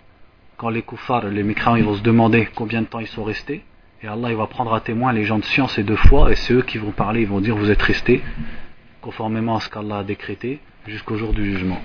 Quand 0.58 0.70
les 0.70 0.82
koufars, 0.82 1.28
les 1.28 1.44
mécréants, 1.44 1.76
ils 1.76 1.84
vont 1.84 1.96
se 1.96 2.02
demander 2.02 2.48
combien 2.56 2.82
de 2.82 2.88
temps 2.88 3.00
ils 3.00 3.08
sont 3.08 3.24
restés. 3.24 3.64
Et 4.02 4.08
Allah, 4.08 4.30
il 4.30 4.38
va 4.38 4.48
prendre 4.48 4.74
à 4.74 4.82
témoin 4.82 5.14
les 5.14 5.24
gens 5.24 5.40
de 5.40 5.46
science 5.46 5.78
et 5.78 5.84
de 5.84 5.96
foi. 5.96 6.32
Et 6.32 6.36
c'est 6.36 6.54
eux 6.54 6.62
qui 6.62 6.78
vont 6.78 6.92
parler, 6.92 7.22
ils 7.22 7.28
vont 7.28 7.42
dire 7.42 7.56
Vous 7.56 7.70
êtes 7.72 7.82
restés 7.82 8.22
conformément 9.02 9.58
à 9.58 9.60
ce 9.60 9.70
qu'Allah 9.70 9.98
a 10.00 10.04
décrété 10.04 10.60
jusqu'au 10.88 11.18
jour 11.18 11.34
du 11.34 11.46
jugement. 11.46 11.82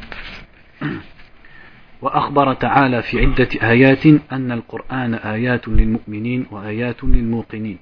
وأخبر 2.03 2.55
تعالى 2.55 3.03
في 3.03 3.21
عدة 3.21 3.49
آيات 3.63 4.07
أن 4.07 4.53
القرآن 4.53 5.15
آيات 5.15 5.69
للمؤمنين 5.69 6.47
وآيات 6.51 7.05
للموقنين 7.05 7.79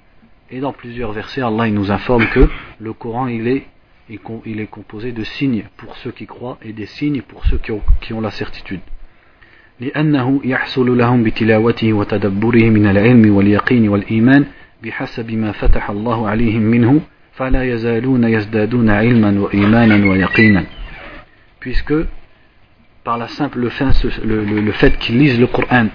Et 0.49 0.61
dans 0.61 0.72
plusieurs 0.72 1.12
versets, 1.12 1.43
Allah 1.43 1.66
il 1.66 1.74
nous 1.74 1.91
informe 1.91 2.26
que 2.28 2.49
le 2.78 2.93
Coran 2.93 3.26
il 3.26 3.49
est, 3.49 3.66
il 4.11 4.61
est 4.61 4.66
composé 4.66 5.12
de 5.12 5.24
signes 5.24 5.64
pour 5.76 5.97
ceux 5.97 6.12
qui 6.12 6.26
croient 6.26 6.59
et 6.62 6.72
des 6.72 6.87
signes 6.87 7.22
pour 7.22 7.45
ceux 7.47 7.59
qui 7.59 7.72
ont, 7.72 7.82
qui 8.01 8.12
ont 8.12 8.20
la 8.20 8.30
certitude. 8.30 8.80
لأنه 9.80 10.41
يحصل 10.45 10.99
لهم 10.99 11.24
بتلاوته 11.24 11.93
وتدبره 11.93 12.70
من 12.70 12.87
العلم 12.87 13.34
واليقين 13.37 13.89
والإيمان 13.89 14.45
بحسب 14.82 15.30
ما 15.30 15.53
فتح 15.53 15.91
الله 15.91 16.28
عليهم 16.28 16.62
منه 16.62 17.01
فلا 17.32 17.62
يزالون 17.64 18.24
يزدادون 18.24 18.91
علما 18.91 19.41
وإيمانا 19.41 20.11
ويقينا. 20.11 20.64
Puisque 21.61 21.95
par 23.05 23.18
la 23.18 23.28
simple 23.28 23.59
le, 23.61 23.70
le, 24.24 24.45
le, 24.45 24.61
le 24.61 24.72
fait 24.72 24.97
qu'ils 24.99 25.18
lisent 25.18 25.39
le 25.39 25.47
Coran 25.47 25.89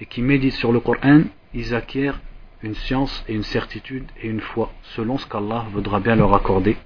et 0.00 0.06
qu'ils 0.06 0.24
méditent 0.24 0.52
sur 0.52 0.72
le 0.72 0.80
Coran, 0.80 1.22
ils 1.54 1.74
acquièrent 1.74 2.20
une 2.62 2.74
science 2.74 3.24
et 3.28 3.34
une 3.34 3.42
certitude 3.42 4.04
et 4.22 4.28
une 4.28 4.40
foi 4.40 4.72
selon 4.94 5.18
ce 5.18 5.26
qu'Allah 5.26 5.66
voudra 5.72 6.00
bien 6.00 6.16
leur 6.16 6.34
accorder. 6.34 6.76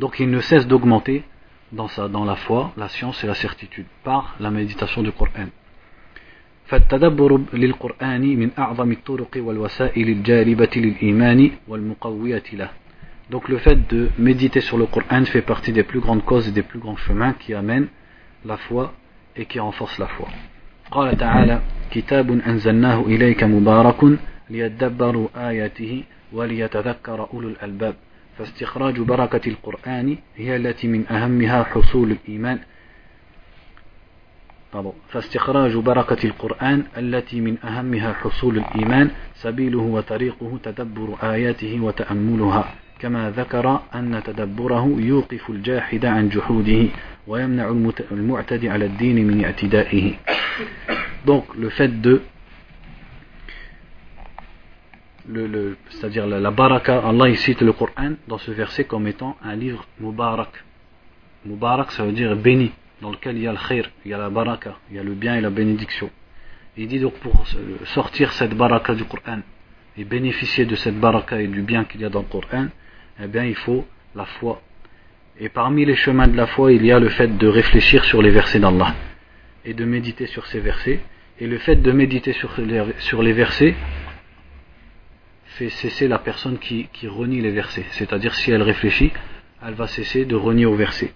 Donc 0.00 0.20
ils 0.20 0.30
ne 0.30 0.40
cessent 0.40 0.66
d'augmenter 0.66 1.24
dans, 1.72 1.88
dans 2.08 2.24
la 2.24 2.36
foi, 2.36 2.72
la 2.76 2.88
science 2.88 3.22
et 3.24 3.26
la 3.26 3.34
certitude 3.34 3.86
par 4.04 4.36
la 4.40 4.50
méditation 4.50 5.02
du 5.02 5.12
Coran. 5.12 5.48
فالتدبر 6.66 7.40
للقرآن 7.52 8.36
من 8.36 8.50
أعظم 8.58 8.92
الطرق 8.92 9.30
والوسائل 9.36 10.08
الجالبة 10.08 10.70
للإيمان 10.76 11.50
والمقوية 11.68 12.42
له. 12.52 12.68
Donc 13.30 13.48
le 13.48 13.58
fait 13.58 13.88
de 13.88 14.08
méditer 14.18 14.60
sur 14.60 14.76
le 14.76 14.86
Coran 14.86 15.24
fait 15.24 15.42
partie 15.42 15.72
des 15.72 15.84
plus 15.84 16.00
grandes 16.00 16.24
causes 16.24 16.48
et 16.48 16.52
des 16.52 16.62
plus 16.62 16.80
grands 16.80 16.96
chemins 16.96 17.34
qui 17.34 17.54
amènent 17.54 17.88
la 18.44 18.56
foi 18.56 18.94
et 19.36 19.46
qui 19.46 19.60
renforce 19.60 19.98
la 19.98 20.06
foi. 20.06 20.28
قال 20.90 21.16
تعالى 21.16 21.60
كتاب 21.90 22.30
أنزلناه 22.46 23.00
إليك 23.06 23.44
مبارك 23.44 24.18
ليدبروا 24.50 25.28
آياته 25.36 26.02
وليتذكر 26.32 27.28
أولو 27.34 27.48
الألباب 27.48 27.94
فاستخراج 28.37 28.99
بركة 28.99 29.49
القرآن 29.49 30.17
هي 30.35 30.55
التي 30.55 30.87
من 30.87 31.07
أهمها 31.07 31.63
حصول 31.63 32.11
الإيمان. 32.11 32.59
فاستخراج 35.09 35.75
بركة 35.75 36.25
القرآن 36.25 36.83
التي 36.97 37.41
من 37.41 37.57
أهمها 37.63 38.13
حصول 38.13 38.57
الإيمان. 38.57 39.09
سبيله 39.35 39.79
وطريقه 39.79 40.59
تدبر 40.63 41.17
آياته 41.23 41.79
وتأملها. 41.81 42.73
كما 42.99 43.31
ذكر 43.31 43.79
أن 43.95 44.21
تدبره 44.25 44.95
يوقف 44.99 45.49
الجاحد 45.49 46.05
عن 46.05 46.29
جحوده 46.29 46.85
ويمنع 47.27 47.91
المعتدي 48.11 48.69
على 48.69 48.85
الدين 48.85 49.27
من 49.27 49.45
اعتدائه. 49.45 50.13
Donc 51.25 51.43
le 51.55 51.69
fait 51.69 52.01
de 52.01 52.21
c'est-à-dire 55.89 56.27
la, 56.27 56.51
baraka, 56.51 56.99
Allah 57.07 57.29
il 57.29 57.37
cite 57.37 57.61
le 57.61 57.73
Coran 57.73 58.13
dans 58.27 58.37
ce 58.37 58.51
verset 58.51 58.85
comme 58.85 59.07
étant 59.07 59.37
un 59.43 59.55
livre 59.55 59.85
mubarak. 59.99 60.63
Mubarak 61.45 61.91
ça 61.91 62.05
veut 62.05 62.11
dire 62.11 62.35
béni, 62.35 62.71
dans 63.01 63.11
lequel 63.11 63.37
il 63.37 63.43
y 63.43 63.47
a 63.47 63.51
le 63.51 63.57
khair, 63.57 63.89
il 64.05 64.11
y 64.11 64.13
a 64.13 64.17
la 64.17 64.29
baraka, 64.29 64.77
il 64.89 64.97
y 64.97 64.99
a 64.99 65.03
le 65.03 65.13
bien 65.13 65.35
et 65.35 65.41
la 65.41 65.49
bénédiction. 65.49 66.09
Il 66.77 66.87
dit 66.87 66.99
donc 66.99 67.13
pour 67.15 67.45
sortir 67.85 68.31
cette 68.33 68.55
baraka 68.55 68.95
du 68.95 69.03
Coran 69.05 69.39
et 69.97 70.03
bénéficier 70.05 70.65
de 70.65 70.75
cette 70.75 70.99
baraka 70.99 71.41
et 71.41 71.47
du 71.47 71.61
bien 71.61 71.83
qu'il 71.83 72.01
y 72.01 72.05
a 72.05 72.09
dans 72.09 72.21
le 72.21 72.27
Coran, 72.27 72.67
eh 73.21 73.27
bien 73.27 73.45
il 73.45 73.55
faut 73.55 73.85
la 74.15 74.25
foi. 74.25 74.61
Et 75.39 75.49
parmi 75.49 75.85
les 75.85 75.95
chemins 75.95 76.27
de 76.27 76.37
la 76.37 76.47
foi, 76.47 76.71
il 76.71 76.85
y 76.85 76.91
a 76.91 76.99
le 76.99 77.09
fait 77.09 77.37
de 77.37 77.47
réfléchir 77.47 78.03
sur 78.05 78.21
les 78.21 78.31
versets 78.31 78.59
d'Allah 78.59 78.93
et 79.65 79.73
de 79.73 79.85
méditer 79.85 80.27
sur 80.27 80.45
ces 80.47 80.59
versets. 80.59 80.99
Et 81.39 81.47
le 81.47 81.57
fait 81.57 81.77
de 81.77 81.91
méditer 81.91 82.33
sur 82.33 83.23
les 83.23 83.33
versets 83.33 83.75
fait 85.60 85.70
cesser 85.70 86.08
la 86.08 86.18
personne 86.18 86.58
qui, 86.58 86.88
qui 86.92 87.08
renie 87.08 87.40
les 87.40 87.50
versets. 87.50 87.86
C'est-à-dire 87.92 88.34
si 88.34 88.50
elle 88.50 88.62
réfléchit, 88.62 89.12
elle 89.64 89.74
va 89.74 89.86
cesser 89.86 90.24
de 90.24 90.36
renier 90.36 90.66
aux 90.66 90.76
versets. 90.76 91.12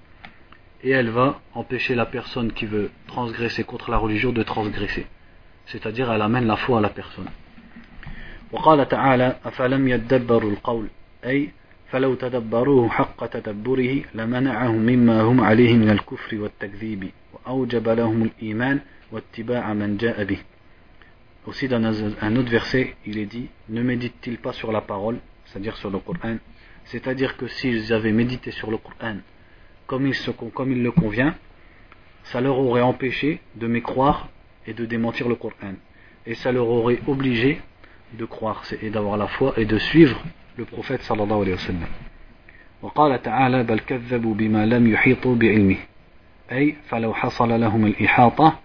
Et 0.83 0.91
elle 0.91 1.11
va 1.11 1.41
empêcher 1.55 1.95
la 1.95 2.07
personne 2.07 2.53
qui 2.53 2.67
veut 2.67 2.91
transgresser 3.07 3.65
contre 3.65 3.91
la 3.91 3.99
religion 3.99 4.33
de 4.33 4.43
transgresser. 4.43 5.07
C'est-à-dire 5.67 6.11
elle 6.11 6.23
amène 6.23 6.47
la 6.47 6.57
foi 6.57 6.79
à 6.79 6.81
la 6.81 6.89
personne. 6.89 7.29
وقال 8.53 8.89
تعالى 8.89 9.37
أفلم 9.45 9.89
يدبروا 9.89 10.51
القول 10.51 10.87
أي 11.25 11.51
فلو 11.91 12.15
تدبروه 12.15 12.89
حق 12.89 13.27
تدبره 13.27 14.03
لمنعهم 14.15 14.79
مما 14.79 15.23
هم 15.23 15.41
عليه 15.41 15.75
من 15.75 15.91
الكفر 15.91 16.37
والتكذيب 16.37 17.11
وأوجب 17.33 17.89
لهم 17.89 18.23
الإيمان 18.23 18.81
واتباع 19.13 19.73
من 19.73 19.97
جاء 19.97 20.25
به 20.25 20.39
Aussi 21.47 21.69
dans 21.69 21.83
un 21.83 22.37
autre 22.37 22.51
verset, 22.51 22.95
il 23.07 23.19
est 23.19 23.27
dit 23.27 23.49
Ne 23.69 23.83
médite-t-il 23.83 24.39
pas 24.39 24.53
sur 24.53 24.73
la 24.73 24.83
parole, 24.83 25.19
c'est-à-dire 25.47 25.77
sur 25.77 25.91
le 25.91 25.99
Coran 25.99 26.37
C'est-à-dire 26.85 27.37
que 27.37 27.47
s'ils 27.47 27.93
avaient 27.93 28.13
médité 28.13 28.51
sur 28.51 28.71
le 28.71 28.77
Coran 28.77 29.17
comme 29.87 30.07
il, 30.07 30.15
se, 30.15 30.31
comme 30.31 30.71
il 30.71 30.83
le 30.85 30.93
convient, 30.93 31.35
ça 32.23 32.41
leur 32.41 32.57
aurait 32.59 32.83
empêché 32.83 33.41
de 33.57 33.67
mécroire 33.67 34.29
et 34.65 34.73
de 34.73 34.85
démentir 34.85 35.29
le 35.29 35.35
Coran. 35.35 35.75
Et 36.27 36.35
ça 36.35 36.53
leur 36.53 36.69
aurait 36.69 37.01
obligé 37.09 37.61
de 38.13 38.25
croire 38.25 38.63
et 38.83 38.91
d'avoir 38.91 39.17
la 39.17 39.27
foi 39.27 39.55
et 39.57 39.65
de 39.65 39.79
suivre 39.79 40.23
le 40.57 40.65
prophète 40.65 41.03
sallallahu 41.03 41.43
alayhi 41.43 41.53
wa 41.53 41.59
sallam. 41.59 41.89
وقال 42.83 43.23
تعالى 43.23 43.63
بل 43.63 43.79
كذبوا 43.81 44.35
بما 44.35 44.67
لم 44.67 44.93
يحيطوا 44.93 45.35
بعلمه 45.35 45.77
أي 46.53 46.77
فلو 46.89 47.15
حصل 47.15 47.61
لهم 47.61 47.87
الإحاطة 47.87 48.59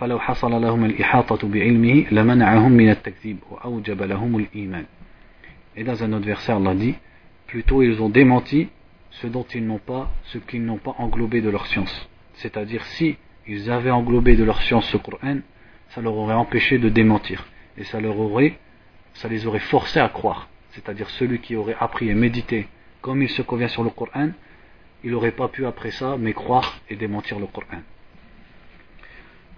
فلو 0.00 0.18
حصل 0.18 0.62
لهم 0.62 0.84
الإحاطة 0.84 1.48
بعلمه 1.48 2.04
لمنعهم 2.10 2.72
من 2.72 2.90
التكذيب 2.90 3.38
وأوجب 3.50 4.02
لهم 4.02 4.36
الإيمان 4.36 4.84
Et 5.76 5.84
dans 5.84 6.02
un 6.02 6.12
autre 6.12 6.26
verset, 6.26 6.52
Allah 6.52 6.74
dit 6.74 6.94
Plutôt 7.46 7.82
ils 7.82 8.00
ont 8.02 8.08
démenti 8.08 8.68
ce 9.10 9.26
dont 9.26 9.44
ils 9.54 9.64
n'ont 9.64 9.78
pas, 9.78 10.10
ce 10.24 10.38
qu'ils 10.38 10.64
n'ont 10.64 10.78
pas 10.78 10.94
englobé 10.98 11.40
de 11.40 11.50
leur 11.50 11.66
science. 11.66 12.08
C'est-à-dire, 12.34 12.84
si 12.86 13.16
ils 13.46 13.70
avaient 13.70 13.90
englobé 13.90 14.36
de 14.36 14.44
leur 14.44 14.60
science 14.62 14.86
ce 14.88 14.96
Coran, 14.96 15.38
ça 15.90 16.00
leur 16.00 16.14
aurait 16.14 16.34
empêché 16.34 16.78
de 16.78 16.88
démentir. 16.88 17.46
Et 17.76 17.84
ça 17.84 18.00
leur 18.00 18.18
aurait, 18.18 18.58
ça 19.14 19.28
les 19.28 19.46
aurait 19.46 19.58
forcés 19.58 20.00
à 20.00 20.08
croire. 20.08 20.48
C'est-à-dire, 20.70 21.10
celui 21.10 21.40
qui 21.40 21.56
aurait 21.56 21.76
appris 21.78 22.08
et 22.08 22.14
médité 22.14 22.68
comme 23.00 23.22
il 23.22 23.28
se 23.30 23.42
convient 23.42 23.68
sur 23.68 23.82
le 23.82 23.90
Coran, 23.90 24.30
il 25.02 25.10
n'aurait 25.10 25.32
pas 25.32 25.48
pu 25.48 25.66
après 25.66 25.90
ça, 25.90 26.16
mais 26.18 26.32
croire 26.32 26.80
et 26.88 26.96
démentir 26.96 27.38
le 27.38 27.46
Coran. 27.46 27.82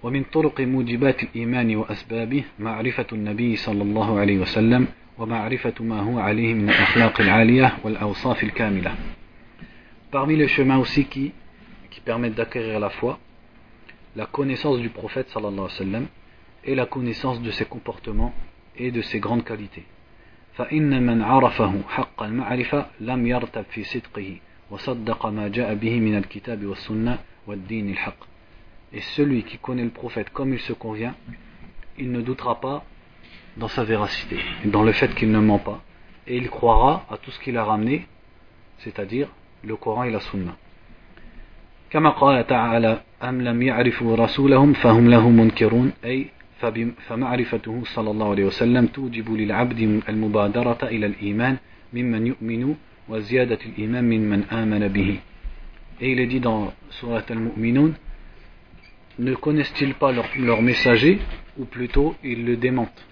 ومن 0.04 0.24
طرق 0.24 0.62
موجبات 0.62 1.24
الإيمان 1.24 1.76
وأسبابه 1.76 2.44
معرفة 2.60 3.08
النبي 3.14 3.56
صلى 3.56 3.84
الله 3.84 4.20
عليه 4.20 4.38
وسلم 4.40 4.88
ومعرفة 5.18 5.74
ما 5.80 6.00
هو 6.02 6.20
عليه 6.20 6.54
من 6.54 6.70
الأخلاق 6.70 7.22
العالية 7.22 7.78
والأوصاف 7.84 8.44
الكاملة 8.44 8.96
Parmi 10.10 10.38
les 10.38 10.48
chemins 10.48 10.78
aussi 10.78 11.04
qui, 11.06 11.34
qui 11.92 12.00
permettent 12.00 12.36
d'acquérir 12.36 12.80
la 12.80 12.90
foi, 12.90 13.20
la 14.16 14.26
connaissance 14.26 14.80
du 14.80 14.90
prophète 14.90 15.28
sallallahu 15.30 15.54
alayhi 15.54 15.62
wa 15.62 15.70
sallam 15.70 16.06
et 16.64 16.76
la 16.76 16.86
connaissance 16.86 17.42
de 17.42 17.52
ses 17.52 17.66
comportements 17.66 18.34
et 18.78 18.92
de 18.92 19.02
ses 19.02 19.20
grandes 19.20 19.44
qualités. 19.44 19.84
فإن 20.58 21.04
من 21.04 21.22
عرفه 21.22 21.74
حق 21.90 22.24
المعرفة 22.24 22.86
لم 23.00 23.28
يرتب 23.28 23.66
في 23.70 23.84
صدقه 23.84 24.38
وصدق 24.72 25.26
ما 25.26 25.48
جاء 25.48 25.74
به 25.76 26.00
من 26.00 26.18
الكتاب 26.18 26.66
والسنة 26.66 27.20
والدين 27.48 27.90
الحق 27.90 28.37
Et 28.93 29.01
celui 29.01 29.43
qui 29.45 29.59
connaît 29.59 29.85
le 29.85 29.91
prophète 29.91 30.31
comme 30.31 30.53
il 30.53 30.61
se 30.61 30.73
convient, 30.73 31.15
il 31.99 32.11
ne 32.11 32.21
doutera 32.21 32.61
pas 32.61 32.85
dans 33.57 33.69
sa 33.69 33.85
véracité, 33.85 34.39
dans 34.65 34.83
le 34.83 34.93
fait 34.93 35.15
qu'il 35.15 35.31
ne 35.31 35.39
ment 35.39 35.59
pas, 35.59 35.83
et 36.27 36.37
il 36.37 36.49
croira 36.49 37.07
à 37.11 37.17
tout 37.17 37.31
ce 37.31 37.41
qu'il 37.41 37.57
a 37.57 37.65
ramené, 37.65 38.07
c'est-à-dire 38.79 39.29
le 39.63 39.77
Coran 39.77 40.05
et 40.05 40.11
la 40.11 40.21
Sunna. 40.21 40.57
كما 41.93 42.11
قال 42.11 42.47
تعالى 42.47 43.01
أم 43.23 43.43
لم 43.43 43.63
يعرفوا 43.63 44.17
رسولهم 44.17 44.73
فهم 44.73 45.11
له 45.11 45.31
منكرون 45.31 45.93
أي 46.05 46.27
فمعرفته 47.09 47.83
صلى 47.85 48.11
الله 48.11 48.31
عليه 48.31 48.45
وسلم 48.45 48.87
توجب 48.87 49.33
للعبد 49.33 50.03
المبادرة 50.09 50.79
إلى 50.83 51.07
الإيمان 51.07 51.57
ممن 51.93 52.27
يؤمن 52.27 52.75
وزيادة 53.09 53.59
الإيمان 53.67 54.05
ممن 54.05 54.45
آمن 54.53 54.89
به 54.89 55.19
Et 56.01 56.13
il 56.13 56.21
est 56.21 56.27
dit 56.27 56.41
dans 56.41 56.73
Surat 56.91 57.23
al-Mu'minun 57.29 57.93
Ne 59.19 59.35
connaissent-ils 59.35 59.95
pas 59.95 60.11
leur, 60.13 60.27
leur 60.39 60.63
messager 60.63 61.19
ou 61.59 61.65
plutôt 61.65 62.15
ils 62.25 62.45
le 62.45 62.57
démentent 62.57 63.07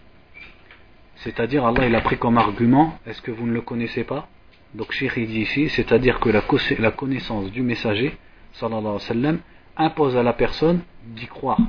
C'est-à-dire 1.16 1.66
Allah 1.66 1.86
il 1.86 1.94
a 1.94 2.00
pris 2.00 2.16
comme 2.16 2.38
argument 2.38 2.98
Est-ce 3.06 3.20
que 3.20 3.30
vous 3.30 3.46
ne 3.46 3.52
le 3.52 3.60
connaissez 3.60 4.04
pas 4.04 4.28
Donc 4.74 4.92
Sheikh 4.92 5.14
dit 5.26 5.40
ici 5.40 5.68
C'est-à-dire 5.68 6.18
que 6.20 6.30
la, 6.30 6.42
la 6.78 6.90
connaissance 6.90 7.50
du 7.50 7.62
messager 7.62 8.16
sallallahu 8.52 8.80
alayhi 8.80 8.94
wa 8.94 9.00
sallam 9.00 9.38
impose 9.76 10.16
à 10.16 10.22
la 10.22 10.32
personne 10.32 10.80
d'y 11.04 11.26
croire 11.26 11.60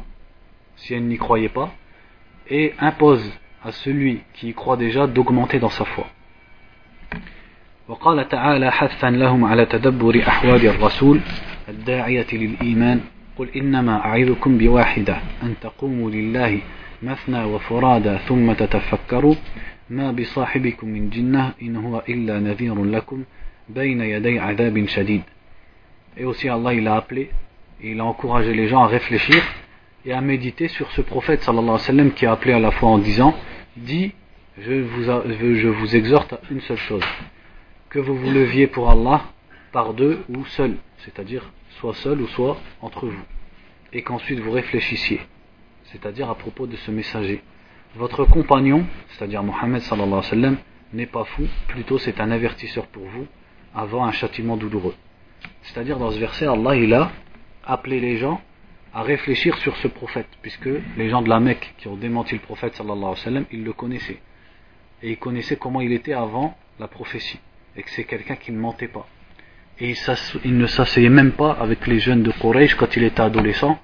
si 0.78 0.94
elle 0.94 1.06
n'y 1.06 1.18
croyait 1.18 1.50
pas 1.50 1.72
et 2.50 2.74
impose 2.80 3.24
à 3.64 3.72
celui 3.72 4.22
qui 4.34 4.50
y 4.50 4.54
croit 4.54 4.78
déjà 4.78 5.08
d'augmenter 5.08 5.60
dans 5.60 5.70
sa 5.70 5.86
foi 5.86 6.08
وقال 7.88 8.28
تعالى 8.28 8.72
حثا 8.72 9.10
لهم 9.10 9.46
على 9.46 9.66
تدبر 9.66 10.24
أحوال 10.28 10.68
الرسول 10.68 11.20
الداعية 11.70 12.28
للإيمان 12.34 13.02
قل 13.38 13.50
إنما 13.56 14.06
أعظكم 14.06 14.58
بواحدة 14.58 15.18
أن 15.44 15.56
تقوموا 15.62 16.12
لله 16.12 16.60
مثنى 17.04 17.44
وفرادى 17.44 18.18
ثم 18.18 18.54
تتفكروا 18.54 19.36
ما 19.89 20.12
بصاحبكم 20.12 20.88
من 20.88 21.10
جنة 21.10 21.54
إن 21.62 21.76
هو 21.76 22.04
إلا 22.10 22.39
نذير 22.39 22.84
لكم 22.84 23.24
بين 23.70 24.02
يدي 24.02 24.39
عذاب 24.39 24.86
شديد 24.86 25.22
Et 26.18 26.26
aussi 26.26 26.50
Allah 26.50 26.74
il 26.74 26.88
a 26.88 26.96
appelé, 26.96 27.32
il 27.82 28.00
a 28.02 28.04
encouragé 28.04 28.54
les 28.54 28.68
gens 28.68 28.84
à 28.84 28.88
réfléchir 28.88 29.42
et 30.06 30.12
à 30.12 30.20
méditer 30.20 30.68
sur 30.68 30.92
ce 30.92 31.02
prophète 31.02 31.42
sallallahu 31.42 31.70
alayhi 31.70 31.80
wa 31.80 31.80
sallam 31.80 32.12
qui 32.12 32.26
a 32.26 32.34
appelé 32.34 32.54
à 32.54 32.60
la 32.60 32.72
fois 32.72 32.89
en 32.89 32.98
disant 32.98 33.34
Dis, 33.78 34.12
je 34.60 34.74
vous, 34.74 35.04
je 35.04 35.68
vous 35.70 35.96
exhorte 35.96 36.34
à 36.34 36.42
une 36.52 36.60
seule 36.62 36.78
chose 36.78 37.04
que 37.89 38.00
vous 38.00 38.16
vous 38.16 38.30
leviez 38.30 38.68
pour 38.68 38.89
Allah 38.89 39.22
par 39.72 39.94
deux 39.94 40.20
ou 40.30 40.46
seul, 40.46 40.76
c'est-à-dire 41.00 41.50
soit 41.81 41.95
seul 41.95 42.20
ou 42.20 42.27
soit 42.29 42.57
entre 42.81 43.07
vous, 43.07 43.24
et 43.93 44.03
qu'ensuite 44.03 44.41
vous 44.41 44.51
réfléchissiez, 44.51 45.20
c'est-à-dire 45.85 46.31
à 46.31 46.35
propos 46.35 46.66
de 46.66 46.77
ce 46.77 46.91
messager. 46.91 47.43
Votre 47.95 48.24
compagnon, 48.24 48.87
c'est-à-dire 49.11 49.43
Mohammed 49.43 49.81
sallallahu 49.83 50.22
alayhi 50.33 50.55
wa 50.55 50.59
n'est 50.93 51.07
pas 51.07 51.24
fou, 51.24 51.45
plutôt 51.68 51.99
c'est 51.99 52.20
un 52.20 52.31
avertisseur 52.31 52.87
pour 52.87 53.05
vous 53.07 53.27
avant 53.74 54.05
un 54.05 54.12
châtiment 54.12 54.57
douloureux. 54.57 54.95
C'est-à-dire 55.62 55.99
dans 55.99 56.11
ce 56.11 56.18
verset, 56.18 56.47
Allah 56.47 56.77
il 56.77 56.93
a 56.95 57.11
appelé 57.64 58.01
les 58.01 58.16
gens 58.16 58.41
à 58.95 59.03
réfléchir 59.03 59.57
sur 59.59 59.77
ce 59.77 59.89
prophète, 59.89 60.29
puisque 60.41 60.68
les 60.97 61.09
gens 61.11 61.22
de 61.22 61.29
la 61.29 61.41
Mecque 61.41 61.74
qui 61.79 61.89
ont 61.89 61.97
démenti 61.97 62.35
le 62.35 62.41
prophète 62.41 62.74
sallallahu 62.74 63.47
ils 63.53 63.64
le 63.64 63.72
connaissaient. 63.72 64.20
Et 65.03 65.11
ils 65.11 65.18
connaissaient 65.18 65.57
comment 65.57 65.83
il 65.83 65.93
était 65.93 66.14
avant 66.14 66.57
la 66.79 66.89
prophétie 66.89 67.39
et 67.77 67.83
que 67.83 67.91
c'est 67.91 68.05
quelqu'un 68.05 68.37
qui 68.37 68.53
ne 68.53 68.59
mentait 68.59 68.89
pas 68.89 69.07
Et 69.80 69.96
il, 70.46 70.58
ne 70.58 70.68
s'asseyait 70.68 71.10
même 71.10 71.32
pas 71.32 71.54
avec 71.54 71.88
les 71.88 72.00
jeunes 72.00 72.22
de 72.22 72.32
Quraysh 72.32 72.76
quand 72.76 72.96
il 72.96 73.04
était 73.04 73.22
adolescent 73.22 73.80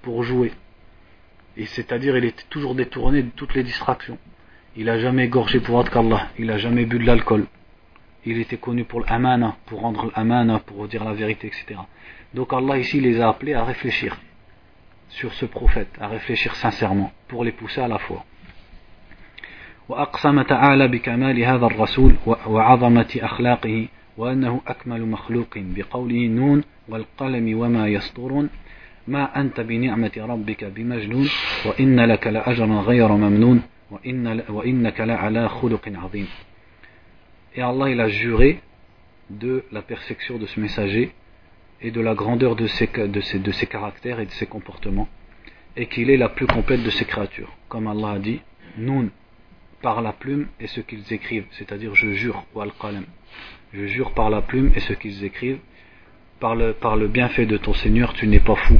pour 0.00 0.22
jouer. 0.22 0.52
Et 1.56 1.66
c'est-à-dire 1.66 2.16
il 2.16 2.24
était 2.24 2.44
toujours 2.48 2.74
détourné 2.74 3.22
de 3.22 3.30
toutes 3.30 3.54
les 3.54 3.62
distractions. 3.62 4.18
Il 4.76 4.86
n'a 4.86 4.98
jamais 4.98 5.24
égorgé 5.24 5.60
pour 5.60 5.84
qu'Allah, 5.90 6.28
il 6.38 6.46
n'a 6.46 6.56
jamais 6.56 6.86
bu 6.86 6.98
de 6.98 7.04
l'alcool. 7.04 7.44
Il 8.24 8.38
était 8.38 8.56
connu 8.56 8.84
pour 8.84 9.00
l'amana, 9.00 9.56
pour 9.66 9.80
rendre 9.80 10.10
l'amana, 10.16 10.60
pour 10.60 10.88
dire 10.88 11.04
la 11.04 11.12
vérité, 11.12 11.48
etc. 11.48 11.80
Donc 12.32 12.52
Allah 12.54 12.78
ici 12.78 13.00
les 13.00 13.20
a 13.20 13.28
appelés 13.28 13.52
à 13.52 13.64
réfléchir 13.64 14.16
sur 15.10 15.34
ce 15.34 15.44
prophète, 15.44 15.90
à 16.00 16.08
réfléchir 16.08 16.54
sincèrement, 16.54 17.12
pour 17.28 17.44
les 17.44 17.52
pousser 17.52 17.80
à 17.80 17.88
la 17.88 17.98
foi. 17.98 18.24
وأقسم 19.88 20.42
تعالى 20.42 20.88
بكمال 20.88 21.44
هذا 21.44 21.66
الرسول 21.66 22.14
وعظمة 22.46 23.18
أخلاقه 23.22 23.88
وأنه 24.16 24.60
أكمل 24.66 25.02
مخلوق 25.06 25.48
بقوله 25.56 26.26
نون 26.26 26.64
والقلم 26.88 27.58
وما 27.58 27.88
يسطرون 27.88 28.50
ما 29.08 29.40
أنت 29.40 29.60
بنعمة 29.60 30.12
ربك 30.16 30.64
بمجنون 30.64 31.28
وإن 31.66 32.00
لك 32.00 32.26
لأجرا 32.26 32.80
غير 32.80 33.12
ممنون 33.12 33.62
وإن 33.90 34.42
وإنك 34.48 35.00
لعلى 35.00 35.48
خلق 35.48 35.92
عظيم 35.94 36.26
Et 37.54 37.60
Allah 37.60 37.90
il 37.90 38.00
a 38.00 38.08
juré 38.08 38.60
de 39.28 39.64
la 39.72 39.82
perfection 39.82 40.38
de 40.38 40.46
ce 40.46 40.58
messager 40.58 41.12
et 41.82 41.90
de 41.90 42.00
la 42.00 42.14
grandeur 42.14 42.56
de 42.56 42.66
ses, 42.66 42.86
de 42.86 43.20
ses, 43.20 43.38
de 43.40 43.52
ses 43.52 43.66
caractères 43.66 44.20
et 44.20 44.26
de 44.26 44.30
ses 44.30 44.46
comportements 44.46 45.08
et 45.76 45.86
qu'il 45.86 46.10
est 46.10 46.16
la 46.16 46.28
plus 46.28 46.46
complète 46.46 46.82
de 46.82 46.90
ses 46.90 47.04
créatures. 47.04 47.52
Comme 47.68 47.86
Allah 47.86 48.12
a 48.12 48.18
dit, 48.18 48.40
Nun, 48.78 49.08
par 49.82 50.00
la 50.00 50.12
plume 50.12 50.46
et 50.60 50.66
ce 50.66 50.80
qu'ils 50.80 51.12
écrivent, 51.12 51.46
c'est-à-dire 51.52 51.94
je 51.94 52.12
jure, 52.12 52.44
wal 52.54 52.72
qalem. 52.80 53.04
Je 53.72 53.86
jure 53.86 54.12
par 54.12 54.30
la 54.30 54.42
plume 54.42 54.72
et 54.74 54.80
ce 54.80 54.92
qu'ils 54.92 55.24
écrivent, 55.24 55.60
par 56.40 56.54
le, 56.54 56.72
par 56.72 56.96
le 56.96 57.08
bienfait 57.08 57.46
de 57.46 57.56
ton 57.56 57.72
Seigneur, 57.72 58.12
tu 58.12 58.26
n'es 58.26 58.40
pas 58.40 58.56
fou, 58.56 58.78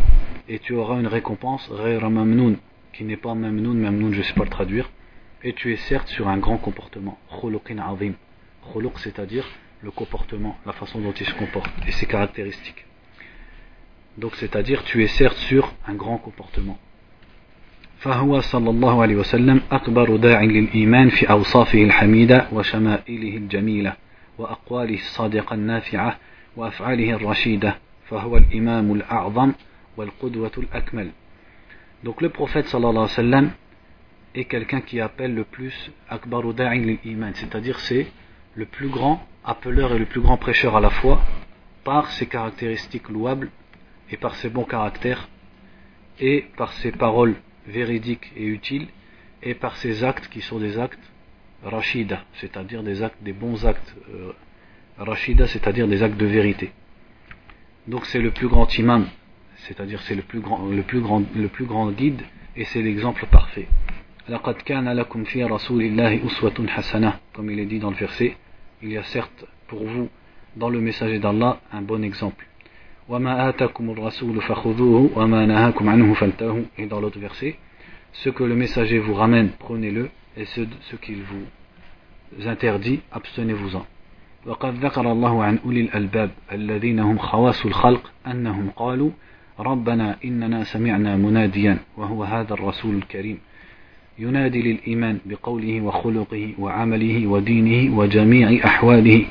et 0.48 0.58
tu 0.58 0.74
auras 0.74 0.98
une 1.00 1.06
récompense, 1.06 1.70
mamnoun, 1.70 2.56
qui 2.92 3.04
n'est 3.04 3.16
pas 3.16 3.34
mamnoun, 3.34 3.78
mamnoun 3.78 4.12
je 4.12 4.18
ne 4.18 4.22
sais 4.22 4.34
pas 4.34 4.44
le 4.44 4.50
traduire, 4.50 4.90
et 5.42 5.52
tu 5.52 5.72
es 5.72 5.76
certes 5.76 6.08
sur 6.08 6.28
un 6.28 6.38
grand 6.38 6.58
comportement, 6.58 7.18
khuluqin 7.30 7.78
azim. 7.78 8.14
Khuluq, 8.72 8.98
c'est-à-dire 8.98 9.46
le 9.82 9.90
comportement, 9.90 10.56
la 10.66 10.72
façon 10.72 11.00
dont 11.00 11.12
il 11.12 11.26
se 11.26 11.34
comporte, 11.34 11.70
et 11.86 11.92
ses 11.92 12.06
caractéristiques. 12.06 12.84
Donc 14.18 14.34
c'est-à-dire 14.36 14.84
tu 14.84 15.02
es 15.02 15.08
certes 15.08 15.38
sur 15.38 15.72
un 15.86 15.94
grand 15.94 16.18
comportement. 16.18 16.78
فهو 18.02 18.40
صلى 18.40 18.70
الله 18.70 19.02
عليه 19.02 19.16
وسلم 19.16 19.60
أكبر 19.72 20.16
داع 20.16 20.42
للإيمان 20.42 21.08
في 21.08 21.30
أوصافه 21.30 21.82
الحميدة 21.82 22.46
وشمائله 22.52 23.36
الجميلة 23.36 23.92
وأقواله 24.38 24.94
الصادقة 24.94 25.54
النافعة 25.54 26.18
وأفعاله 26.56 27.10
الرشيدة 27.14 27.78
فهو 28.08 28.36
الإمام 28.36 28.92
الأعظم 28.92 29.52
والقدوة 29.96 30.52
الأكمل 30.58 31.10
Donc 32.04 32.20
le 32.20 32.30
prophète 32.30 32.66
sallallahu 32.66 32.90
alayhi 32.90 33.10
wa 33.10 33.16
sallam 33.16 33.50
est 34.34 34.44
quelqu'un 34.46 34.80
qui 34.80 35.00
appelle 35.00 35.34
le 35.34 35.44
plus 35.44 35.92
akbaru 36.08 36.52
da'in 36.52 36.74
lil 36.74 36.98
iman, 37.04 37.32
c'est-à-dire 37.34 37.78
c'est 37.78 38.08
le 38.56 38.66
plus 38.66 38.88
grand 38.88 39.24
appeleur 39.44 39.94
et 39.94 39.98
le 39.98 40.06
plus 40.06 40.20
grand 40.20 40.36
prêcheur 40.36 40.76
à 40.76 40.80
la 40.80 40.90
fois 40.90 41.22
par 41.84 42.10
ses 42.10 42.26
caractéristiques 42.26 43.08
louables 43.08 43.50
et 44.10 44.16
par 44.16 44.34
ses 44.34 44.48
bons 44.48 44.64
caractères 44.64 45.28
et 46.18 46.46
par 46.56 46.72
ses 46.72 46.90
paroles 46.92 47.36
véridique 47.66 48.32
et 48.36 48.46
utile, 48.46 48.88
et 49.42 49.54
par 49.54 49.76
ces 49.76 50.04
actes 50.04 50.28
qui 50.28 50.40
sont 50.40 50.58
des 50.58 50.78
actes 50.78 51.12
rashida, 51.63 52.23
c'est-à-dire 52.35 52.83
des 52.83 53.01
actes, 53.03 53.21
des 53.21 53.33
bons 53.33 53.65
actes 53.65 53.95
euh, 54.13 54.31
rashida, 54.97 55.47
c'est-à-dire 55.47 55.87
des 55.87 56.03
actes 56.03 56.17
de 56.17 56.25
vérité. 56.25 56.71
Donc 57.87 58.05
c'est 58.05 58.19
le 58.21 58.31
plus 58.31 58.47
grand 58.47 58.77
imam, 58.77 59.07
c'est-à-dire 59.57 60.01
c'est 60.01 60.15
le 60.15 60.21
plus 60.21 60.39
grand, 60.39 60.65
le 60.67 60.83
plus 60.83 61.01
grand, 61.01 61.23
le 61.35 61.47
plus 61.47 61.65
grand 61.65 61.91
guide, 61.91 62.21
et 62.55 62.65
c'est 62.65 62.81
l'exemple 62.81 63.25
parfait. 63.27 63.67
comme 67.33 67.51
il 67.51 67.59
est 67.59 67.65
dit 67.65 67.79
dans 67.79 67.89
le 67.91 67.95
verset 67.95 68.35
il 68.83 68.91
y 68.91 68.97
a 68.97 69.03
certes 69.03 69.45
pour 69.67 69.83
vous 69.85 70.09
dans 70.55 70.69
le 70.69 70.79
messager 70.79 71.19
d'Allah 71.19 71.59
un 71.71 71.81
bon 71.81 72.03
exemple 72.03 72.45
et 73.09 73.15
dans 76.87 76.99
l'autre 76.99 77.19
verset, 77.19 77.55
ce 78.11 78.29
que 78.29 78.43
le 78.43 78.55
messager 78.55 78.99
vous 78.99 79.13
ramène, 79.13 79.51
prenez-le, 79.59 80.09
et 80.37 80.45
ce, 80.45 80.61
ce 80.81 80.95
qu'il 80.95 81.23
vous 81.23 82.47
interdit, 82.47 82.99
abstenez-vous-en. 83.11 83.85
وقد 84.45 84.85
ذكر 84.85 85.11
الله 85.11 85.43
عن 85.43 85.59
أولي 85.65 85.81
الألباب 85.81 86.31
الذين 86.51 86.99
هم 86.99 87.17
خواص 87.17 87.65
الخلق 87.65 88.11
أنهم 88.27 88.69
قالوا 88.75 89.11
ربنا 89.59 90.17
إننا 90.25 90.63
سمعنا 90.63 91.15
مناديا 91.15 91.77
وهو 91.97 92.23
هذا 92.23 92.53
الرسول 92.53 92.95
الكريم. 92.95 93.39
ينادي 94.19 94.61
للإيمان 94.61 95.19
بقوله 95.25 95.81
وخلقه 95.81 96.53
وعمله 96.59 97.27
ودينه 97.27 97.97
وجميع 97.97 98.65
أحواله. 98.65 99.25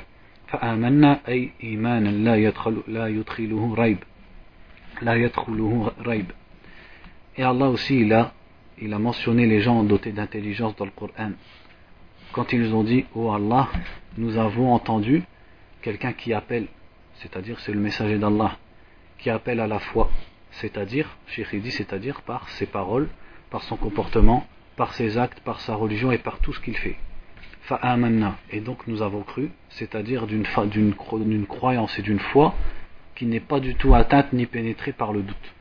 فآمنا 0.49 1.21
أي 1.29 1.51
إيمانا 1.65 2.09
لا 2.09 2.37
يدخل 2.37 2.83
لا 2.89 3.07
يدخله 3.09 3.75
ريب 3.75 3.99
لا 5.03 5.15
يدخله 5.15 5.93
ريب. 6.03 6.27
aussi, 7.39 8.01
il 8.01 8.13
a, 8.13 8.33
il 8.79 8.93
a 8.93 8.99
mentionné 8.99 9.47
les 9.47 9.61
gens 9.61 9.83
dotés 9.85 10.13
d'intelligence 10.13 10.77
dans 10.77 10.85
le 10.85 10.91
Coran. 10.91 11.33
Quand 12.33 12.53
ils 12.53 12.75
ont 12.75 12.85
dit, 12.85 13.07
oh 13.15 13.33
Allah, 13.33 13.69
nous 14.19 14.37
avons 14.37 14.75
entendu 14.75 15.23
quelqu'un 15.81 16.13
qui 16.13 16.35
appelle, 16.35 16.67
c'est-à-dire 17.15 17.59
c'est 17.61 17.73
le 17.73 17.81
messager 17.81 18.19
d'Allah, 18.19 18.59
qui 19.19 19.31
appelle 19.31 19.61
à 19.61 19.67
la 19.67 19.79
foi, 19.79 20.11
c'est-à-dire, 20.51 21.17
Cheikh 21.29 21.55
dit, 21.63 21.71
c'est-à-dire 21.71 22.21
par 22.23 22.49
ses 22.51 22.67
paroles, 22.67 23.09
par 23.51 23.63
son 23.63 23.77
comportement, 23.77 24.47
par 24.77 24.93
ses 24.93 25.17
actes, 25.17 25.41
par 25.41 25.61
sa 25.61 25.75
religion 25.75 26.13
et 26.13 26.19
par 26.19 26.39
tout 26.41 26.53
ce 26.53 26.61
qu'il 26.61 26.77
fait. 26.77 26.97
Fa'amanna. 27.63 28.37
Et 28.51 28.61
donc 28.61 28.87
nous 28.87 29.03
avons 29.03 29.23
cru, 29.23 29.51
c'est-à-dire 29.71 30.27
d'une 30.27 30.45
croyance 31.47 31.99
et 31.99 32.03
d'une 32.03 32.21
foi 32.21 32.55
qui 33.15 33.25
n'est 33.27 33.41
pas 33.41 33.61
du 33.61 33.75
tout 33.75 33.95
atteinte 33.95 34.33
ni 34.35 34.45
pénétrée 34.47 34.93
par 34.93 35.13
le 35.13 35.23
doute. 35.23 35.55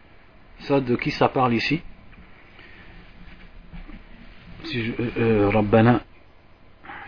Ça, 0.60 0.82
de 0.82 0.96
qui 0.96 1.12
ça 1.12 1.30
parle 1.30 1.54
ici? 1.54 1.82
Rabbana 5.54 6.02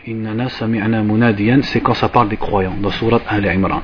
innana 0.05 0.49
sami'na 0.49 1.03
munadiyan, 1.03 1.61
c'est 1.63 1.81
quand 1.81 1.93
ça 1.93 2.09
parle 2.09 2.29
des 2.29 2.37
croyants, 2.37 2.75
dans 2.81 2.91
Surat 2.91 3.21
Al-Imran. 3.27 3.81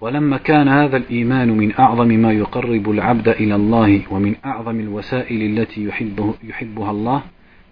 ولما 0.00 0.36
كان 0.36 0.68
هذا 0.68 0.96
الإيمان 0.96 1.48
من 1.48 1.72
أعظم 1.78 2.08
ما 2.08 2.32
يقرب 2.32 2.90
العبد 2.90 3.28
إلى 3.28 3.54
الله 3.54 4.02
ومن 4.10 4.34
أعظم 4.44 4.80
الوسائل 4.80 5.58
التي 5.58 5.84
يحبه 5.84 6.34
يحبها 6.44 6.90
الله 6.90 7.22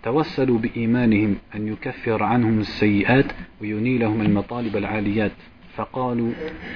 توسلوا 0.02 0.58
بإيمانهم 0.58 1.36
أن 1.54 1.68
يكفر 1.68 2.22
عنهم 2.22 2.58
السيئات 2.60 3.26
وينيلهم 3.60 4.20
المطالب 4.20 4.76
العاليات 4.76 5.32
فقالوا 5.76 6.30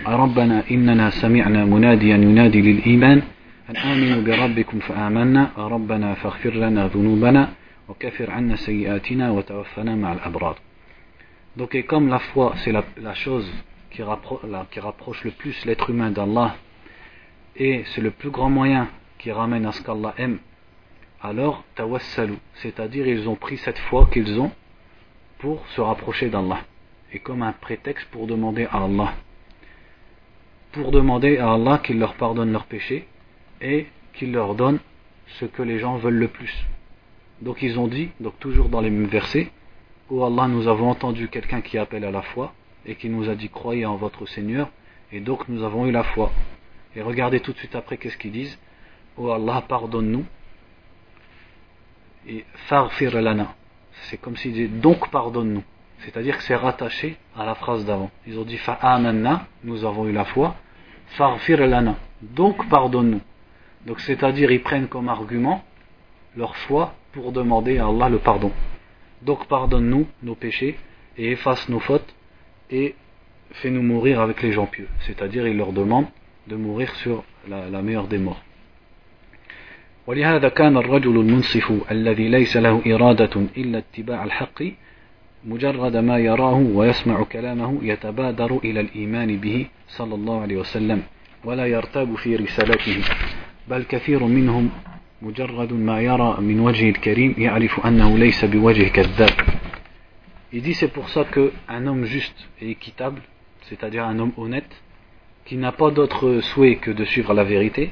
ربنا 0.07 0.62
إننا 0.70 1.11
سمعنا 1.11 1.64
مناديا 1.64 2.16
ينادي 2.16 2.61
للإيمان 2.62 3.22
أن 3.70 3.76
آمنوا 3.76 4.22
بربكم 4.22 4.78
فآمنا 4.78 5.50
ربنا 5.59 6.14
فاغفر 6.14 6.54
لنا 6.54 6.86
ذنوبنا 6.94 7.48
Donc, 11.57 11.74
et 11.74 11.84
comme 11.84 12.09
la 12.09 12.18
foi, 12.18 12.55
c'est 12.59 12.72
la, 12.72 13.14
chose 13.14 13.51
qui, 13.91 14.03
rapproche 14.03 15.24
le 15.24 15.30
plus 15.30 15.64
l'être 15.64 15.91
humain 15.91 16.11
d'Allah, 16.11 16.57
et 17.55 17.84
c'est 17.87 18.01
le 18.01 18.11
plus 18.11 18.30
grand 18.30 18.51
moyen 18.51 18.89
qui 19.18 19.30
ramène 19.30 19.64
à 19.66 19.72
ce 19.72 19.82
qu'Allah 19.82 20.14
aime, 20.18 20.39
alors 21.22 21.64
tawassalu, 21.76 22.34
c'est-à-dire 22.55 23.07
ils 23.07 23.28
ont 23.28 23.37
pris 23.37 23.57
cette 23.59 23.78
foi 23.78 24.09
qu'ils 24.12 24.39
ont 24.39 24.51
pour 25.39 25.66
se 25.68 25.80
rapprocher 25.80 26.28
d'Allah, 26.28 26.62
et 27.12 27.20
comme 27.20 27.43
un 27.43 27.53
prétexte 27.53 28.09
pour 28.11 28.26
demander 28.26 28.66
à 28.66 28.84
Allah, 28.84 29.14
pour 30.72 30.91
demander 30.91 31.39
à 31.39 31.53
Allah 31.53 31.78
qu'il 31.78 31.99
leur 32.01 32.14
pardonne 32.14 32.53
leurs 32.53 32.66
péchés 32.66 33.07
et 33.61 33.87
qu'il 34.12 34.32
leur 34.32 34.57
donne 34.57 34.80
ce 35.39 35.45
que 35.45 35.62
les 35.62 35.78
gens 35.78 35.97
veulent 35.97 36.18
le 36.18 36.28
plus 36.28 36.66
donc 37.43 37.62
ils 37.62 37.78
ont 37.78 37.89
dit, 37.89 38.11
donc 38.20 38.39
toujours 38.39 38.68
dans 38.68 38.80
les 38.80 38.91
mêmes 38.91 39.07
versets, 39.07 39.51
Ô 40.09 40.24
Allah, 40.24 40.47
nous 40.47 40.68
avons 40.68 40.89
entendu 40.89 41.28
quelqu'un 41.28 41.61
qui 41.61 41.78
appelle 41.78 42.05
à 42.05 42.12
la 42.12 42.22
foi 42.22 42.53
et 42.84 42.95
qui 42.95 43.09
nous 43.09 43.28
a 43.28 43.34
dit 43.34 43.49
croyez 43.49 43.84
en 43.84 43.97
votre 43.97 44.24
Seigneur 44.26 44.68
et 45.11 45.18
donc 45.18 45.49
nous 45.49 45.64
avons 45.64 45.87
eu 45.87 45.91
la 45.91 46.05
foi. 46.05 46.30
Et 46.95 47.03
regardez 47.03 47.41
tout 47.41 47.53
de 47.53 47.59
suite 47.59 47.74
après 47.74 47.97
qu'est-ce 47.97 48.16
qu'ils 48.16 48.30
disent 48.30 48.57
Ô 49.16 49.30
Allah, 49.32 49.64
pardonne-nous. 49.66 50.24
Et 52.28 52.45
farfir 52.68 53.20
lana. 53.20 53.55
C'est 54.03 54.20
comme 54.20 54.37
s'ils 54.37 54.53
disaient 54.53 54.68
donc 54.68 55.11
pardonne-nous. 55.11 55.64
C'est-à-dire 56.01 56.37
que 56.37 56.45
c'est 56.45 56.55
rattaché 56.55 57.16
à 57.37 57.45
la 57.45 57.57
phrase 57.57 57.84
d'avant. 57.84 58.11
Ils 58.26 58.39
ont 58.39 58.45
dit 58.45 58.59
fa'amanna, 58.59 59.47
nous 59.64 59.84
avons 59.84 60.07
eu 60.07 60.12
la 60.12 60.24
foi. 60.24 60.55
Farfir 61.16 61.66
lana. 61.66 61.97
Donc 62.22 62.68
pardonne-nous. 62.68 63.20
Donc 63.87 64.01
c'est-à-dire 64.01 64.53
ils 64.53 64.62
prennent 64.62 64.89
comme 64.89 65.09
argument 65.09 65.64
leur 66.36 66.55
foi 66.55 66.93
pour 67.11 67.32
demander 67.32 67.77
à 67.77 67.88
Allah 67.88 68.09
le 68.09 68.19
pardon. 68.19 68.51
Donc 69.21 69.47
pardonne-nous 69.47 70.07
nos 70.23 70.36
péchés 70.36 70.77
et 71.17 71.32
efface 71.32 71.69
nos 71.69 71.79
fautes 71.79 72.13
et 72.69 72.95
fais-nous 73.51 73.84
mourir 73.84 74.21
avec 74.21 74.41
les 74.41 74.51
gens 74.51 74.65
pieux. 74.65 74.88
C'est-à-dire 75.01 75.47
il 75.47 75.57
leur 75.57 75.73
demande 75.73 76.05
de 76.47 76.55
mourir 76.55 76.93
sur 76.95 77.23
la, 77.47 77.69
la 77.69 77.82
meilleure 77.82 78.07
des 78.07 78.17
morts. 78.17 78.41
ولهذا 80.07 80.49
كان 80.49 80.77
الرجل 80.77 81.19
المنصف 81.19 81.73
الذي 81.91 82.29
ليس 82.29 82.57
له 82.57 82.82
إرادة 82.95 83.41
إلا 83.57 83.77
اتباع 83.77 84.23
الحق 84.23 84.63
مجرد 85.45 85.97
ما 85.97 86.17
يراه 86.17 86.55
ويسمع 86.55 87.23
كلامه 87.23 87.79
يتبادر 87.82 88.59
إلى 88.63 88.79
الإيمان 88.79 89.38
به 89.38 89.65
صلى 89.88 90.15
الله 90.15 90.41
عليه 90.41 90.57
وسلم 90.57 91.03
ولا 91.45 91.65
يرتاب 91.65 92.15
في 92.15 92.36
رسالته 92.36 92.97
بل 93.67 93.84
كثير 93.84 94.23
منهم 94.23 94.69
مجرد 95.25 95.73
ما 95.73 96.01
يرى 96.01 96.38
من 96.41 96.59
وجه 96.59 96.89
الكريم 96.89 97.36
يعرف 97.38 97.86
أنه 97.86 98.17
ليس 98.17 98.45
بوجه 98.45 98.88
كذاب 98.88 99.29
Il 100.53 100.61
dit 100.61 100.73
c'est 100.73 100.89
pour 100.91 101.07
ça 101.09 101.23
qu'un 101.23 101.88
homme 101.88 102.03
juste 102.03 102.49
et 102.59 102.71
équitable, 102.71 103.21
c'est-à-dire 103.69 104.03
un 104.03 104.19
homme 104.19 104.34
honnête, 104.36 104.69
qui 105.45 105.55
n'a 105.55 105.71
pas 105.71 105.91
d'autre 105.91 106.41
souhait 106.41 106.75
que 106.75 106.91
de 106.91 107.05
suivre 107.05 107.34
la 107.34 107.45
vérité, 107.45 107.91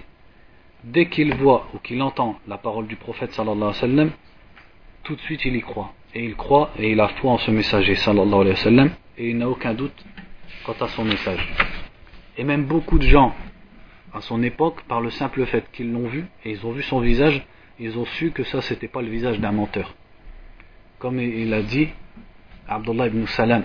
dès 0.84 1.06
qu'il 1.08 1.34
voit 1.36 1.68
ou 1.74 1.78
qu'il 1.78 2.02
entend 2.02 2.38
la 2.50 2.58
parole 2.58 2.88
du 2.88 2.98
prophète 2.98 3.32
sallallahu 3.32 3.56
alayhi 3.56 3.68
wa 3.68 3.74
sallam, 3.74 4.12
tout 5.04 5.16
de 5.16 5.22
suite 5.22 5.46
il 5.46 5.56
y 5.56 5.62
croit. 5.62 5.94
Et 6.14 6.26
il 6.26 6.36
croit 6.36 6.72
et 6.78 6.92
il 6.92 7.00
a 7.00 7.08
foi 7.08 7.32
en 7.32 7.38
ce 7.38 7.50
messager 7.50 7.96
sallallahu 7.96 8.42
alayhi 8.42 8.50
wa 8.50 8.56
sallam, 8.56 8.90
et 9.18 9.30
il 9.30 9.38
n'a 9.38 9.48
aucun 9.48 9.74
doute 9.74 10.04
quant 10.66 10.76
à 10.82 10.90
son 10.90 11.06
message. 11.06 11.48
Et 12.38 12.44
même 12.44 12.66
beaucoup 12.66 13.00
de 13.00 13.08
gens 13.08 13.34
à 14.15 14.21
son 14.21 14.43
époque, 14.43 14.83
par 14.85 15.01
le 15.01 15.11
simple 15.11 15.45
fait 15.47 15.65
qu'ils 15.73 15.93
l'ont 15.93 16.07
vu, 16.07 16.27
et 16.45 16.53
ils 16.53 16.65
ont 16.65 16.71
vu 16.71 16.83
son 16.83 17.01
visage, 17.01 17.45
ils 17.81 17.99
ont 17.99 18.05
su 18.05 18.31
que 18.31 18.45
ça 18.45 18.63
c'était 18.63 18.89
pas 18.89 19.03
le 19.03 19.09
visage 19.09 19.41
d'un 19.41 19.53
menteur. 19.53 19.95
Comme 21.01 21.21
il 21.21 21.53
a 21.53 21.63
dit, 21.63 21.89
Abdullah 22.69 23.09
ibn 23.09 23.27
Salam, 23.27 23.65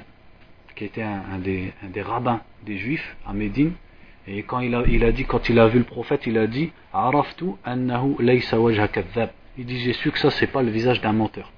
qui 0.75 0.85
était 0.85 1.03
un, 1.03 1.37
des, 1.37 1.71
un, 1.83 1.89
des, 1.89 2.01
rabbins 2.01 2.41
des 2.65 2.77
juifs 2.77 3.15
à 3.25 3.33
Médine, 3.33 3.73
et 4.27 4.43
quand 4.43 4.59
il 4.59 4.73
a, 4.75 4.83
il 4.87 5.03
a 5.03 5.11
dit, 5.11 5.25
quand 5.25 5.49
il 5.49 5.59
a 5.59 5.67
vu 5.67 5.79
le 5.79 5.85
prophète, 5.85 6.21
il 6.25 6.37
a 6.37 6.47
dit, 6.47 6.71
Araftu 6.93 7.45
annahu. 7.63 8.15
Il 8.19 9.65
dit, 9.65 9.79
j'ai 9.79 9.93
su 9.93 10.11
que 10.11 10.19
ça 10.19 10.31
c'est 10.31 10.47
pas 10.47 10.61
le 10.61 10.71
visage 10.71 11.01
d'un 11.01 11.13
menteur. 11.13 11.51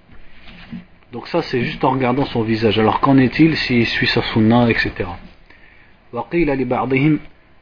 Donc 1.11 1.27
ça 1.27 1.41
c'est 1.41 1.61
juste 1.61 1.83
en 1.83 1.91
regardant 1.91 2.25
son 2.25 2.43
visage. 2.43 2.79
Alors 2.79 2.99
qu'en 2.99 3.17
est-il 3.17 3.55
s'il 3.57 3.85
suit 3.85 4.07
sa 4.07 4.21
sunna, 4.21 4.69
etc. 4.69 5.09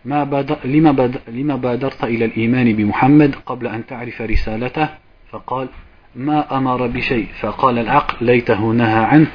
وقيل 0.07 0.23
لبعضهم 0.23 0.25
ما 0.25 0.25
بادر 0.25 0.59
لما, 0.65 0.93
بادر 0.93 1.21
لما 1.29 1.57
بادرت 1.57 2.05
إلى 2.05 2.25
الإيمان 2.25 2.77
بمحمد 2.77 3.35
قبل 3.47 3.67
أن 3.67 3.87
تعرف 3.87 4.23
رسالته 4.23 4.89
فقال 5.31 5.69
ما 6.17 6.57
أمر 6.57 6.87
بشيء 6.87 7.27
فقال 7.41 7.79
العقل 7.79 8.27
ليته 8.27 8.73
نهى 8.73 9.05
عنه 9.05 9.31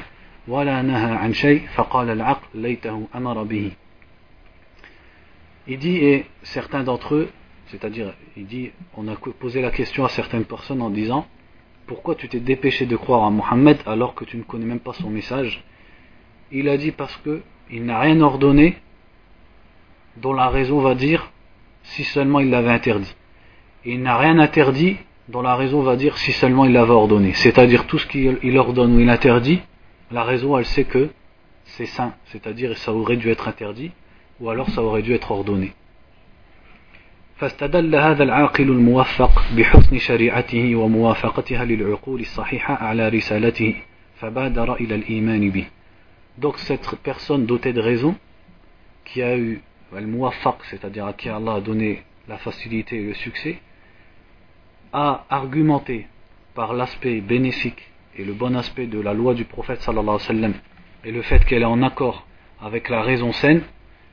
ولا 0.48 0.82
نهى 0.82 1.12
عن 1.12 1.32
شيء 1.32 1.66
فقال 1.74 2.10
العقل 2.10 2.60
ليته 2.60 3.08
أمر 3.14 3.42
به 3.42 3.70
Il 5.66 5.78
dit, 5.78 5.98
et 5.98 6.24
certains 6.42 6.82
d'entre 6.82 7.14
eux, 7.14 7.28
c'est-à-dire, 7.66 8.14
il 8.36 8.46
dit, 8.46 8.70
on 8.96 9.06
a 9.08 9.14
posé 9.14 9.60
la 9.60 9.70
question 9.70 10.04
à 10.04 10.08
certaines 10.08 10.44
personnes 10.44 10.82
en 10.82 10.90
disant, 10.90 11.26
pourquoi 11.86 12.14
tu 12.14 12.28
t'es 12.28 12.40
dépêché 12.40 12.86
de 12.86 12.96
croire 12.96 13.24
à 13.24 13.30
Mohammed 13.30 13.78
alors 13.86 14.14
que 14.14 14.24
tu 14.24 14.36
ne 14.36 14.42
connais 14.42 14.64
même 14.64 14.80
pas 14.80 14.94
son 14.94 15.10
message 15.10 15.62
Il 16.50 16.68
a 16.68 16.76
dit 16.76 16.92
parce 16.92 17.16
que 17.18 17.42
il 17.70 17.84
n'a 17.84 18.00
rien 18.00 18.20
ordonné 18.20 18.76
dont 20.16 20.32
la 20.32 20.48
raison 20.48 20.80
va 20.80 20.94
dire 20.94 21.30
si 21.82 22.04
seulement 22.04 22.40
il 22.40 22.50
l'avait 22.50 22.70
interdit. 22.70 23.14
Et 23.84 23.92
il 23.92 24.02
n'a 24.02 24.16
rien 24.18 24.38
interdit 24.38 24.96
dont 25.28 25.42
la 25.42 25.54
raison 25.54 25.82
va 25.82 25.96
dire 25.96 26.16
si 26.18 26.32
seulement 26.32 26.64
il 26.64 26.72
l'avait 26.72 26.90
ordonné. 26.90 27.32
C'est-à-dire 27.34 27.86
tout 27.86 27.98
ce 27.98 28.06
qu'il 28.06 28.58
ordonne 28.58 28.96
ou 28.96 29.00
il 29.00 29.08
interdit, 29.08 29.60
la 30.10 30.24
raison 30.24 30.58
elle 30.58 30.66
sait 30.66 30.84
que 30.84 31.10
c'est 31.64 31.86
saint, 31.86 32.14
c'est-à-dire 32.26 32.76
ça 32.76 32.92
aurait 32.92 33.16
dû 33.16 33.30
être 33.30 33.46
interdit 33.48 33.92
ou 34.40 34.50
alors 34.50 34.68
ça 34.70 34.82
aurait 34.82 35.02
dû 35.02 35.14
être 35.14 35.30
ordonné. 35.30 35.72
فاستدل 37.40 37.96
هذا 37.96 38.22
العاقل 38.22 38.68
الموفق 38.70 39.42
بحسن 39.56 39.98
شريعته 39.98 40.76
وموافقتها 40.76 41.64
للعقول 41.64 42.20
الصحيحة 42.20 42.74
على 42.74 43.08
رسالته 43.08 43.74
فبادر 44.20 44.74
إلى 44.74 44.94
الإيمان 44.94 45.50
به. 45.50 45.64
Donc 46.38 46.58
cette 46.58 46.96
personne 47.02 47.46
dotée 47.46 47.72
de 47.72 47.80
raison 47.80 48.14
qui 49.06 49.22
a 49.22 49.38
eu 49.38 49.62
al-muwaffaq, 49.95 50.57
c'est-à-dire 50.69 51.05
à 51.05 51.13
qui 51.13 51.29
Allah 51.29 51.55
a 51.55 51.61
donné 51.61 52.03
la 52.27 52.37
facilité 52.37 52.97
et 52.97 53.03
le 53.03 53.13
succès, 53.13 53.59
a 54.93 55.25
argumenté 55.29 56.07
par 56.53 56.73
l'aspect 56.73 57.21
bénéfique 57.21 57.91
et 58.17 58.23
le 58.23 58.33
bon 58.33 58.55
aspect 58.55 58.87
de 58.87 58.99
la 58.99 59.13
loi 59.13 59.33
du 59.33 59.45
prophète 59.45 59.81
sallallahu 59.81 60.17
alayhi 60.29 60.41
wa 60.41 60.49
et 61.03 61.11
le 61.11 61.21
fait 61.21 61.43
qu'elle 61.45 61.61
est 61.61 61.65
en 61.65 61.83
accord 61.83 62.25
avec 62.61 62.89
la 62.89 63.01
raison 63.01 63.31
saine, 63.31 63.61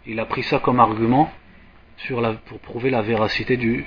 il 0.07 0.19
a 0.19 0.27
pris 0.27 0.43
ça 0.43 0.59
comme 0.59 0.81
argument 0.81 1.31
pour 2.47 2.59
prouver 2.59 2.91
la 2.91 3.01
véracité 3.01 3.57
du, 3.57 3.87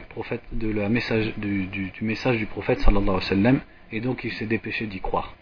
message, 0.90 1.34
du, 1.36 2.46
prophète 2.46 2.80
sallallahu 2.80 3.20
alayhi 3.30 3.56
wa 3.56 3.62
et 3.92 4.00
donc 4.00 4.24
il 4.24 4.32
s'est 4.32 4.46
dépêché 4.46 4.88
d'y 4.88 5.02
croire. 5.02 5.36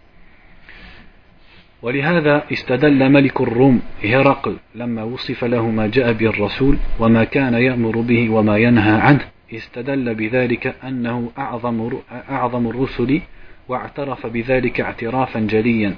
ولهذا 1.83 2.43
استدل 2.51 3.09
ملك 3.09 3.41
الروم 3.41 3.81
هرقل 4.03 4.57
لما 4.75 5.03
وصف 5.03 5.43
له 5.43 5.69
ما 5.69 5.87
جاء 5.87 6.13
به 6.13 6.29
الرسول 6.29 6.77
وما 6.99 7.23
كان 7.23 7.53
يأمر 7.53 8.01
به 8.01 8.29
وما 8.29 8.57
ينهى 8.57 9.01
عنه. 9.01 9.27
استدل 9.53 10.15
بذلك 10.15 10.75
أنه 10.83 11.31
أعظم, 11.37 11.99
أعظم 12.29 12.67
الرسل 12.67 13.21
واعترف 13.67 14.27
بذلك 14.27 14.81
اعترافا 14.81 15.39
جليا. 15.39 15.95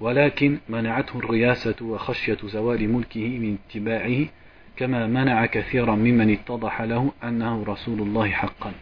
ولكن 0.00 0.58
منعته 0.68 1.18
الرياسة 1.18 1.74
وخشية 1.82 2.38
زوال 2.44 2.92
ملكه 2.92 3.28
من 3.38 3.56
اتباعه 3.68 4.26
كما 4.76 5.06
منع 5.06 5.46
كثيرا 5.46 5.94
ممن 5.94 6.30
اتضح 6.30 6.82
له 6.82 7.12
أنه 7.24 7.64
رسول 7.68 8.00
الله 8.00 8.28
حقا. 8.30 8.72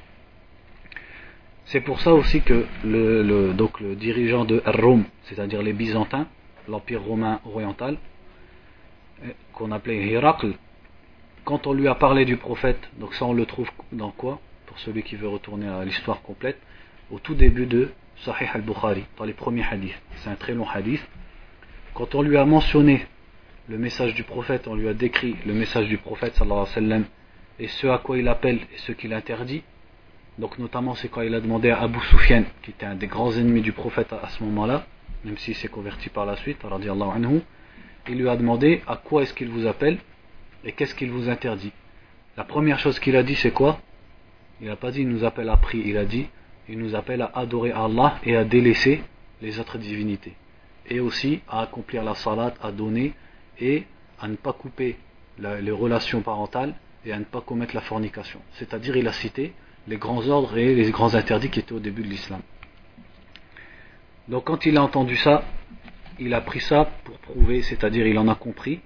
C'est 1.69 1.83
pour 1.83 2.01
ça 2.01 2.15
aussi 2.15 2.41
que 2.41 2.65
le, 2.83 3.53
dirigeant 3.95 4.47
de 4.47 4.63
Rome, 4.65 5.05
c'est-à-dire 5.25 5.61
les 5.61 5.75
Byzantins, 5.75 6.27
l'Empire 6.67 7.03
romain 7.03 7.41
oriental, 7.45 7.99
euh, 9.23 9.33
qu'on 9.53 9.71
appelait 9.71 10.09
Héracle, 10.09 10.55
quand 11.45 11.67
on 11.67 11.75
lui 11.75 11.87
a 11.87 11.95
parlé 11.95 12.25
du 12.25 12.39
prophète, 12.39 12.81
donc 12.99 13.13
ça 13.13 13.27
on 13.27 13.35
le 13.35 13.45
trouve 13.45 13.71
dans 13.93 14.11
quoi? 14.11 14.41
Pour 14.65 14.79
celui 14.79 15.03
qui 15.03 15.17
veut 15.17 15.29
retourner 15.29 15.69
à 15.69 15.85
l'histoire 15.85 16.23
complète, 16.23 16.59
au 17.11 17.19
tout 17.19 17.35
début 17.35 17.67
de 17.67 17.91
Sahih 18.25 18.49
al-Bukhari, 18.55 19.05
dans 19.19 19.25
les 19.25 19.35
premiers 19.35 19.65
hadiths. 19.71 20.01
C'est 20.17 20.31
un 20.31 20.37
très 20.37 20.55
long 20.55 20.67
hadith. 20.67 21.07
Quand 21.93 22.15
on 22.15 22.23
lui 22.23 22.39
a 22.39 22.47
mentionné 22.47 23.07
le 23.69 23.77
message 23.77 24.15
du 24.15 24.23
prophète, 24.23 24.69
on 24.69 24.75
lui 24.75 24.89
a 24.89 24.95
décrit 24.95 25.37
le 25.45 25.53
message 25.53 25.87
du 25.89 25.99
prophète 25.99 26.35
sallallahu 26.35 26.61
alayhi 26.61 26.71
wa 26.71 26.75
sallam, 26.75 27.05
et 27.59 27.69
ce 27.69 27.87
à 27.89 27.99
quoi 27.99 28.17
il 28.17 28.27
appelle 28.27 28.61
et 28.75 28.79
ce 28.79 28.93
qu'il 28.93 29.13
interdit, 29.13 29.63
donc 30.39 30.59
notamment 30.59 30.95
c'est 30.95 31.09
quand 31.09 31.23
il 31.23 31.35
a 31.35 31.41
demandé 31.41 31.71
à 31.71 31.81
Abu 31.83 31.99
Sufyan, 32.11 32.45
qui 32.63 32.71
était 32.71 32.87
un 32.87 32.95
des 32.95 33.09
grands 33.09 33.33
ennemis 33.33 33.61
du 33.61 33.73
prophète 33.73 34.13
à, 34.13 34.29
ce 34.29 34.43
moment-là, 34.45 34.87
même 35.25 35.37
s'il 35.37 35.55
s'est 35.55 35.69
converti 35.69 36.09
par 36.09 36.27
la 36.27 36.37
suite, 36.37 36.59
anhu, 36.65 37.41
il 38.09 38.19
lui 38.19 38.29
a 38.29 38.37
demandé 38.37 38.83
à 38.87 38.97
quoi 38.97 39.23
est-ce 39.23 39.35
qu'il 39.35 39.49
vous 39.49 39.67
appelle 39.67 39.99
et 40.65 40.73
qu'est-ce 40.73 40.95
qu'il 40.95 41.11
vous 41.11 41.29
interdit. 41.29 41.73
La 42.37 42.45
première 42.45 42.79
chose 42.79 42.99
qu'il 43.01 43.17
a 43.17 43.23
dit 43.23 43.35
c'est 43.35 43.51
quoi? 43.51 43.81
Il 44.61 44.69
n'a 44.69 44.77
pas 44.77 44.91
dit 44.91 45.01
il 45.01 45.09
nous 45.09 45.25
appelle 45.25 45.49
à 45.49 45.57
prier, 45.57 45.89
il 45.89 45.97
a 45.97 46.05
dit 46.05 46.29
il 46.69 46.79
nous 46.79 46.95
appelle 46.95 47.23
à 47.23 47.33
adorer 47.35 47.73
Allah 47.73 48.19
et 48.25 48.37
à 48.37 48.45
délaisser 48.45 49.03
les 49.43 49.59
autres 49.59 49.79
divinités. 49.79 50.35
Et 50.89 51.01
aussi 51.01 51.41
à 51.49 51.63
accomplir 51.63 52.05
la 52.05 52.15
salat, 52.15 52.55
à 52.63 52.71
donner 52.71 53.15
et 53.61 53.85
à 54.21 54.29
ne 54.29 54.37
pas 54.37 54.53
couper 54.53 54.97
les 55.39 55.71
relations 55.71 56.23
parentales 56.23 56.75
et 57.05 57.13
à 57.13 57.19
ne 57.19 57.25
pas 57.25 57.41
commettre 57.41 57.75
la 57.75 57.81
fornication. 57.81 58.41
C'est-à-dire 58.53 58.97
il 58.97 59.07
a 59.09 59.13
cité 59.13 59.53
les 59.89 59.97
grands 59.97 60.27
ordres 60.29 60.57
et 60.59 60.75
les 60.75 60.91
grands 60.91 61.15
interdits 61.15 61.51
qui 61.51 61.61
étaient 61.61 61.73
au 61.73 61.81
début 61.81 62.03
de 62.03 62.09
l'islam. 62.09 62.41
Donc 64.29 64.45
quand 64.45 64.67
il 64.67 64.77
a 64.77 64.83
entendu 64.83 65.17
ça, 65.17 65.43
il 66.19 66.35
a 66.35 66.41
pris 66.41 66.61
ça 66.61 66.91
pour 67.05 67.19
prouver, 67.19 67.63
c'est-à-dire 67.63 68.07
il 68.07 68.19
en 68.19 68.29
a 68.29 68.35
compris 68.35 68.81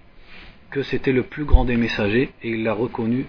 que 0.70 0.82
c'était 0.82 1.12
le 1.12 1.24
plus 1.24 1.44
grand 1.44 1.64
des 1.64 1.76
messagers 1.76 2.30
et 2.42 2.50
il 2.50 2.62
l'a 2.62 2.72
reconnu 2.72 3.26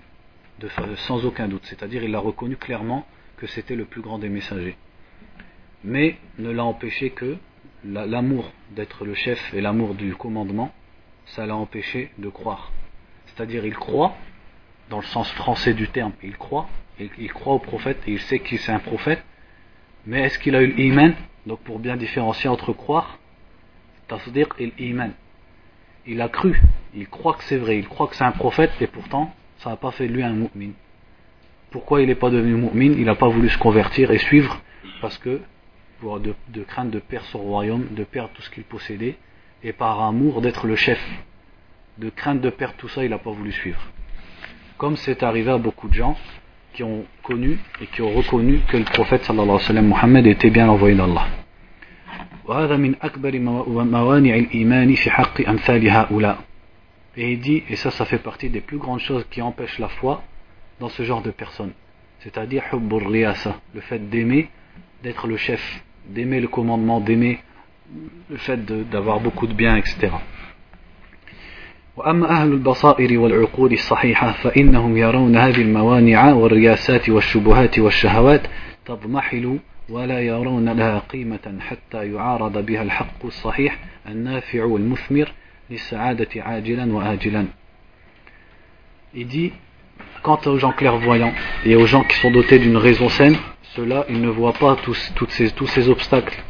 sans 1.08 1.26
aucun 1.26 1.48
doute, 1.48 1.66
c'est-à-dire 1.66 2.04
il 2.04 2.12
l'a 2.12 2.20
reconnu 2.20 2.56
clairement 2.56 3.06
que 3.38 3.48
c'était 3.48 3.76
le 3.76 3.86
plus 3.86 4.02
grand 4.02 4.20
des 4.20 4.30
messagers. 4.30 4.78
Mais 5.84 6.18
ne 6.38 6.52
l'a 6.52 6.64
empêché 6.64 7.10
que 7.10 7.38
l'amour 7.84 8.52
d'être 8.72 9.04
le 9.04 9.14
chef 9.14 9.54
et 9.54 9.60
l'amour 9.60 9.96
du 9.96 10.16
commandement, 10.16 10.72
ça 11.26 11.46
l'a 11.46 11.56
empêché 11.56 12.12
de 12.18 12.30
croire. 12.30 12.72
C'est-à-dire 13.26 13.66
il 13.66 13.76
croit, 13.76 14.16
dans 14.90 15.00
le 15.00 15.06
sens 15.06 15.30
français 15.32 15.74
du 15.74 15.90
terme, 15.90 16.14
il 16.24 16.38
croit, 16.38 16.70
il, 17.00 17.34
croit 17.34 17.54
au 17.54 17.60
prophète 17.60 18.00
et 18.08 18.12
il 18.12 18.20
sait 18.20 18.40
qu'il 18.40 18.60
c'est 18.60 18.72
un 18.72 18.80
prophète, 18.80 19.24
mais 20.06 20.22
est-ce 20.22 20.40
qu'il 20.40 20.56
a 20.56 20.62
eu 20.62 20.68
l'iman? 20.68 21.14
Donc 21.46 21.60
pour 21.60 21.80
bien 21.80 21.98
différencier 21.98 22.50
entre 22.50 22.74
croire, 22.74 23.20
et 24.60 24.74
l'iman. 24.78 25.12
Il 26.06 26.22
a 26.22 26.30
cru, 26.30 26.62
il 26.94 27.08
croit 27.08 27.34
que 27.34 27.44
c'est 27.46 27.58
vrai, 27.58 27.80
il 27.80 27.88
croit 27.88 28.08
que 28.08 28.16
c'est 28.16 28.24
un 28.24 28.32
prophète 28.32 28.72
et 28.82 28.88
pourtant 28.88 29.34
ça 29.58 29.72
n'a 29.72 29.76
pas 29.76 29.92
fait 29.92 30.08
de 30.08 30.14
lui 30.14 30.24
un 30.24 30.34
mu'min. 30.34 30.72
Pourquoi 31.72 32.02
il 32.02 32.08
n'est 32.08 32.16
pas 32.16 32.30
devenu 32.30 32.56
mu'min? 32.56 32.94
Il 32.98 33.06
n'a 33.06 33.16
pas 33.16 33.30
voulu 33.30 33.50
se 33.50 33.58
convertir 33.58 34.12
et 34.12 34.20
suivre 34.20 34.62
parce 35.02 35.18
que 35.18 35.42
pour 36.00 36.20
de, 36.20 36.36
de 36.50 36.64
crainte 36.64 36.92
de 36.92 37.00
perdre 37.00 37.28
son 37.28 37.40
royaume, 37.40 37.88
de 37.92 38.04
perdre 38.04 38.30
tout 38.34 38.42
ce 38.42 38.50
qu'il 38.50 38.64
possédait 38.64 39.16
et 39.64 39.74
par 39.74 40.02
amour 40.02 40.42
d'être 40.42 40.68
le 40.68 40.76
chef. 40.76 41.02
De 41.98 42.10
crainte 42.10 42.42
de 42.42 42.50
perdre 42.50 42.76
tout 42.78 42.90
ça, 42.90 43.04
il 43.04 43.12
n'a 43.12 43.18
pas 43.18 43.32
voulu 43.32 43.52
suivre. 43.52 43.82
Comme 44.78 44.98
c'est 44.98 45.24
arrivé 45.24 45.52
à 45.52 45.58
beaucoup 45.58 45.88
de 45.88 45.94
gens 45.94 46.18
qui 46.74 46.84
ont 46.84 47.06
connu 47.22 47.60
et 47.82 47.88
qui 47.88 48.02
ont 48.02 48.12
reconnu 48.12 48.60
que 48.68 48.78
le 48.78 48.84
prophète 48.84 49.24
sallallahu 49.24 49.50
alayhi 49.50 49.62
wa 49.62 49.68
sallam 49.68 49.88
Mohammed 49.88 50.28
était 50.28 50.50
bien 50.50 50.66
l'envoyé 50.66 50.96
d'Allah. 50.96 51.28
Et 57.16 57.32
il 57.32 57.40
dit, 57.40 57.64
et 57.70 57.76
ça, 57.76 57.92
ça 57.92 58.06
fait 58.06 58.18
partie 58.18 58.50
des 58.50 58.60
plus 58.60 58.78
grandes 58.78 59.00
choses 59.00 59.26
qui 59.30 59.42
empêchent 59.42 59.80
la 59.80 59.88
foi 59.88 60.24
dans 60.80 60.90
ce 60.90 61.04
genre 61.04 61.22
de 61.22 61.32
personnes. 61.32 61.72
C'est-à-dire, 62.20 62.64
le 62.72 63.82
fait 63.82 64.10
d'aimer, 64.10 64.50
d'être 65.04 65.28
le 65.28 65.38
chef, 65.38 65.84
d'aimer 66.10 66.42
le 66.42 66.48
commandement, 66.48 67.00
d'aimer 67.00 67.40
le 68.30 68.38
fait 68.38 68.66
d'avoir 68.90 69.20
beaucoup 69.20 69.48
de 69.48 69.54
biens, 69.54 69.78
etc. 69.78 70.10
وأما 71.98 72.30
أهل 72.30 72.52
البصائر 72.52 73.20
والعقول 73.20 73.74
الصحيحة 73.74 74.32
فإنهم 74.32 74.98
يرون 74.98 75.36
هذه 75.36 75.62
الموانع 75.62 76.34
والرياسات 76.34 77.10
والشبهات 77.10 77.80
والشهوات 77.80 78.42
تضمحل 78.86 79.60
ولا 79.90 80.20
يرون 80.22 80.70
لها 80.70 81.00
قيمة 81.00 81.60
حتى 81.60 82.12
يعارض 82.12 82.66
بها 82.66 82.82
الحق 82.82 83.26
الصحيح 83.26 83.80
النافع 84.08 84.64
والمثمر 84.64 85.32
للسعادة 85.70 86.30
عاجلا 86.36 86.94
وآجلا. 86.94 87.46
Il 89.16 89.28
dit, 89.28 89.52
quant 90.24 90.40
aux 90.48 90.58
gens 90.58 90.72
clairvoyants 90.72 91.34
et 91.66 91.76
aux 91.76 91.86
gens 91.86 92.04
qui 92.04 92.16
sont 92.18 92.32
dotés 92.32 92.58
d'une 92.58 92.78
raison 92.78 93.10
saine, 93.10 93.38
ceux-là, 93.76 94.06
ils 94.10 94.22
ne 94.22 94.30
voient 94.30 94.54
pas 94.54 94.76
tous, 94.76 95.12
toutes 95.16 95.30
ces, 95.30 95.52
tous 95.52 95.68
ces 95.68 95.88
obstacles. 95.88 96.42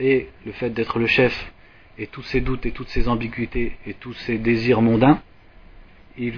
Et 0.00 0.28
le 0.44 0.52
fait 0.52 0.70
d'être 0.70 0.98
le 0.98 1.06
chef 1.06 1.52
et 1.99 2.07
tous 2.07 2.23
ces 2.23 2.41
doutes 2.41 2.65
et 2.65 2.71
toutes 2.71 2.89
ces 2.89 3.07
ambiguïtés 3.07 3.77
et 3.85 3.93
tous 3.93 4.13
ces 4.13 4.37
désirs 4.37 4.81
mondains, 4.81 5.21
et, 6.17 6.31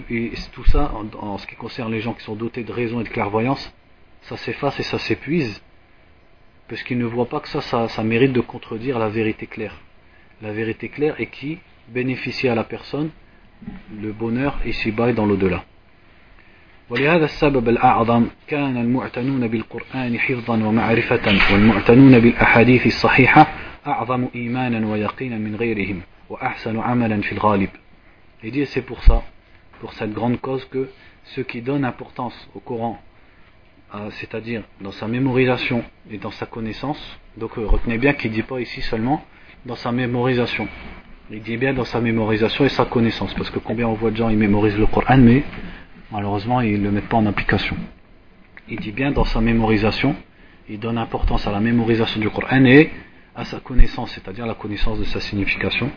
tout 0.53 0.65
ça, 0.65 0.91
en, 1.19 1.37
ce 1.37 1.45
qui 1.45 1.55
concerne 1.55 1.91
les 1.91 2.01
gens 2.01 2.13
qui 2.13 2.23
sont 2.23 2.35
dotés 2.35 2.63
de 2.63 2.71
raison 2.71 2.99
et 3.01 3.03
de 3.03 3.09
clairvoyance, 3.09 3.73
ça 4.23 4.35
s'efface 4.37 4.79
et 4.79 4.83
ça 4.83 4.97
s'épuise, 4.97 5.61
parce 6.67 6.81
qu'ils 6.83 6.97
ne 6.97 7.05
voient 7.05 7.29
pas 7.29 7.39
que 7.39 7.47
ça, 7.47 7.61
ça, 7.61 8.03
mérite 8.03 8.33
de 8.33 8.41
contredire 8.41 8.97
la 8.97 9.09
vérité 9.09 9.45
claire. 9.45 9.75
La 10.41 10.51
vérité 10.51 10.89
claire 10.89 11.15
et 11.19 11.27
qui 11.27 11.59
bénéficie 11.89 12.47
à 12.47 12.55
la 12.55 12.63
personne 12.63 13.09
le 14.01 14.11
bonheur 14.11 14.59
ici-bas 14.65 15.09
et 15.09 15.13
dans 15.13 15.25
l'au-delà. 15.25 15.63
ولهذا 16.89 17.25
السبب 17.25 17.69
الأعظم 17.69 18.27
كان 18.47 18.77
المعتنون 18.77 19.47
بالقرآن 19.47 20.19
حفظا 20.19 20.53
ومعرفة 20.53 21.53
والمعتنون 21.53 22.19
بالأحاديث 22.19 22.85
الصحيحة 22.85 23.47
أعظم 23.87 24.27
إيمانا 24.35 24.87
ويقينا 24.87 25.37
من 25.37 25.55
غيرهم 25.55 26.01
وأحسن 26.29 26.79
عملا 26.79 27.21
في 27.21 27.31
الغالب 27.31 27.69
Il 28.43 28.51
dit 28.51 28.67
c'est 28.67 28.83
pour 28.83 29.03
ça, 29.03 29.23
pour 29.79 29.93
cette 29.93 30.13
grande 30.13 30.39
cause 30.39 30.63
que 30.65 30.89
ceux 31.23 31.41
qui 31.43 31.63
donnent 31.63 31.85
importance 31.85 32.35
au 32.53 32.59
Coran, 32.59 33.01
euh, 33.95 34.09
c'est-à-dire 34.11 34.61
dans 34.79 34.91
sa 34.91 35.07
mémorisation 35.07 35.83
et 36.11 36.19
dans 36.19 36.29
sa 36.29 36.45
connaissance, 36.45 37.19
donc 37.37 37.57
euh, 37.57 37.65
retenez 37.65 37.97
bien 37.97 38.13
qu'il 38.13 38.29
ne 38.29 38.35
dit 38.35 38.43
pas 38.43 38.59
ici 38.59 38.81
seulement 38.81 39.23
dans 39.65 39.75
sa 39.75 39.91
mémorisation, 39.91 40.67
il 41.31 41.41
dit 41.41 41.57
bien 41.57 41.73
dans 41.73 41.83
sa 41.83 41.99
mémorisation 41.99 42.63
et 42.65 42.69
sa 42.69 42.85
connaissance, 42.85 43.33
parce 43.33 43.49
que 43.49 43.59
combien 43.59 43.87
on 43.87 43.93
voit 43.93 44.11
de 44.11 44.17
gens 44.17 44.29
ils 44.29 44.37
mémorisent 44.37 44.77
le 44.77 44.85
Coran, 44.85 45.17
mais 45.17 45.43
malheureusement 46.11 46.61
ils 46.61 46.79
ne 46.79 46.85
le 46.85 46.91
mettent 46.91 47.09
pas 47.09 47.17
en 47.17 47.25
application. 47.25 47.75
Il 48.69 48.79
dit 48.79 48.91
bien 48.91 49.11
dans 49.11 49.25
sa 49.25 49.41
mémorisation, 49.41 50.15
il 50.69 50.79
donne 50.79 50.97
importance 50.97 51.47
à 51.47 51.51
la 51.51 51.59
mémorisation 51.59 52.19
du 52.19 52.29
Coran 52.29 52.65
et 52.65 52.91
à 53.34 53.44
sa 53.44 53.60
connaissance, 53.60 54.12
c'est-à-dire 54.12 54.46
la 54.46 54.54
connaissance 54.54 54.98
de 54.98 55.04
sa 55.04 55.20
signification. 55.20 55.90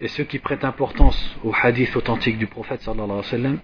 Et 0.00 0.08
ceux 0.08 0.24
qui 0.24 0.38
prêtent 0.38 0.64
importance 0.64 1.36
aux 1.44 1.52
hadith 1.62 1.94
authentiques 1.96 2.38
du 2.38 2.46
prophète, 2.46 2.82
sallallahu 2.82 3.22
alayhi 3.32 3.46
wa 3.46 3.60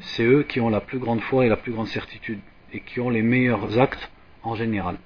c'est 0.00 0.24
eux 0.24 0.42
qui 0.42 0.60
ont 0.60 0.70
la 0.70 0.80
plus 0.80 0.98
grande 0.98 1.20
foi 1.20 1.46
et 1.46 1.48
la 1.48 1.56
plus 1.56 1.72
grande 1.72 1.88
certitude, 1.88 2.40
et 2.72 2.80
qui 2.80 3.00
ont 3.00 3.10
les 3.10 3.22
meilleurs 3.22 3.78
actes 3.78 4.10
en 4.42 4.54
général. 4.54 4.96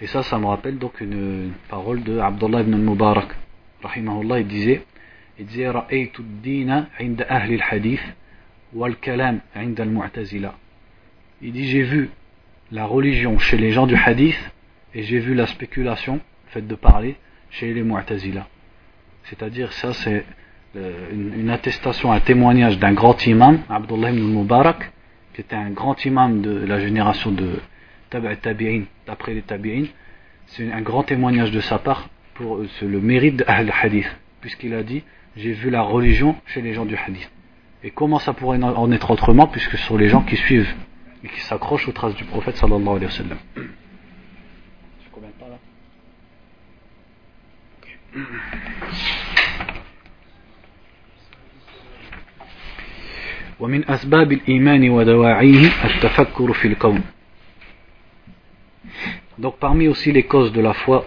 Et 0.00 0.06
ça, 0.06 0.22
ça 0.22 0.38
me 0.38 0.46
rappelle 0.46 0.78
donc 0.78 1.00
une 1.00 1.52
parole 1.68 2.02
de 2.02 2.18
Abdullah 2.18 2.62
ibn 2.62 2.74
al-Mubarak. 2.74 3.28
Rahimahullah, 3.82 4.40
il 4.40 4.46
disait, 4.46 4.84
il 5.38 5.46
disait, 5.46 5.68
Ra'aytu 5.68 6.22
dina 6.42 6.88
inda 7.00 7.24
ahli 7.28 7.54
al-hadith, 7.54 8.02
wal 8.74 8.96
kalam 8.96 9.40
inda 9.54 9.82
al-mu'tazila. 9.82 10.54
Il 11.40 11.52
dit, 11.52 11.66
j'ai 11.68 11.82
vu 11.82 12.10
la 12.70 12.86
religion 12.86 13.38
chez 13.38 13.56
les 13.56 13.70
gens 13.70 13.86
du 13.86 13.96
hadith, 13.96 14.38
et 14.94 15.02
j'ai 15.02 15.18
vu 15.18 15.34
la 15.34 15.46
spéculation, 15.46 16.20
faite 16.48 16.66
de 16.66 16.74
parler, 16.74 17.16
chez 17.50 17.72
les 17.72 17.82
Mu'tazila. 17.82 18.46
C'est-à-dire, 19.24 19.72
ça 19.72 19.92
c'est 19.92 20.24
euh, 20.76 21.10
une, 21.12 21.50
attestation, 21.50 22.12
un 22.12 22.20
témoignage 22.20 22.78
d'un 22.78 22.92
grand 22.92 23.26
imam, 23.26 23.60
Abdullah 23.68 24.10
ibn 24.10 24.22
Mubarak, 24.22 24.90
qui 25.34 25.40
était 25.40 25.56
un 25.56 25.70
grand 25.70 26.02
imam 26.04 26.40
de 26.40 26.64
la 26.66 26.78
génération 26.80 27.30
de 27.30 27.60
Tabi'in, 28.10 28.84
d'après 29.06 29.34
les 29.34 29.42
Tabi'in. 29.42 29.84
C'est 30.46 30.70
un 30.70 30.82
grand 30.82 31.02
témoignage 31.04 31.50
de 31.50 31.60
sa 31.60 31.78
part 31.78 32.08
pour 32.34 32.56
euh, 32.56 32.68
le 32.82 33.00
mérite 33.00 33.36
de 33.36 33.44
Hadith, 33.46 34.10
puisqu'il 34.40 34.74
a 34.74 34.82
dit 34.82 35.02
J'ai 35.36 35.52
vu 35.52 35.70
la 35.70 35.82
religion 35.82 36.36
chez 36.46 36.60
les 36.60 36.74
gens 36.74 36.84
du 36.84 36.96
Hadith. 36.96 37.30
Et 37.84 37.90
comment 37.90 38.18
ça 38.18 38.32
pourrait 38.32 38.62
en 38.62 38.92
être 38.92 39.10
autrement, 39.10 39.46
puisque 39.48 39.76
ce 39.76 39.86
sont 39.86 39.96
les 39.96 40.08
gens 40.08 40.22
qui 40.22 40.36
suivent 40.36 40.72
et 41.24 41.28
qui 41.28 41.40
s'accrochent 41.40 41.88
aux 41.88 41.92
traces 41.92 42.14
du 42.14 42.24
prophète 42.24 42.56
sallallahu 42.56 42.96
alayhi 42.96 43.06
wa 43.06 43.10
sallam. 43.10 43.38
ومن 53.60 53.90
أسباب 53.90 54.32
الإيمان 54.32 54.90
ودواعيه 54.90 55.70
التفكر 55.84 56.52
في 56.52 56.68
الكون 56.68 57.02
Donc 59.38 59.56
parmi 59.58 59.88
aussi 59.88 60.12
les 60.12 60.24
causes 60.24 60.52
de 60.52 60.60
la 60.60 60.74
foi 60.74 61.06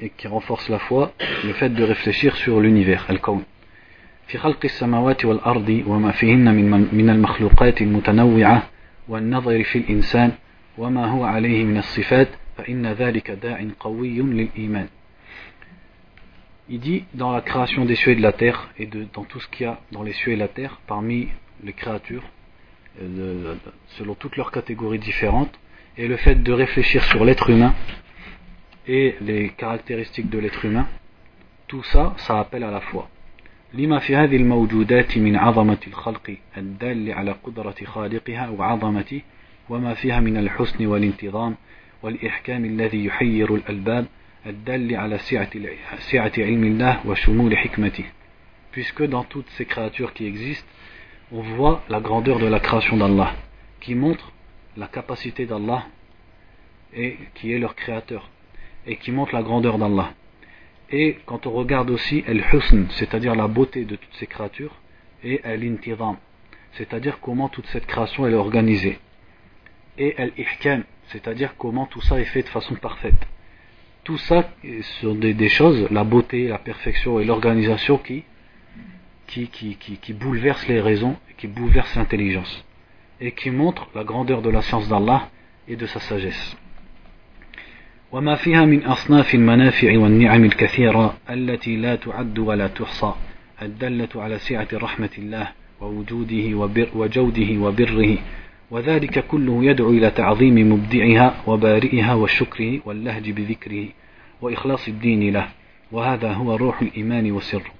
et 0.00 0.10
qui 0.10 0.28
renforcent 0.28 0.68
la 0.68 0.78
foi, 0.78 1.12
le 1.44 1.52
fait 1.54 1.70
de 1.70 1.82
réfléchir 1.82 2.36
sur 2.36 2.60
l'univers, 2.60 3.06
al-kawn. 3.08 3.42
في 4.26 4.38
خلق 4.38 4.58
السماوات 4.64 5.24
والأرض 5.24 5.82
وما 5.86 6.12
فيهن 6.12 6.54
من, 6.54 6.88
من 6.92 7.10
المخلوقات 7.10 7.82
المتنوعة 7.82 8.62
والنظر 9.08 9.64
في 9.64 9.78
الإنسان 9.78 10.32
وما 10.78 11.06
هو 11.06 11.24
عليه 11.24 11.64
من 11.64 11.78
الصفات 11.78 12.28
فإن 12.56 12.86
ذلك 12.86 13.30
داع 13.30 13.64
قوي 13.80 14.18
للإيمان 14.22 14.86
Il 16.69 16.79
dit 16.79 17.03
dans 17.13 17.31
la 17.31 17.41
création 17.41 17.85
des 17.85 17.95
cieux 17.95 18.13
et 18.13 18.15
de 18.15 18.21
la 18.21 18.31
terre 18.31 18.69
et 18.77 18.85
de, 18.85 19.05
dans 19.13 19.25
tout 19.25 19.39
ce 19.39 19.47
qu'il 19.49 19.65
y 19.65 19.69
a 19.69 19.79
dans 19.91 20.03
les 20.03 20.13
cieux 20.13 20.31
et 20.31 20.35
la 20.35 20.47
terre 20.47 20.79
parmi 20.87 21.27
les 21.63 21.73
créatures 21.73 22.23
euh, 23.01 23.53
de, 23.53 23.57
selon 23.97 24.15
toutes 24.15 24.37
leurs 24.37 24.51
catégories 24.51 24.99
différentes 24.99 25.53
et 25.97 26.07
le 26.07 26.17
fait 26.17 26.35
de 26.35 26.53
réfléchir 26.53 27.03
sur 27.03 27.25
l'être 27.25 27.49
humain 27.49 27.73
et 28.87 29.15
les 29.21 29.49
caractéristiques 29.49 30.29
de 30.29 30.39
l'être 30.39 30.63
humain 30.65 30.87
tout 31.67 31.83
ça 31.83 32.13
ça 32.17 32.39
appelle 32.39 32.63
à 32.63 32.71
la 32.71 32.81
foi 32.81 33.09
لما 33.73 33.99
في 33.99 34.15
هذه 34.15 34.35
الموجودات 34.35 35.17
من 35.17 35.35
عظمة 35.35 35.77
الخلق 35.87 36.35
الدال 36.57 37.11
على 37.11 37.31
قدرة 37.43 37.75
خالقها 37.85 38.49
وعظمته 38.49 39.21
وما 39.69 39.93
فيها 39.93 40.19
من 40.19 40.37
الحسن 40.37 40.85
والانتظام 40.85 41.55
والإحكام 42.03 42.65
الذي 42.65 43.05
يحير 43.05 43.55
الألباب 43.55 44.05
الدال 44.45 44.95
على 44.95 45.17
سعة 45.17 46.33
علم 46.37 46.63
الله 46.63 47.07
وشمول 47.07 47.57
حكمته 47.57 48.05
puisque 48.71 49.03
dans 49.03 49.23
toutes 49.23 49.49
ces 49.51 49.65
créatures 49.65 50.13
qui 50.13 50.25
existent 50.25 50.67
on 51.31 51.41
voit 51.41 51.83
la 51.89 51.99
grandeur 51.99 52.39
de 52.39 52.47
la 52.47 52.59
création 52.59 52.97
d'Allah 52.97 53.33
qui 53.79 53.95
montre 53.95 54.31
la 54.75 54.87
capacité 54.87 55.45
d'Allah 55.45 55.85
et 56.93 57.17
qui 57.35 57.53
est 57.53 57.59
leur 57.59 57.75
créateur 57.75 58.29
et 58.85 58.97
qui 58.97 59.11
montre 59.11 59.33
la 59.33 59.43
grandeur 59.43 59.77
d'Allah 59.77 60.13
Et 60.95 61.17
quand 61.25 61.47
on 61.47 61.51
regarde 61.51 61.89
aussi 61.89 62.23
al-husn, 62.27 62.85
c'est-à-dire 62.91 63.33
la 63.33 63.47
beauté 63.47 63.83
de 63.83 63.95
toutes 63.95 64.13
ces 64.19 64.27
créatures, 64.27 64.75
et 65.23 65.43
al-intidam, 65.43 66.17
c'est-à-dire 66.73 67.19
comment 67.19 67.49
toute 67.49 67.65
cette 67.67 67.87
création 67.87 68.27
est 68.27 68.33
organisée. 68.35 68.99
Et 69.97 70.15
al-ihkam, 70.17 70.83
c'est-à-dire 71.07 71.55
comment 71.57 71.87
tout 71.87 72.01
ça 72.01 72.19
est 72.19 72.25
fait 72.25 72.43
de 72.43 72.49
façon 72.49 72.75
parfaite. 72.75 73.27
Tout 74.07 74.17
ça 74.17 74.49
sont 75.01 75.15
des, 75.15 75.49
choses, 75.49 75.87
la 75.89 76.03
beauté, 76.03 76.47
la 76.49 76.57
perfection 76.57 77.19
et 77.19 77.25
l'organisation 77.25 77.97
qui, 77.97 78.23
qui, 79.27 79.47
qui, 79.47 79.77
qui, 79.77 80.13
bouleversent 80.13 80.67
les 80.67 80.81
raisons, 80.81 81.15
qui 81.37 81.47
bouleversent 81.47 81.95
l'intelligence, 81.95 82.65
et 83.21 83.31
qui 83.31 83.49
montrent 83.49 83.87
la 83.95 84.03
grandeur 84.03 84.41
de 84.41 84.49
la 84.49 84.61
science 84.61 84.89
d'Allah 84.89 85.29
et 85.67 85.75
de 85.77 85.85
sa 85.85 85.99
sagesse. 85.99 86.55
وما 88.11 88.35
فيها 88.35 88.65
من 88.65 88.83
أصناف 88.83 89.35
المنافع 89.35 89.97
والنعم 89.97 90.43
الكثيرة 90.43 91.17
التي 91.29 91.75
لا 91.75 91.95
تعد 91.95 92.39
ولا 92.39 92.67
تحصى 92.67 93.13
الدالة 93.61 94.09
على 94.15 94.39
سعة 94.39 94.67
رحمة 94.73 95.09
الله 95.17 95.47
ووجوده 95.81 96.55
وبر 96.57 96.89
وجوده 96.95 97.57
وبره 97.57 98.17
وذلك 98.71 99.27
كله 99.27 99.65
يدعو 99.65 99.89
إلى 99.89 100.11
تعظيم 100.11 100.71
مبدعها 100.73 101.43
وبارئها 101.47 102.13
والشكر 102.13 102.79
واللهج 102.85 103.31
بذكره 103.31 103.87
وإخلاص 104.41 104.87
الدين 104.87 105.33
له 105.33 105.47
وهذا 105.91 106.31
هو 106.33 106.55
روح 106.55 106.81
الإيمان 106.81 107.31
وسره 107.31 107.71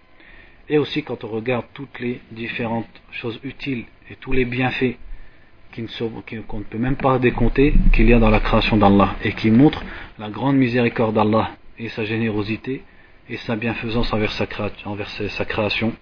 Et 0.69 0.77
aussi 0.77 1.03
quand 1.03 1.23
on 1.23 1.27
regarde 1.27 1.65
toutes 1.73 1.99
les 1.99 2.21
différentes 2.31 3.01
choses 3.11 3.39
utiles 3.43 3.83
et 4.09 4.15
tous 4.15 4.31
les 4.31 4.45
bienfaits 4.45 4.95
qu'on 6.47 6.59
ne 6.59 6.63
peut 6.63 6.77
même 6.77 6.95
pas 6.95 7.19
décompter 7.19 7.73
qu'il 7.91 8.07
y 8.07 8.13
a 8.13 8.19
dans 8.19 8.29
la 8.29 8.39
création 8.39 8.77
d'Allah 8.77 9.15
et 9.23 9.33
qui 9.33 9.49
montre 9.49 9.83
la 10.19 10.29
grande 10.29 10.55
miséricorde 10.55 11.15
d'Allah 11.15 11.51
et 11.79 11.89
sa 11.89 12.05
générosité 12.05 12.83
et 13.29 13.37
sa 13.37 13.55
bienfaisance 13.55 14.13
envers 14.13 14.31
sa, 14.31 14.45
envers 14.85 15.09
sa 15.09 15.45
création. 15.45 15.93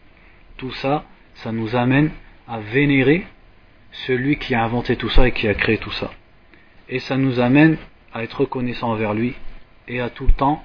Tout 0.57 0.71
ça, 0.71 1.05
ça 1.35 1.51
nous 1.51 1.75
amène 1.75 2.11
à 2.47 2.59
vénérer 2.59 3.25
celui 3.95 4.37
qui 4.37 4.55
a 4.55 4.63
inventé 4.63 4.95
tout 4.95 5.09
ça 5.09 5.27
et 5.27 5.31
qui 5.31 5.47
a 5.47 5.53
créé 5.53 5.77
tout 5.77 5.91
ça. 5.91 6.11
Et 6.89 6.99
ça 6.99 7.17
nous 7.17 7.39
amène 7.39 7.77
à 8.13 8.23
être 8.23 8.41
reconnaissant 8.41 8.91
envers 8.91 9.13
lui 9.13 9.33
et 9.87 9.99
à 10.01 10.09
tout 10.09 10.27
le 10.27 10.33
temps, 10.33 10.63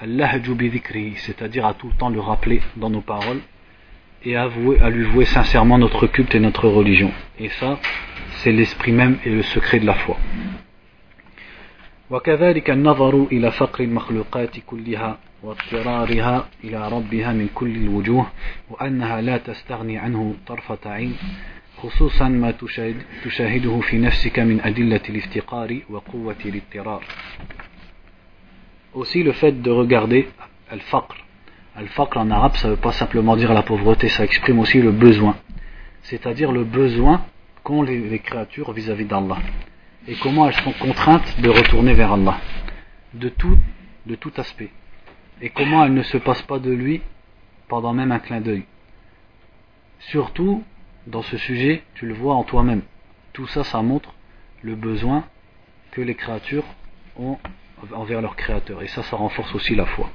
c'est-à-dire 0.00 1.66
à 1.66 1.74
tout 1.74 1.88
le 1.88 1.94
temps 1.94 2.08
le 2.08 2.20
rappeler 2.20 2.62
dans 2.76 2.90
nos 2.90 3.00
paroles 3.00 3.40
et 4.24 4.36
à, 4.36 4.48
à 4.80 4.90
lui 4.90 5.04
vouer 5.04 5.24
sincèrement 5.24 5.78
notre 5.78 6.06
culte 6.06 6.34
et 6.34 6.40
notre 6.40 6.68
religion. 6.68 7.10
Et 7.38 7.48
ça, 7.48 7.78
c'est 8.38 8.52
l'esprit 8.52 8.92
même 8.92 9.18
et 9.24 9.30
le 9.30 9.42
secret 9.42 9.80
de 9.80 9.86
la 9.86 9.94
foi. 9.94 10.16
وكذلك 12.10 12.70
النظر 12.70 13.26
إلى 13.32 13.50
فقر 13.50 13.84
المخلوقات 13.84 14.58
كلها 14.66 15.18
واضطرارها 15.42 16.48
إلى 16.64 16.88
ربها 16.88 17.32
من 17.32 17.48
كل 17.54 17.76
الوجوه 17.76 18.26
وأنها 18.70 19.20
لا 19.20 19.38
تستغني 19.38 19.98
عنه 19.98 20.34
طرفة 20.46 20.78
عين 20.86 21.16
خصوصا 21.82 22.28
ما 22.28 22.50
تشاهده 23.24 23.80
في 23.80 23.98
نفسك 23.98 24.38
من 24.38 24.60
أدلة 24.60 25.00
الافتقار 25.08 25.80
وقوة 25.90 26.36
الاضطرار 26.44 27.04
Aussi 28.94 29.22
le 29.22 29.32
fait 29.32 29.52
de 29.52 29.70
regarder 29.70 30.28
al-faqr. 30.70 31.16
Al-faqr 31.76 32.16
en 32.18 32.30
arabe 32.30 32.56
ça 32.56 32.68
veut 32.70 32.76
pas 32.76 32.92
simplement 32.92 33.36
dire 33.36 33.52
la 33.52 33.62
pauvreté, 33.62 34.08
ça 34.08 34.24
exprime 34.24 34.58
aussi 34.58 34.80
le 34.80 34.90
besoin. 34.90 35.36
C'est-à-dire 36.02 36.50
le 36.52 36.64
besoin 36.64 37.24
qu'ont 37.62 37.82
les, 37.82 38.18
créatures 38.18 38.72
vis-à-vis 38.72 39.04
d'Allah 39.04 39.38
et 40.08 40.14
comment 40.14 40.48
elles 40.48 40.60
sont 40.64 40.72
contraintes 40.72 41.40
de 41.40 41.50
retourner 41.50 41.92
vers 41.92 42.12
Allah 42.12 42.38
de 43.14 43.28
tout, 43.28 43.58
de 44.06 44.14
tout 44.14 44.32
aspect 44.38 44.70
et 45.42 45.50
comment 45.50 45.84
elles 45.84 45.94
ne 45.94 46.02
se 46.02 46.16
passent 46.16 46.42
pas 46.42 46.58
de 46.58 46.70
lui 46.70 47.02
pendant 47.68 47.92
même 47.92 48.10
un 48.10 48.18
clin 48.18 48.40
d'œil. 48.40 48.64
Surtout 49.98 50.64
dans 51.06 51.22
ce 51.22 51.36
sujet, 51.36 51.82
tu 51.94 52.06
le 52.06 52.14
vois 52.14 52.34
en 52.34 52.44
toi-même. 52.44 52.82
Tout 53.32 53.46
ça, 53.46 53.64
ça 53.64 53.82
montre 53.82 54.14
le 54.62 54.74
besoin 54.74 55.24
que 55.92 56.00
les 56.00 56.14
créatures 56.14 56.64
ont 57.18 57.38
envers 57.92 58.20
leur 58.20 58.36
créateur 58.36 58.82
et 58.82 58.88
ça, 58.88 59.02
ça 59.02 59.16
renforce 59.16 59.54
aussi 59.54 59.74
la 59.74 59.86
foi. 59.86 60.10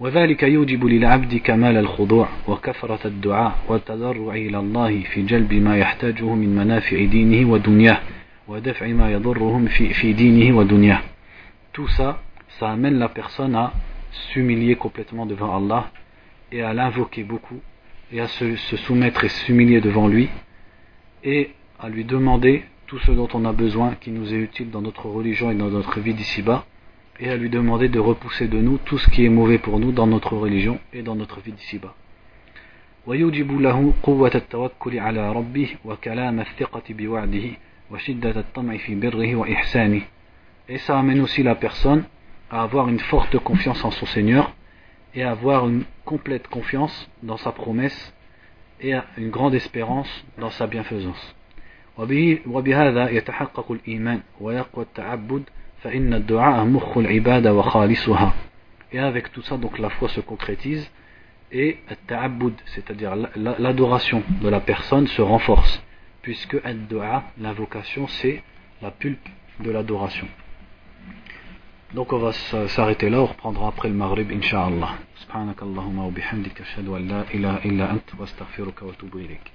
وذلك 0.00 0.42
يوجب 0.42 0.84
للعبد 0.84 1.34
كمال 1.34 1.76
الخضوع 1.76 2.28
وكثرة 2.48 3.06
الدعاء 3.06 3.58
والتضرع 3.68 4.34
إلى 4.34 4.58
الله 4.58 5.00
في 5.00 5.22
جلب 5.22 5.52
ما 5.52 5.76
يحتاجه 5.76 6.34
من 6.34 6.56
منافع 6.56 7.04
دينه 7.04 7.50
ودنياه 7.50 8.00
ودفع 8.48 8.86
ما 8.86 9.12
يضرهم 9.12 9.66
في, 9.66 9.94
في 9.94 10.12
دينه 10.12 10.56
ودنياه 10.56 11.00
Tout 11.72 11.88
ça, 11.88 12.22
ça 12.60 12.70
amène 12.70 12.98
la 12.98 13.08
personne 13.08 13.56
à 13.56 13.72
s'humilier 14.10 14.76
complètement 14.76 15.26
devant 15.26 15.56
Allah 15.56 15.90
et 16.52 16.62
à 16.62 16.72
l'invoquer 16.72 17.24
beaucoup 17.24 17.60
et 18.12 18.20
à 18.20 18.28
se, 18.28 18.56
se 18.56 18.76
soumettre 18.76 19.24
et 19.24 19.28
s'humilier 19.28 19.80
devant 19.80 20.08
lui 20.08 20.28
et 21.24 21.50
à 21.78 21.88
lui 21.88 22.04
demander 22.04 22.64
tout 22.86 22.98
ce 23.00 23.10
dont 23.12 23.28
on 23.34 23.44
a 23.44 23.52
besoin 23.52 23.94
qui 24.00 24.10
nous 24.10 24.32
est 24.32 24.38
utile 24.38 24.70
dans 24.70 24.80
notre 24.80 25.06
religion 25.06 25.50
et 25.50 25.54
dans 25.54 25.68
notre 25.68 26.00
vie 26.00 26.14
d'ici-bas 26.14 26.64
et 27.20 27.28
à 27.28 27.36
lui 27.36 27.50
demander 27.50 27.88
de 27.88 27.98
repousser 27.98 28.48
de 28.48 28.58
nous 28.58 28.78
tout 28.78 28.98
ce 28.98 29.10
qui 29.10 29.24
est 29.24 29.28
mauvais 29.28 29.58
pour 29.58 29.78
nous 29.78 29.92
dans 29.92 30.06
notre 30.06 30.36
religion 30.36 30.78
et 30.92 31.02
dans 31.02 31.14
notre 31.14 31.40
vie 31.40 31.52
d'ici-bas. 31.52 31.94
ويوجب 33.06 33.60
له 33.60 33.94
قوة 34.02 34.30
التوكل 34.34 34.98
على 34.98 35.32
ربه 35.32 35.68
وكلام 35.84 36.40
الثقة 36.40 36.82
بوعده 36.90 37.46
وشدة 37.90 38.40
الطمع 38.40 38.76
في 38.76 38.94
بره 38.94 39.36
وإحسانه 39.36 40.02
Et 40.68 40.76
ça 40.78 40.98
amène 40.98 41.20
aussi 41.20 41.42
la 41.42 41.54
personne 41.54 42.04
à 42.50 42.62
avoir 42.62 42.88
une 42.88 42.98
forte 42.98 43.38
confiance 43.38 43.82
en 43.84 43.90
son 43.90 44.04
Seigneur 44.04 44.52
et 45.14 45.22
à 45.22 45.30
avoir 45.30 45.68
une 45.68 45.84
complète 46.04 46.48
confiance 46.48 47.08
dans 47.22 47.36
sa 47.36 47.52
promesse 47.52 48.14
et 48.80 48.94
une 49.16 49.30
grande 49.30 49.54
espérance 49.54 50.24
dans 50.38 50.50
sa 50.50 50.66
bienfaisance. 50.66 51.34
وبهذا 52.46 53.10
يتحقق 53.10 53.72
الإيمان 53.72 54.20
ويقوى 54.40 54.84
التعبد 54.84 55.42
et 58.92 58.98
avec 58.98 59.32
tout 59.32 59.42
ça, 59.42 59.56
donc 59.56 59.78
la 59.78 59.90
foi 59.90 60.08
se 60.08 60.20
concrétise 60.20 60.90
et 61.52 61.78
c'est-à-dire 62.66 63.14
l'adoration 63.36 64.24
de 64.42 64.48
la 64.48 64.60
personne 64.60 65.06
se 65.06 65.22
renforce, 65.22 65.80
puisque 66.22 66.56
l'invocation, 67.38 68.08
c'est 68.08 68.42
la 68.82 68.90
pulpe 68.90 69.28
de 69.60 69.70
l'adoration. 69.70 70.26
Donc 71.93 72.11
on 72.11 72.17
va 72.17 72.31
s'arrêter 72.69 73.07
là, 73.11 73.19
on 73.19 73.27
reprendra 73.27 73.67
après 73.67 73.87
le 73.87 73.93
Maghrib, 73.93 74.31
Inch'Allah. 74.31 74.97
Subhanakallahumma 75.15 76.05
wa 76.05 76.11
bihamdika, 76.11 76.63
ashhadu 76.63 76.95
an 76.95 77.07
la 77.07 77.25
ilaha 77.31 77.59
illa 77.67 77.91
ant, 77.91 78.17
wa 78.17 78.25
astaghfiruka 78.25 78.83
wa 78.83 78.93
atubu 78.93 79.19
ilayk. 79.19 79.51